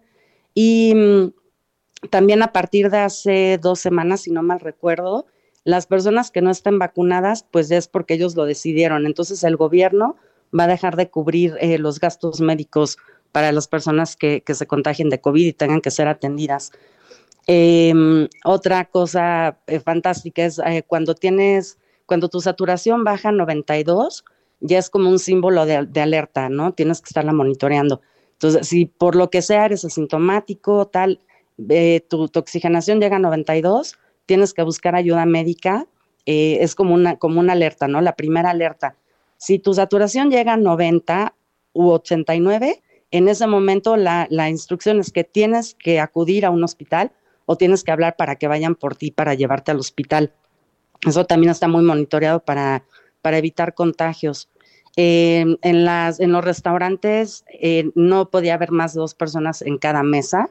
Y 0.53 0.93
mm, 0.95 2.07
también 2.09 2.43
a 2.43 2.51
partir 2.51 2.89
de 2.89 2.99
hace 2.99 3.59
dos 3.61 3.79
semanas, 3.79 4.21
si 4.21 4.31
no 4.31 4.43
mal 4.43 4.59
recuerdo, 4.59 5.25
Las 5.65 5.87
personas 5.87 6.29
que 6.29 6.41
no 6.41 6.51
estén 6.51 6.77
vacunadas, 6.77 7.45
pues 7.49 7.71
es 7.71 7.87
porque 7.87 8.15
ellos 8.15 8.35
lo 8.35 8.43
decidieron. 8.45 9.05
Entonces 9.05 9.43
el 9.45 9.55
gobierno 9.55 10.17
va 10.57 10.65
a 10.65 10.67
dejar 10.67 10.97
de 10.97 11.09
cubrir 11.09 11.55
eh, 11.59 11.77
los 11.77 11.99
gastos 11.99 12.41
médicos 12.41 12.97
para 13.31 13.51
las 13.51 13.67
personas 13.67 14.15
que, 14.15 14.43
se 14.45 14.67
contagien 14.67 15.09
de 15.09 15.21
COVID 15.21 15.47
y 15.47 15.53
tengan 15.53 15.81
que 15.81 15.91
ser 15.91 16.07
atendidas. 16.07 16.71
Em, 17.47 18.27
otra 18.45 18.85
cosa 18.85 19.57
eh, 19.67 19.79
fantástica 19.79 20.45
es 20.45 20.59
eh, 20.59 20.83
cuando 20.85 21.15
tienes, 21.15 21.77
cuando 22.05 22.29
tu 22.29 22.41
saturación 22.41 23.03
baja 23.03 23.29
a 23.29 23.31
92, 23.31 24.25
ya 24.59 24.79
es 24.79 24.89
como 24.89 25.09
un 25.09 25.19
símbolo 25.19 25.65
de, 25.65 26.01
alerta, 26.01 26.49
¿no? 26.49 26.73
Tienes 26.73 27.01
que 27.01 27.07
estarla 27.07 27.33
monitoreando. 27.33 28.01
Entonces, 28.33 28.67
si 28.67 28.85
por 28.85 29.15
lo 29.15 29.29
que 29.29 29.41
sea 29.41 29.65
eres 29.65 29.85
asintomático, 29.85 30.87
tal, 30.87 31.19
tu, 32.07 32.27
tu, 32.27 32.39
oxigenación 32.39 32.99
llega 32.99 33.17
a 33.17 33.19
92, 33.19 33.97
tienes 34.25 34.53
que 34.53 34.63
buscar 34.63 34.95
ayuda 34.95 35.25
médica. 35.25 35.87
es 36.25 36.75
como 36.75 36.93
una, 36.93 37.17
como 37.17 37.39
una 37.39 37.53
alerta, 37.53 37.87
¿no? 37.87 38.01
La 38.01 38.15
primera 38.15 38.51
alerta. 38.51 38.95
Si 39.37 39.59
tu 39.59 39.73
saturación 39.73 40.31
llega 40.31 40.53
a 40.53 40.57
90 40.57 41.35
u 41.73 41.89
89, 41.89 42.81
en 43.11 43.27
ese 43.27 43.45
momento 43.45 43.95
la, 43.95 44.49
instrucción 44.49 44.99
es 44.99 45.11
que 45.11 45.23
tienes 45.23 45.75
que 45.75 45.99
acudir 45.99 46.45
a 46.45 46.49
un 46.49 46.63
hospital 46.63 47.11
o 47.45 47.57
tienes 47.57 47.83
que 47.83 47.91
hablar 47.91 48.15
para 48.15 48.37
que 48.37 48.47
vayan 48.47 48.73
por 48.73 48.95
ti 48.95 49.11
para 49.11 49.33
llevarte 49.33 49.71
al 49.71 49.79
hospital. 49.79 50.33
Eso 51.05 51.25
también 51.25 51.51
está 51.51 51.67
muy 51.67 51.83
monitoreado 51.83 52.39
para, 52.39 52.83
para 53.21 53.37
evitar 53.37 53.73
contagios. 53.73 54.49
en, 54.95 55.57
las, 55.85 56.19
en 56.19 56.31
los 56.31 56.45
restaurantes 56.45 57.45
eh, 57.47 57.89
no 57.95 58.29
podía 58.29 58.53
haber 58.53 58.71
más 58.71 58.93
de 58.93 58.99
dos 58.99 59.15
personas 59.15 59.61
en 59.61 59.77
cada 59.77 60.03
mesa. 60.03 60.49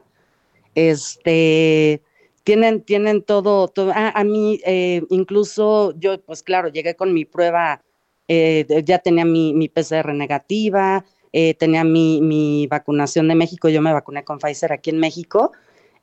Este, 0.75 2.01
tienen, 2.43 2.81
tienen 2.81 3.23
todo, 3.23 3.67
todo. 3.67 3.93
A 3.95 4.23
mí, 4.23 4.59
eh, 4.65 5.03
incluso 5.09 5.93
yo, 5.97 6.19
pues 6.21 6.43
claro, 6.43 6.69
llegué 6.69 6.95
con 6.95 7.13
mi 7.13 7.25
prueba 7.25 7.81
eh, 8.27 8.83
ya 8.85 8.99
tenía 8.99 9.25
mi, 9.25 9.53
mi 9.53 9.67
PCR 9.67 10.13
negativa, 10.13 11.05
eh, 11.33 11.55
tenía 11.55 11.83
mi, 11.83 12.21
mi, 12.21 12.67
vacunación 12.67 13.27
de 13.27 13.35
México, 13.35 13.67
yo 13.69 13.81
me 13.81 13.91
vacuné 13.91 14.23
con 14.23 14.39
Pfizer 14.39 14.71
aquí 14.71 14.91
en 14.91 14.99
México, 14.99 15.51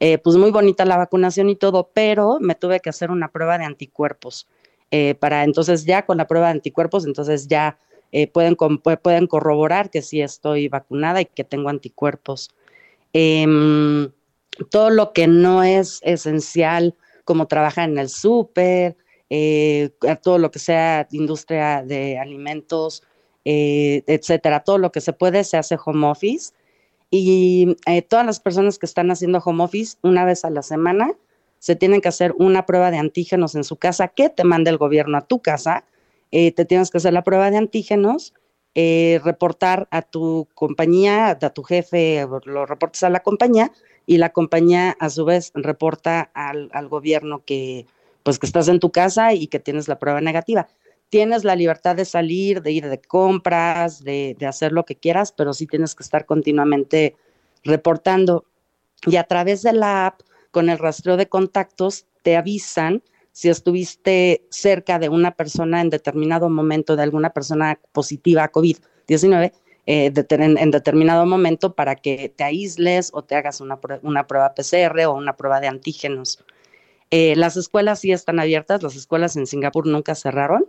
eh, 0.00 0.18
pues 0.18 0.36
muy 0.36 0.50
bonita 0.50 0.84
la 0.84 0.96
vacunación 0.96 1.48
y 1.50 1.56
todo, 1.56 1.90
pero 1.94 2.38
me 2.40 2.54
tuve 2.54 2.80
que 2.80 2.90
hacer 2.90 3.10
una 3.10 3.28
prueba 3.30 3.58
de 3.58 3.64
anticuerpos. 3.64 4.48
para 5.20 5.44
entonces 5.44 5.84
ya 5.84 6.04
con 6.04 6.16
la 6.16 6.26
prueba 6.26 6.46
de 6.48 6.54
anticuerpos, 6.54 7.06
entonces 7.06 7.46
ya 7.46 7.78
pueden, 8.32 8.56
pueden 8.56 9.26
corroborar 9.28 9.90
que 9.90 10.02
sí 10.02 10.20
estoy 10.20 10.66
vacunada 10.68 11.20
y 11.20 11.26
que 11.26 11.44
tengo 11.44 11.68
anticuerpos. 11.68 12.50
Em, 13.12 14.10
todo 14.70 14.90
lo 14.90 15.12
que 15.12 15.26
no 15.26 15.62
es 15.62 16.00
esencial, 16.02 16.94
como 17.24 17.46
trabajar 17.46 17.88
en 17.88 17.98
el 17.98 18.08
súper, 18.08 18.96
eh, 19.30 19.90
todo 20.22 20.38
lo 20.38 20.50
que 20.50 20.58
sea 20.58 21.06
industria 21.12 21.82
de 21.82 22.18
alimentos, 22.18 23.02
eh, 23.44 24.02
etcétera, 24.06 24.60
todo 24.60 24.78
lo 24.78 24.92
que 24.92 25.00
se 25.00 25.12
puede 25.12 25.44
se 25.44 25.56
hace 25.56 25.76
home 25.82 26.06
office. 26.06 26.52
Y 27.10 27.76
eh, 27.86 28.02
todas 28.02 28.24
las 28.24 28.40
personas 28.40 28.78
que 28.78 28.86
están 28.86 29.10
haciendo 29.10 29.42
home 29.44 29.64
office 29.64 29.98
una 30.02 30.24
vez 30.24 30.44
a 30.44 30.50
la 30.50 30.62
semana 30.62 31.12
se 31.58 31.76
tienen 31.76 32.00
que 32.00 32.08
hacer 32.08 32.34
una 32.38 32.66
prueba 32.66 32.90
de 32.90 32.98
antígenos 32.98 33.54
en 33.54 33.64
su 33.64 33.76
casa 33.76 34.08
que 34.08 34.28
te 34.30 34.44
manda 34.44 34.70
el 34.70 34.78
gobierno 34.78 35.18
a 35.18 35.26
tu 35.26 35.40
casa. 35.40 35.84
te 36.30 36.64
tienes 36.64 36.90
que 36.90 36.98
hacer 36.98 37.12
la 37.12 37.22
prueba 37.22 37.50
de 37.50 37.58
antígenos, 37.58 38.32
reportar 38.74 39.86
a 39.90 40.00
tu 40.00 40.48
compañía, 40.54 41.30
a 41.30 41.50
tu 41.50 41.62
jefe, 41.62 42.26
lo 42.46 42.64
reportes 42.64 43.02
a 43.02 43.10
la 43.10 43.20
compañía 43.20 43.72
y 44.06 44.16
la 44.16 44.30
compañía 44.30 44.96
a 44.98 45.10
su 45.10 45.24
vez 45.26 45.52
reporta 45.54 46.30
al, 46.34 46.70
al 46.72 46.88
gobierno 46.88 47.44
que, 47.44 47.86
pues 48.22 48.38
que 48.38 48.46
estás 48.46 48.68
en 48.68 48.80
tu 48.80 48.90
casa 48.90 49.34
y 49.34 49.46
que 49.46 49.60
tienes 49.60 49.88
la 49.88 49.98
prueba 49.98 50.20
negativa. 50.20 50.68
Tienes 51.10 51.44
la 51.44 51.56
libertad 51.56 51.96
de 51.96 52.04
salir, 52.04 52.62
de 52.62 52.72
ir 52.72 52.88
de 52.88 53.00
compras, 53.00 54.02
de, 54.02 54.36
hacer 54.48 54.72
lo 54.72 54.84
que 54.84 54.96
quieras, 54.96 55.32
pero 55.32 55.52
sí 55.52 55.66
tienes 55.66 55.94
que 55.94 56.02
estar 56.02 56.24
continuamente 56.24 57.16
reportando. 57.64 58.44
Y 59.06 59.16
a 59.16 59.24
través 59.24 59.62
de 59.62 59.72
la 59.72 60.06
app, 60.06 60.20
con 60.50 60.68
el 60.68 60.78
rastreo 60.78 61.16
de 61.16 61.28
contactos, 61.28 62.06
te 62.22 62.36
avisan 62.36 63.02
si 63.32 63.48
estuviste 63.48 64.46
cerca 64.50 64.98
de 64.98 65.08
una 65.08 65.32
persona 65.32 65.80
en 65.80 65.90
determinado 65.90 66.48
momento, 66.48 66.96
de 66.96 67.02
alguna 67.02 67.30
persona 67.30 67.78
positiva 67.92 68.44
a 68.44 68.52
COVID-19, 68.52 69.52
eh, 69.86 70.12
en, 70.14 70.70
determinado 70.70 71.26
momento 71.26 71.74
para 71.74 71.96
que 71.96 72.28
te 72.28 72.44
aísles 72.44 73.10
o 73.12 73.22
te 73.22 73.34
hagas 73.34 73.60
una, 73.60 73.80
una 74.02 74.26
prueba 74.26 74.54
PCR 74.54 75.06
o 75.06 75.14
una 75.14 75.36
prueba 75.36 75.60
de 75.60 75.68
antígenos. 75.68 76.44
Eh, 77.10 77.34
las 77.34 77.56
escuelas 77.56 78.00
sí 78.00 78.12
están 78.12 78.38
abiertas, 78.38 78.82
las 78.82 78.94
escuelas 78.94 79.36
en 79.36 79.46
Singapur 79.46 79.86
nunca 79.86 80.14
cerraron. 80.14 80.66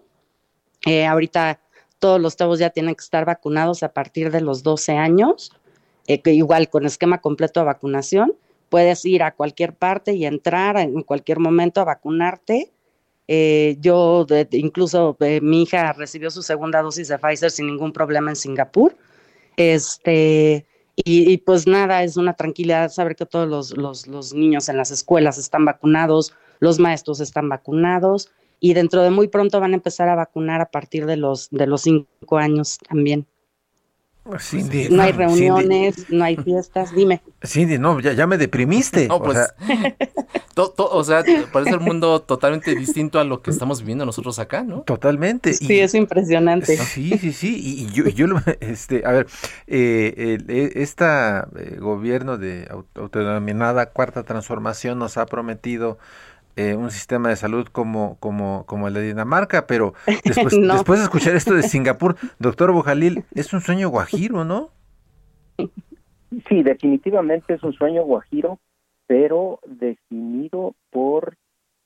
Eh, 0.85 1.05
ahorita 1.05 1.59
todos 1.99 2.19
los 2.19 2.35
chavos 2.35 2.59
ya 2.59 2.71
tienen 2.71 2.95
que 2.95 3.03
estar 3.03 3.25
vacunados 3.25 3.83
a 3.83 3.93
partir 3.93 4.31
de 4.31 4.41
los 4.41 4.63
12 4.63 4.93
años, 4.93 5.51
eh, 6.07 6.21
igual 6.25 6.69
con 6.69 6.85
esquema 6.85 7.19
completo 7.19 7.59
de 7.59 7.67
vacunación. 7.67 8.33
Puedes 8.69 9.05
ir 9.05 9.23
a 9.23 9.31
cualquier 9.31 9.73
parte 9.73 10.13
y 10.13 10.25
entrar 10.25 10.77
en 10.77 11.01
cualquier 11.03 11.39
momento 11.39 11.81
a 11.81 11.85
vacunarte. 11.85 12.71
yo, 13.79 14.25
incluso 14.51 15.17
mi 15.41 15.63
hija 15.63 15.93
recibió 15.93 16.31
su 16.31 16.41
segunda 16.41 16.81
dosis 16.81 17.07
de 17.07 17.17
Pfizer 17.17 17.51
sin 17.51 17.67
ningún 17.67 17.93
problema 17.93 18.31
en 18.31 18.35
Singapur. 18.35 18.95
Este, 19.57 20.65
y, 20.95 21.37
pues 21.39 21.67
nada, 21.67 22.03
es 22.03 22.17
una 22.17 22.33
tranquilidad 22.33 22.91
saber 22.91 23.15
que 23.15 23.25
todos 23.25 23.47
los, 23.47 24.07
los, 24.07 24.33
niños 24.33 24.69
en 24.69 24.77
las 24.77 24.91
escuelas 24.91 25.37
están 25.37 25.65
vacunados, 25.65 26.33
los 26.59 26.79
maestros 26.79 27.19
están 27.21 27.49
vacunados 27.49 28.29
y 28.63 28.75
dentro 28.75 29.01
de 29.01 29.09
muy 29.09 29.27
pronto 29.27 29.59
van 29.59 29.71
a 29.71 29.75
empezar 29.75 30.07
a 30.07 30.15
vacunar 30.15 30.61
a 30.61 30.69
partir 30.69 31.07
de 31.07 31.17
los, 31.17 31.49
de 31.49 31.65
los 31.65 31.81
cinco 31.81 32.37
años 32.37 32.77
también. 32.87 33.25
Cindy, 34.39 34.87
no 34.89 35.01
hay 35.01 35.13
reuniones, 35.13 36.05
no 36.09 36.23
hay 36.23 36.37
fiestas, 36.37 36.93
dime. 36.93 37.23
Cindy, 37.43 37.79
no, 37.79 37.99
ya, 37.99 38.13
ya 38.13 38.27
me 38.27 38.37
deprimiste. 38.37 39.07
No, 39.07 39.19
pues, 39.19 39.39
o 40.55 41.03
sea, 41.03 41.23
parece 41.51 41.71
el 41.71 41.79
mundo 41.79 42.21
totalmente 42.21 42.75
distinto 42.75 43.19
a 43.19 43.23
lo 43.23 43.41
que 43.41 43.49
estamos 43.49 43.81
viviendo 43.81 44.05
nosotros 44.05 44.37
acá, 44.37 44.63
¿no? 44.63 44.81
Totalmente. 44.81 45.53
Sí, 45.53 45.79
es 45.79 45.95
impresionante. 45.95 46.77
Sí, 46.77 47.17
sí, 47.17 47.33
sí. 47.33 47.59
Y, 47.59 47.87
yo, 47.87 48.07
yo, 48.09 48.27
este, 48.59 49.03
a 49.07 49.11
ver, 49.11 49.27
eh, 49.65 50.37
este 50.75 51.05
gobierno 51.79 52.37
de 52.37 52.67
autodenominada 52.93 53.87
Cuarta 53.87 54.21
Transformación 54.21 54.99
nos 54.99 55.17
ha 55.17 55.25
prometido 55.25 55.97
eh, 56.55 56.75
un 56.75 56.91
sistema 56.91 57.29
de 57.29 57.35
salud 57.35 57.67
como, 57.67 58.17
como, 58.19 58.65
como 58.65 58.87
el 58.87 58.93
de 58.93 59.03
Dinamarca, 59.03 59.67
pero 59.67 59.93
después, 60.25 60.55
después 60.59 60.99
de 60.99 61.05
escuchar 61.05 61.35
esto 61.35 61.53
de 61.53 61.63
Singapur, 61.63 62.15
doctor 62.39 62.71
Bojalil, 62.71 63.23
es 63.33 63.53
un 63.53 63.61
sueño 63.61 63.89
guajiro, 63.89 64.43
¿no? 64.43 64.69
Sí, 66.47 66.63
definitivamente 66.63 67.53
es 67.53 67.63
un 67.63 67.73
sueño 67.73 68.03
guajiro, 68.03 68.59
pero 69.07 69.59
definido 69.65 70.75
por 70.89 71.35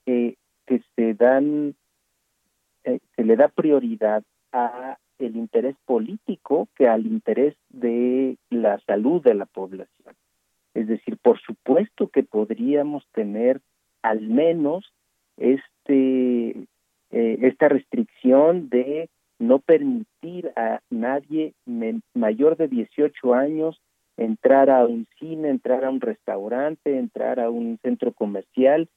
eh, 0.05 0.36
que 0.68 0.82
se 0.95 1.13
dan, 1.16 1.76
eh, 2.84 2.99
se 3.16 3.24
le 3.24 3.36
da 3.36 3.47
prioridad 3.47 4.24
a 4.51 4.97
el 5.18 5.36
interés 5.36 5.76
político 5.86 6.68
que 6.76 6.88
al 6.88 7.05
interés 7.05 7.55
de 7.70 8.38
la 8.49 8.80
salud 8.82 9.24
de 9.24 9.34
la 9.34 9.45
población. 9.45 10.16
Es 10.74 10.88
decir, 10.88 11.18
por 11.18 11.39
supuesto 11.39 12.09
que 12.09 12.24
podríamos 12.24 13.07
tener 13.13 13.61
al 14.10 14.22
menos 14.22 14.93
este 15.38 16.51
eh, 17.12 17.38
esta 17.41 17.70
restricción 17.70 18.70
de 18.70 19.10
no 19.39 19.60
permitir 19.60 20.51
a 20.56 20.82
nadie 20.89 21.53
mayor 22.14 22.58
de 22.58 22.68
18 22.68 23.34
años 23.34 23.82
entrar 24.18 24.70
a 24.70 24.86
un 24.86 25.08
cine, 25.20 25.49
entrar 25.49 25.84
a 25.84 25.89
un 25.89 26.01
restaurante, 26.01 26.97
entrar 26.97 27.39
a 27.39 27.49
un 27.49 27.78
centro 27.82 28.14
comercial, 28.14 28.88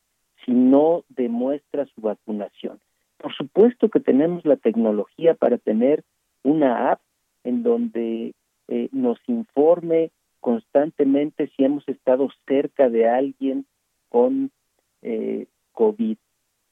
si 0.45 0.53
no 0.53 1.05
demuestra 1.09 1.87
su 1.87 2.01
vacunación. 2.01 2.79
Por 3.19 3.35
supuesto 3.35 3.89
que 3.89 3.99
tenemos 3.99 4.45
la 4.45 4.57
tecnología 4.57 5.35
para 5.35 5.59
tener 5.59 6.05
una 6.45 6.93
app 6.93 7.01
en 7.43 7.65
donde 7.65 8.35
eh, 8.69 8.89
nos 8.93 9.19
informe 9.27 10.13
constantemente 10.41 11.51
si 11.57 11.65
hemos 11.65 11.89
estado 11.89 12.29
cerca 12.47 12.89
de 12.89 13.09
alguien 13.09 13.67
con 14.09 14.51
eh, 15.03 15.47
COVID, 15.73 16.17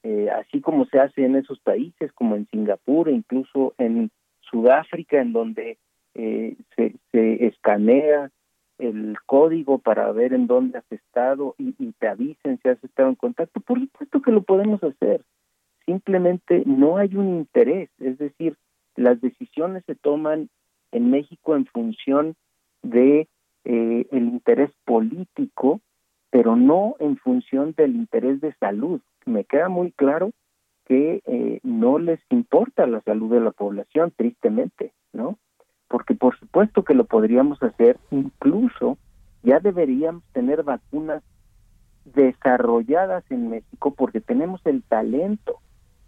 eh, 0.03 0.29
así 0.29 0.61
como 0.61 0.85
se 0.85 0.99
hace 0.99 1.25
en 1.25 1.35
esos 1.35 1.59
países 1.59 2.11
como 2.13 2.35
en 2.35 2.47
Singapur 2.47 3.09
e 3.09 3.13
incluso 3.13 3.73
en 3.77 4.11
Sudáfrica, 4.41 5.19
en 5.19 5.33
donde 5.33 5.77
eh, 6.13 6.55
se, 6.75 6.95
escanea 7.47 8.31
el 8.77 9.17
código 9.25 9.79
para 9.79 10.11
ver 10.11 10.33
en 10.33 10.47
dónde 10.47 10.77
has 10.77 10.91
estado 10.91 11.55
y, 11.57 11.73
y 11.79 11.93
te 11.93 12.07
avisen 12.07 12.59
si 12.61 12.69
has 12.69 12.83
estado 12.83 13.09
en 13.09 13.15
contacto. 13.15 13.59
Por 13.59 13.79
supuesto 13.79 14.21
que 14.21 14.31
lo 14.31 14.43
podemos 14.43 14.83
hacer. 14.83 15.21
Simplemente 15.85 16.63
no 16.65 16.97
hay 16.97 17.15
un 17.15 17.29
interés, 17.29 17.89
es 17.99 18.17
decir, 18.17 18.57
las 18.95 19.21
decisiones 19.21 19.83
se 19.85 19.95
toman 19.95 20.49
en 20.91 21.11
México 21.11 21.55
en 21.55 21.65
función 21.65 22.35
de 22.81 23.27
eh, 23.63 24.07
el 24.11 24.23
interés 24.23 24.71
político 24.85 25.81
pero 26.37 26.55
no 26.55 26.95
en 26.99 27.17
función 27.17 27.73
del 27.75 27.95
interés 27.95 28.39
de 28.41 28.53
salud. 28.59 29.01
Me 29.25 29.43
queda 29.43 29.69
muy 29.69 29.91
claro 29.91 30.33
que 30.85 31.23
eh, 31.25 31.59
no 31.63 31.97
les 31.97 32.19
importa 32.29 32.85
la 32.85 33.01
salud 33.01 33.33
de 33.33 33.39
la 33.39 33.49
población, 33.49 34.13
tristemente, 34.15 34.93
¿no? 35.13 35.39
Porque 35.87 36.13
por 36.13 36.37
supuesto 36.37 36.83
que 36.83 36.93
lo 36.93 37.05
podríamos 37.05 37.63
hacer, 37.63 37.97
incluso 38.11 38.99
ya 39.41 39.59
deberíamos 39.59 40.21
tener 40.31 40.61
vacunas 40.61 41.23
desarrolladas 42.05 43.23
en 43.31 43.49
México 43.49 43.95
porque 43.97 44.21
tenemos 44.21 44.61
el 44.65 44.83
talento, 44.83 45.57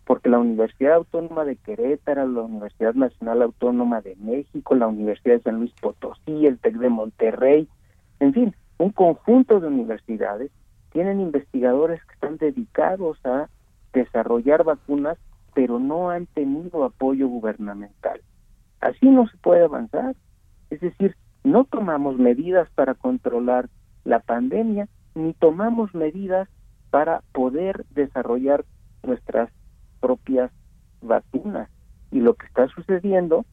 porque 0.06 0.30
la 0.30 0.38
Universidad 0.38 0.94
Autónoma 0.94 1.44
de 1.44 1.56
Querétaro, 1.56 2.28
la 2.28 2.42
Universidad 2.42 2.94
Nacional 2.94 3.42
Autónoma 3.42 4.02
de 4.02 4.16
México, 4.18 4.76
la 4.76 4.86
Universidad 4.86 5.38
de 5.38 5.42
San 5.42 5.56
Luis 5.56 5.74
Potosí, 5.82 6.46
el 6.46 6.60
TEC 6.60 6.76
de 6.76 6.90
Monterrey, 6.90 7.68
en 8.20 8.34
fin, 8.36 8.56
un 8.80 8.92
conjunto 8.92 9.60
de 9.60 9.68
universidades 9.68 10.52
tienen 10.92 11.20
investigadores 11.20 12.04
que 12.06 12.14
están 12.14 12.38
dedicados 12.38 13.20
a 13.26 13.50
desarrollar 13.94 14.64
vacunas, 14.64 15.18
pero 15.54 15.80
no 15.80 16.10
han 16.10 16.26
tenido 16.28 16.84
apoyo 16.84 17.28
gubernamental. 17.28 18.22
Así 18.80 19.08
no 19.08 19.28
se 19.28 19.38
puede 19.38 19.66
avanzar. 19.66 20.16
Es 20.70 20.80
decir, 20.80 21.16
no 21.44 21.66
tomamos 21.66 22.18
medidas 22.18 22.70
para 22.72 22.96
controlar 22.96 23.70
la 24.06 24.20
pandemia, 24.20 24.88
ni 25.14 25.34
tomamos 25.34 25.94
medidas 25.94 26.48
para 26.90 27.22
poder 27.34 27.86
desarrollar 27.92 28.66
nuestras 29.04 29.50
propias 30.00 30.52
vacunas. 31.02 31.70
Y 32.12 32.22
lo 32.22 32.36
que 32.36 32.48
está 32.48 32.68
sucediendo 32.70 33.46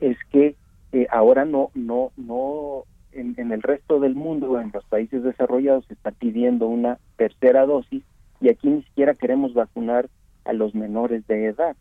es 0.00 0.16
que 0.30 0.56
eh, 0.92 1.06
ahora 1.10 1.44
no, 1.44 1.70
no, 1.74 2.12
no, 2.16 2.84
en, 3.18 3.34
en, 3.36 3.52
el 3.52 3.62
resto 3.62 4.00
del 4.00 4.14
mundo, 4.14 4.60
en 4.60 4.70
los 4.72 4.84
países 4.84 5.22
desarrollados, 5.22 5.84
se 5.86 5.94
está 5.94 6.10
pidiendo 6.10 6.66
una 6.66 6.98
tercera 7.16 7.66
dosis 7.66 8.02
y 8.40 8.48
aquí 8.48 8.68
ni 8.68 8.82
siquiera 8.82 9.14
queremos 9.14 9.54
vacunar 9.54 10.08
a 10.44 10.52
los 10.52 10.74
menores 10.74 11.26
de 11.26 11.46
edad, 11.46 11.76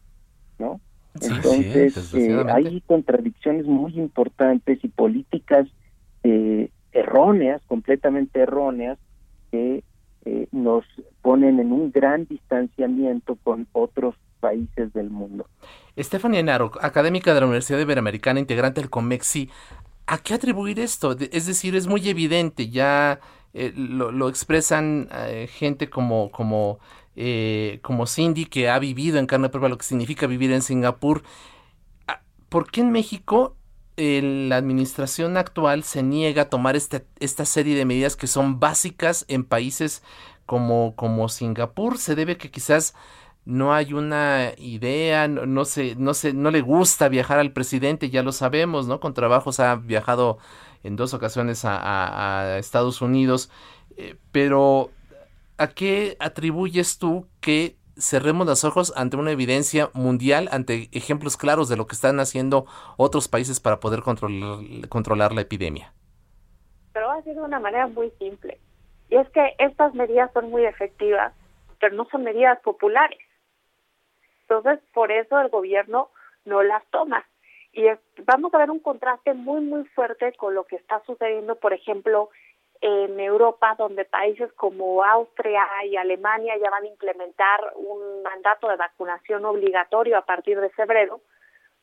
¿no? 0.60 0.82
Entonces, 1.22 2.14
eh, 2.14 2.44
hay 2.48 2.82
contradicciones 2.82 3.66
muy 3.66 3.98
importantes 3.98 4.80
y 4.84 4.88
políticas 4.88 5.68
eh, 6.24 6.70
erróneas, 6.92 7.62
completamente 7.68 8.42
erróneas, 8.42 8.98
que 9.52 9.84
eh, 10.26 10.48
nos 10.52 10.86
ponen 11.22 11.60
en 11.60 11.72
un 11.72 11.92
gran 11.92 12.26
distanciamiento 12.26 13.38
con 13.44 13.68
otros 13.72 14.16
países 14.40 14.94
del 14.94 15.10
mundo. 15.10 15.48
Estefania 15.96 16.40
Enaro, 16.40 16.72
académica 16.82 17.34
de 17.34 17.40
la 17.40 17.48
Universidad 17.48 17.80
Iberoamericana, 17.80 18.40
integrante 18.40 18.82
del 18.82 18.90
COMEXI, 18.90 19.50
¿a 20.08 20.18
qué 20.18 20.34
atribuir 20.34 20.80
esto? 20.80 21.16
Es 21.32 21.46
decir, 21.46 21.76
es 21.76 21.88
muy 21.88 22.08
evidente, 22.10 22.70
ya 22.70 23.20
lo, 23.54 24.12
lo, 24.12 24.30
expresan 24.30 25.10
gente 25.50 25.90
como, 25.90 26.32
como 26.32 26.80
eh, 27.20 27.80
como 27.82 28.06
Cindy, 28.06 28.46
que 28.46 28.70
ha 28.70 28.78
vivido 28.78 29.18
en 29.18 29.26
carne 29.26 29.50
propia 29.50 29.70
lo 29.70 29.78
que 29.80 29.86
significa 29.86 30.28
vivir 30.28 30.52
en 30.52 30.62
Singapur. 30.62 31.24
Ah, 32.08 32.22
¿Por 32.48 32.70
qué 32.70 32.82
en 32.82 32.92
México 32.92 33.58
la 33.98 34.58
administración 34.58 35.36
actual 35.36 35.84
se 35.84 36.04
niega 36.04 36.44
a 36.44 36.50
tomar 36.50 36.76
este, 36.76 37.08
esta 37.20 37.46
serie 37.46 37.76
de 37.76 37.86
medidas 37.86 38.16
que 38.16 38.28
son 38.28 38.60
básicas 38.60 39.26
en 39.28 39.46
países 39.46 40.04
como, 40.46 40.96
como 40.96 41.28
Singapur? 41.28 41.98
Se 41.98 42.14
debe 42.14 42.38
que 42.38 42.52
quizás 42.52 42.94
no 43.48 43.74
hay 43.74 43.94
una 43.94 44.52
idea, 44.58 45.30
no, 45.30 45.46
no, 45.46 45.64
se, 45.64 45.96
no, 45.96 46.14
se, 46.14 46.34
no 46.34 46.52
le 46.52 46.60
gusta 46.60 47.08
viajar 47.08 47.40
al 47.40 47.54
presidente, 47.54 48.10
ya 48.10 48.22
lo 48.22 48.34
sabemos, 48.34 48.88
¿no? 48.88 49.00
Con 49.00 49.14
trabajos 49.14 49.62
ha 49.62 49.76
viajado 49.78 50.38
en 50.84 50.98
dos 50.98 51.14
ocasiones 51.14 51.62
a, 51.64 52.58
Estados 52.60 53.02
Unidos, 53.02 53.50
eh, 53.96 54.18
pero 54.34 54.90
¿a 55.58 55.68
qué 55.70 56.18
atribuyes 56.20 57.00
tú 57.00 57.26
que 57.40 57.78
cerremos 57.98 58.46
los 58.46 58.66
ojos 58.66 58.92
ante 58.98 59.16
una 59.16 59.32
evidencia 59.32 59.92
mundial, 59.94 60.50
ante 60.52 60.90
ejemplos 60.92 61.38
claros 61.38 61.70
de 61.70 61.78
lo 61.78 61.88
que 61.88 61.96
están 61.96 62.20
haciendo 62.20 62.66
otros 62.98 63.30
países 63.30 63.62
para 63.62 63.80
poder 63.80 64.02
controlar, 64.02 64.60
controlar 64.90 65.32
la 65.32 65.42
epidemia? 65.42 65.94
Pero 66.92 67.08
va 67.08 67.16
a 67.16 67.24
ser 67.24 67.36
de 67.36 67.42
una 67.42 67.62
manera 67.62 67.88
muy 67.88 68.12
simple. 68.20 68.60
Y 69.10 69.16
es 69.16 69.30
que 69.30 69.56
estas 69.60 69.94
medidas 69.94 70.34
son 70.34 70.50
muy 70.50 70.66
efectivas, 70.66 71.32
pero 71.80 71.96
no 71.96 72.06
son 72.12 72.24
medidas 72.24 72.60
populares. 72.60 73.20
Entonces, 74.50 74.80
por 74.94 75.12
eso 75.12 75.40
el 75.40 75.50
gobierno 75.50 76.10
no 76.46 76.64
las 76.64 76.86
toma. 76.86 77.26
Y 77.74 77.86
vamos 78.26 78.54
a 78.54 78.58
ver 78.58 78.72
un 78.72 78.80
contraste 78.80 79.34
muy, 79.34 79.62
muy 79.62 79.84
fuerte 79.90 80.34
con 80.34 80.56
lo 80.56 80.64
que 80.64 80.78
está 80.78 81.02
sucediendo, 81.06 81.56
por 81.56 81.74
ejemplo, 81.74 82.30
en 82.80 83.20
Europa, 83.20 83.76
donde 83.78 84.06
países 84.06 84.52
como 84.54 85.04
Austria 85.04 85.68
y 85.86 85.98
Alemania 85.98 86.56
ya 86.58 86.70
van 86.70 86.84
a 86.84 86.88
implementar 86.88 87.74
un 87.76 88.24
mandato 88.24 88.70
de 88.70 88.78
vacunación 88.78 89.46
obligatorio 89.46 90.18
a 90.18 90.26
partir 90.26 90.60
de 90.62 90.70
febrero, 90.70 91.20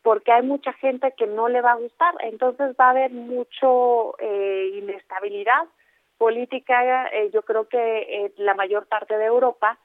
porque 0.03 0.33
hay 0.33 0.43
mucha 0.43 0.73
gente 0.75 1.12
que 1.17 1.27
no 1.27 1.49
le 1.49 1.61
va 1.61 1.73
a 1.73 1.77
gustar. 1.77 2.15
Entonces 2.21 2.75
va 2.81 2.87
a 2.87 2.91
haber 2.91 3.11
mucho 3.11 4.17
eh, 4.19 4.71
inestabilidad 4.75 5.65
política, 6.17 7.09
eh, 7.09 7.31
yo 7.33 7.43
creo 7.43 7.69
que 7.69 8.25
en 8.25 8.33
la 8.39 8.55
mayor 8.55 8.87
parte 8.87 9.19
de 9.19 9.27
Europa, 9.27 9.79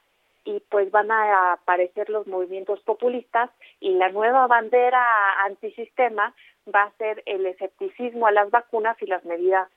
y 0.44 0.60
pues 0.70 0.90
van 0.90 1.10
a 1.10 1.52
aparecer 1.52 2.10
los 2.10 2.26
movimientos 2.26 2.80
populistas 2.80 3.50
y 3.80 3.94
la 3.94 4.08
nueva 4.10 4.46
bandera 4.46 5.06
antisistema 5.44 6.34
va 6.74 6.84
a 6.84 6.92
ser 6.92 7.22
el 7.26 7.46
escepticismo 7.46 8.26
a 8.26 8.32
las 8.32 8.50
vacunas 8.50 8.96
y 9.02 9.06
las 9.06 9.24
medidas 9.24 9.68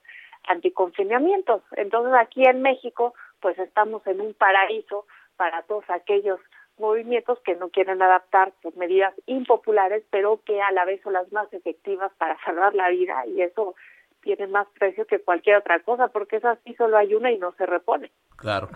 anticonfinamientos. 0.48 1.62
Entonces 1.76 2.14
aquí 2.14 2.44
en 2.46 2.62
México 2.62 3.14
pues 3.40 3.58
estamos 3.60 4.06
en 4.08 4.22
un 4.22 4.34
paraíso 4.34 5.06
para 5.36 5.64
todos 5.64 5.84
aquellos 5.90 6.40
movimientos 6.78 7.40
que 7.46 7.56
no 7.56 7.70
quieren 7.70 8.02
adaptar 8.02 8.54
pues, 8.62 8.76
medidas 8.76 9.14
impopulares, 9.26 10.04
pero 10.10 10.42
que 10.46 10.62
a 10.62 10.72
la 10.72 10.86
vez 10.86 11.02
son 11.02 11.14
las 11.14 11.32
más 11.32 11.52
efectivas 11.54 12.12
para 12.18 12.38
salvar 12.44 12.74
la 12.74 12.90
vida 12.90 13.26
y 13.28 13.42
eso 13.42 13.76
tiene 14.24 14.48
más 14.48 14.68
precio 14.80 15.06
que 15.06 15.22
cualquier 15.22 15.58
otra 15.58 15.82
cosa, 15.84 16.08
porque 16.08 16.38
es 16.38 16.46
así, 16.46 16.74
solo 16.76 16.98
hay 16.98 17.14
una 17.14 17.32
y 17.32 17.38
no 17.38 17.54
se 17.58 17.66
repone. 17.66 18.12
Claro. 18.36 18.70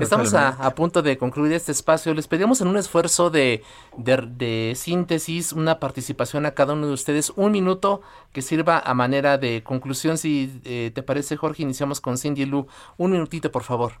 Estamos 0.00 0.34
a, 0.34 0.74
punto 0.74 1.02
de 1.02 1.16
concluir 1.16 1.52
este 1.52 1.72
espacio. 1.72 2.12
Les 2.14 2.26
pedimos 2.26 2.60
en 2.60 2.68
un 2.68 2.76
esfuerzo 2.76 3.30
de, 3.30 3.62
de, 3.96 4.72
síntesis 4.74 5.52
una 5.52 5.78
participación 5.78 6.46
a 6.46 6.52
cada 6.52 6.72
uno 6.72 6.86
de 6.86 6.92
ustedes, 6.92 7.30
un 7.36 7.52
minuto 7.52 8.02
que 8.32 8.42
sirva 8.42 8.80
a 8.80 8.94
manera 8.94 9.38
de 9.38 9.62
conclusión. 9.62 10.18
Si 10.18 10.60
eh, 10.64 10.90
te 10.94 11.02
parece, 11.02 11.36
Jorge, 11.36 11.62
iniciamos 11.62 12.00
con 12.00 12.18
Cindy 12.18 12.46
Lu. 12.46 12.66
Un 12.96 13.12
minutito, 13.12 13.50
por 13.50 13.62
favor. 13.62 13.92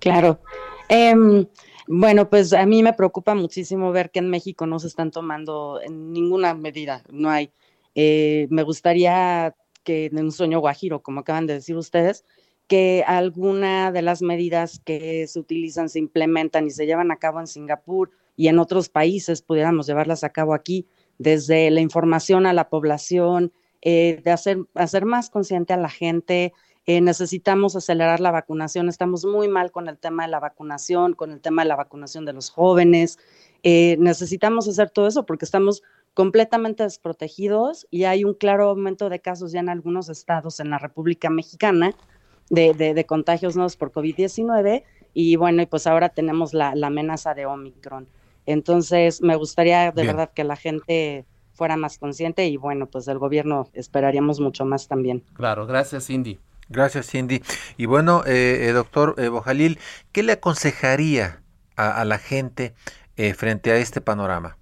Claro. 0.00 0.40
Em, 0.88 1.46
bueno, 1.86 2.28
pues 2.28 2.52
a 2.52 2.66
mí 2.66 2.82
me 2.82 2.92
preocupa 2.92 3.34
muchísimo 3.34 3.90
ver 3.92 4.10
que 4.10 4.18
en 4.18 4.30
México 4.30 4.66
no 4.66 4.78
se 4.78 4.88
están 4.88 5.10
tomando 5.10 5.80
ninguna 5.90 6.54
medida, 6.54 7.02
no 7.10 7.30
hay 7.30 7.52
eh, 7.94 8.46
me 8.50 8.62
gustaría 8.62 9.54
que 9.82 10.06
en 10.06 10.18
un 10.18 10.32
sueño 10.32 10.60
guajiro, 10.60 11.02
como 11.02 11.20
acaban 11.20 11.46
de 11.46 11.54
decir 11.54 11.76
ustedes, 11.76 12.24
que 12.66 13.04
alguna 13.06 13.92
de 13.92 14.02
las 14.02 14.22
medidas 14.22 14.80
que 14.84 15.26
se 15.26 15.38
utilizan 15.38 15.88
se 15.88 15.98
implementan 15.98 16.66
y 16.66 16.70
se 16.70 16.86
llevan 16.86 17.10
a 17.10 17.18
cabo 17.18 17.40
en 17.40 17.46
Singapur 17.46 18.10
y 18.36 18.48
en 18.48 18.58
otros 18.58 18.88
países 18.88 19.42
pudiéramos 19.42 19.86
llevarlas 19.86 20.24
a 20.24 20.30
cabo 20.30 20.54
aquí, 20.54 20.86
desde 21.18 21.70
la 21.70 21.80
información 21.80 22.46
a 22.46 22.52
la 22.52 22.68
población, 22.68 23.52
eh, 23.82 24.22
de 24.24 24.30
hacer, 24.30 24.58
hacer 24.74 25.04
más 25.04 25.28
consciente 25.28 25.74
a 25.74 25.76
la 25.76 25.90
gente. 25.90 26.54
Eh, 26.86 27.02
necesitamos 27.02 27.76
acelerar 27.76 28.18
la 28.20 28.30
vacunación. 28.30 28.88
Estamos 28.88 29.26
muy 29.26 29.46
mal 29.46 29.70
con 29.70 29.88
el 29.88 29.98
tema 29.98 30.24
de 30.24 30.30
la 30.30 30.40
vacunación, 30.40 31.12
con 31.12 31.32
el 31.32 31.40
tema 31.40 31.62
de 31.62 31.68
la 31.68 31.76
vacunación 31.76 32.24
de 32.24 32.32
los 32.32 32.50
jóvenes. 32.50 33.18
necesitamos 33.62 34.68
hacer 34.68 34.90
todo 34.90 35.06
eso 35.06 35.24
porque 35.24 35.44
estamos 35.44 35.82
completamente 36.14 36.84
desprotegidos 36.84 37.86
y 37.90 38.04
hay 38.04 38.24
un 38.24 38.34
claro 38.34 38.70
aumento 38.70 39.08
de 39.08 39.20
casos 39.20 39.52
ya 39.52 39.60
en 39.60 39.68
algunos 39.68 40.08
estados 40.08 40.60
en 40.60 40.70
la 40.70 40.78
República 40.78 41.28
Mexicana 41.28 41.92
de, 42.50 42.72
de, 42.74 43.06
contagios 43.06 43.56
nuevos 43.56 43.76
por 43.76 43.92
COVID-19 43.92 44.84
y 45.12 45.36
bueno, 45.36 45.62
y 45.62 45.66
pues 45.66 45.86
ahora 45.86 46.08
tenemos 46.08 46.54
la, 46.54 46.74
amenaza 46.82 47.34
de 47.34 47.46
Omicron. 47.46 48.08
Entonces, 48.46 49.22
me 49.22 49.36
gustaría 49.36 49.90
de 49.90 50.06
verdad 50.06 50.30
que 50.34 50.44
la 50.44 50.56
gente 50.56 51.24
fuera 51.54 51.76
más 51.76 51.98
consciente 51.98 52.46
y 52.46 52.56
bueno, 52.56 52.86
pues 52.86 53.06
del 53.06 53.18
gobierno 53.18 53.68
esperaríamos 53.72 54.40
mucho 54.40 54.64
más 54.64 54.88
también. 54.88 55.24
Claro, 55.34 55.66
gracias 55.66 56.06
Cindy. 56.06 56.38
Gracias 56.68 57.10
Cindy. 57.10 57.42
Y 57.76 57.86
bueno, 57.86 58.22
eh, 58.26 58.68
eh 58.68 58.72
doctor 58.72 59.14
eh, 59.18 59.28
Bojalil, 59.28 59.78
¿qué 60.12 60.22
le 60.22 60.32
aconsejaría 60.32 61.42
a, 61.76 62.00
a 62.00 62.04
la 62.04 62.18
gente 62.18 62.74
eh, 63.16 63.34
frente 63.34 63.70
a 63.70 63.76
este 63.76 64.00
panorama? 64.00 64.58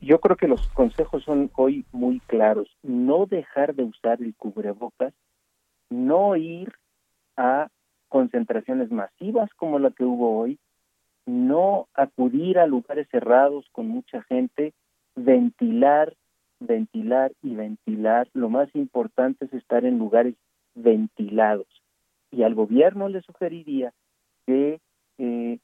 Yo, 0.00 0.20
creo 0.20 0.36
que 0.36 0.48
los 0.48 0.66
consejos 0.68 1.22
son 1.24 1.50
hoy 1.54 1.84
muy 1.92 2.20
claros. 2.20 2.68
No 2.82 3.26
dejar 3.26 3.74
de 3.74 3.84
usar 3.84 4.20
el 4.20 4.34
cubrebocas, 4.34 5.14
no 5.90 6.36
ir 6.36 6.72
a 7.36 7.68
concentraciones 8.08 8.90
masivas 8.90 9.50
como 9.54 9.78
la 9.78 9.90
que 9.90 10.04
hubo 10.04 10.38
hoy, 10.38 10.58
no 11.26 11.88
acudir 11.94 12.58
a 12.58 12.66
lugares 12.66 13.08
cerrados 13.10 13.66
con 13.72 13.88
mucha 13.88 14.22
gente, 14.22 14.72
ventilar, 15.14 16.16
ventilar 16.60 17.32
y 17.42 17.54
ventilar. 17.54 18.28
Lo 18.32 18.48
más 18.48 18.68
importante 18.74 19.44
es 19.44 19.52
estar 19.52 19.84
en 19.84 19.98
lugares 19.98 20.34
ventilados. 20.74 21.68
Y 22.30 22.42
al 22.42 22.54
gobierno 22.54 23.08
le 23.08 23.22
sugeriría 23.22 23.92
que 24.46 24.80
eh, 25.18 25.58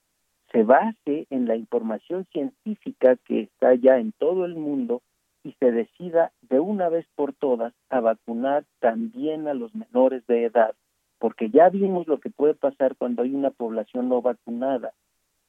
se 0.53 0.63
base 0.63 1.27
en 1.31 1.49
la 1.49 1.57
información 1.57 2.27
científica 2.31 3.17
que 3.25 3.41
está 3.41 3.75
ya 3.75 3.99
en 3.99 4.13
todo 4.13 4.45
el 4.45 4.55
mundo 4.55 5.03
y 5.45 5.53
se 5.59 5.73
decida 5.73 6.31
de 6.43 6.61
una 6.61 6.89
vez 6.89 7.07
por 7.17 7.33
todas 7.33 7.73
a 7.89 8.01
vacunar 8.01 8.65
también 8.79 9.49
a 9.49 9.55
los 9.55 9.75
menores 9.75 10.25
de 10.27 10.45
edad, 10.45 10.75
porque 11.19 11.51
ya 11.51 11.69
vimos 11.71 12.07
lo 12.07 12.21
que 12.21 12.31
puede 12.31 12.55
pasar 12.55 12.95
cuando 12.97 13.23
hay 13.23 13.35
una 13.35 13.51
población 13.51 14.09
no 14.09 14.23
vacunada 14.23 14.93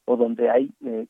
o 0.05 0.15
donde 0.17 0.49
hay 0.49 0.71
eh, 0.85 1.05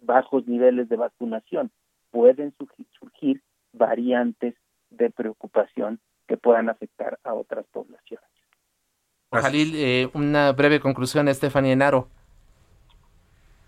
bajos 0.00 0.46
niveles 0.46 0.88
de 0.88 0.96
vacunación. 0.96 1.70
Pueden 2.10 2.54
surgir 2.98 3.42
variantes 3.72 4.54
de 4.90 5.10
preocupación 5.10 5.98
que 6.26 6.36
puedan 6.36 6.68
afectar 6.68 7.18
a 7.24 7.34
otras 7.34 7.66
poblaciones. 7.72 8.26
Jalil, 9.30 9.74
eh, 9.74 10.08
una 10.14 10.52
breve 10.52 10.80
conclusión, 10.80 11.28
Estefania 11.28 11.72
Enaro. 11.72 12.08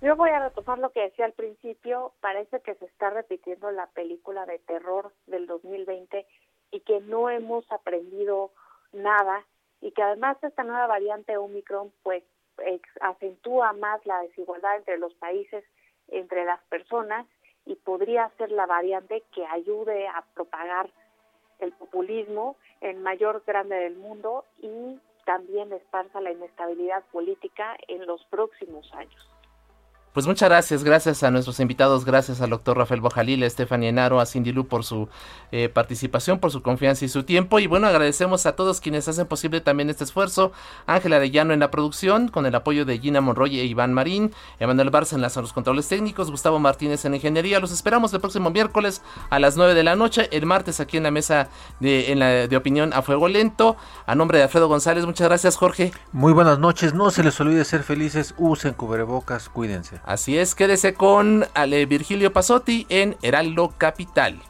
Yo 0.02 0.16
voy 0.16 0.30
a 0.30 0.48
retomar 0.48 0.78
lo 0.78 0.90
que 0.92 1.02
decía 1.02 1.26
al 1.26 1.34
principio. 1.34 2.14
Parece 2.20 2.60
que 2.60 2.74
se 2.76 2.86
está 2.86 3.10
repitiendo 3.10 3.70
la 3.70 3.86
película 3.88 4.46
de 4.46 4.58
terror 4.60 5.12
del 5.26 5.46
2020 5.46 6.26
y 6.70 6.80
que 6.80 7.00
no 7.00 7.28
hemos 7.28 7.70
aprendido 7.70 8.50
nada 8.92 9.44
y 9.82 9.92
que 9.92 10.02
además 10.02 10.38
esta 10.42 10.64
nueva 10.64 10.86
variante 10.86 11.36
Omicron 11.36 11.92
pues 12.02 12.24
acentúa 13.00 13.72
más 13.74 14.04
la 14.06 14.20
desigualdad 14.22 14.76
entre 14.76 14.98
los 14.98 15.14
países, 15.14 15.64
entre 16.08 16.46
las 16.46 16.62
personas 16.64 17.26
y 17.66 17.74
podría 17.74 18.30
ser 18.38 18.50
la 18.52 18.64
variante 18.64 19.22
que 19.34 19.44
ayude 19.46 20.08
a 20.08 20.24
propagar 20.34 20.90
el 21.58 21.72
populismo 21.72 22.56
en 22.80 23.02
mayor 23.02 23.42
grande 23.46 23.76
del 23.76 23.96
mundo 23.96 24.46
y 24.58 24.98
también 25.26 25.72
esparza 25.74 26.22
la 26.22 26.32
inestabilidad 26.32 27.04
política 27.12 27.76
en 27.86 28.06
los 28.06 28.24
próximos 28.26 28.90
años. 28.94 29.29
Pues 30.12 30.26
muchas 30.26 30.48
gracias, 30.48 30.82
gracias 30.82 31.22
a 31.22 31.30
nuestros 31.30 31.60
invitados, 31.60 32.04
gracias 32.04 32.40
al 32.40 32.50
doctor 32.50 32.76
Rafael 32.76 33.00
Bojalil, 33.00 33.44
a 33.44 33.46
Estefania 33.46 33.90
Enaro, 33.90 34.18
a 34.18 34.26
Cindy 34.26 34.50
Lu 34.50 34.66
por 34.66 34.82
su 34.82 35.08
eh, 35.52 35.68
participación, 35.68 36.40
por 36.40 36.50
su 36.50 36.62
confianza 36.62 37.04
y 37.04 37.08
su 37.08 37.22
tiempo. 37.22 37.60
Y 37.60 37.68
bueno, 37.68 37.86
agradecemos 37.86 38.44
a 38.44 38.56
todos 38.56 38.80
quienes 38.80 39.06
hacen 39.06 39.28
posible 39.28 39.60
también 39.60 39.88
este 39.88 40.02
esfuerzo. 40.02 40.50
Ángela 40.86 41.14
Arellano 41.14 41.54
en 41.54 41.60
la 41.60 41.70
producción, 41.70 42.26
con 42.26 42.44
el 42.44 42.56
apoyo 42.56 42.84
de 42.84 42.98
Gina 42.98 43.20
Monroy 43.20 43.60
e 43.60 43.64
Iván 43.66 43.92
Marín, 43.92 44.32
Emanuel 44.58 44.90
Barça 44.90 45.12
en, 45.14 45.22
los 45.22 45.52
controles 45.52 45.86
técnicos, 45.86 46.28
Gustavo 46.28 46.58
Martínez 46.58 47.04
en 47.04 47.14
ingeniería. 47.14 47.60
Los 47.60 47.70
esperamos 47.70 48.12
el 48.12 48.20
próximo 48.20 48.50
miércoles 48.50 49.02
a 49.30 49.38
las 49.38 49.56
9 49.56 49.74
de 49.74 49.84
la 49.84 49.94
noche, 49.94 50.28
el 50.32 50.44
martes 50.44 50.80
aquí 50.80 50.96
en 50.96 51.04
la 51.04 51.12
mesa 51.12 51.50
de, 51.78 52.10
en 52.10 52.18
la, 52.18 52.48
de 52.48 52.56
opinión 52.56 52.92
a 52.94 53.02
fuego 53.02 53.28
lento. 53.28 53.76
A 54.06 54.16
nombre 54.16 54.38
de 54.38 54.44
Alfredo 54.44 54.66
González, 54.66 55.06
muchas 55.06 55.28
gracias 55.28 55.56
Jorge. 55.56 55.92
Muy 56.10 56.32
buenas 56.32 56.58
noches, 56.58 56.94
no 56.94 57.12
se 57.12 57.22
les 57.22 57.40
olvide 57.40 57.64
ser 57.64 57.84
felices, 57.84 58.34
usen 58.38 58.74
cubrebocas, 58.74 59.48
cuídense. 59.48 59.99
Así 60.04 60.38
es, 60.38 60.54
quédese 60.54 60.94
con 60.94 61.46
Ale 61.54 61.86
Virgilio 61.86 62.32
Pasotti 62.32 62.86
en 62.88 63.16
Heraldo 63.22 63.72
Capital. 63.76 64.42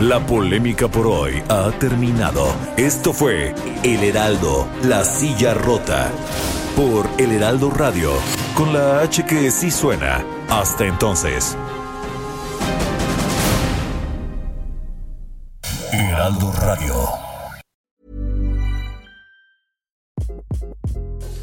La 0.00 0.18
polémica 0.26 0.88
por 0.88 1.06
hoy 1.06 1.42
ha 1.48 1.70
terminado. 1.78 2.48
Esto 2.76 3.12
fue 3.12 3.54
El 3.84 4.02
Heraldo, 4.02 4.66
la 4.82 5.04
silla 5.04 5.54
rota. 5.54 6.10
Por 6.76 7.08
El 7.16 7.30
Heraldo 7.30 7.70
Radio, 7.70 8.10
con 8.54 8.72
la 8.74 9.00
H 9.00 9.24
que 9.24 9.50
sí 9.50 9.70
suena. 9.70 10.22
Hasta 10.50 10.84
entonces. 10.84 11.56
Heraldo 15.98 16.50
Radio. 16.66 17.06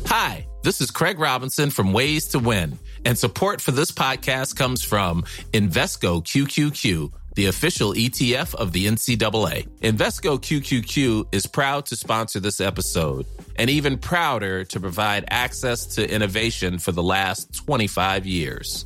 Hi, 0.08 0.48
this 0.64 0.82
is 0.82 0.92
Craig 0.92 1.20
Robinson 1.20 1.70
from 1.70 1.94
Ways 1.94 2.28
to 2.30 2.40
Win, 2.40 2.78
and 3.06 3.18
support 3.18 3.62
for 3.62 3.72
this 3.72 3.92
podcast 3.92 4.56
comes 4.56 4.84
from 4.84 5.24
Invesco 5.54 6.24
QQQ 6.24 7.12
the 7.36 7.46
official 7.46 7.94
ETF 7.94 8.56
of 8.56 8.74
the 8.74 8.88
NCAA. 8.88 9.68
Invesco 9.80 10.40
QQQ 10.40 11.34
is 11.34 11.46
proud 11.48 11.86
to 11.88 11.96
sponsor 11.96 12.40
this 12.40 12.60
episode 12.60 13.26
and 13.56 13.70
even 13.70 13.98
prouder 13.98 14.66
to 14.66 14.80
provide 14.80 15.26
access 15.30 15.86
to 15.96 16.14
innovation 16.14 16.78
for 16.78 16.92
the 16.92 17.04
last 17.04 17.54
25 17.56 18.26
years. 18.26 18.86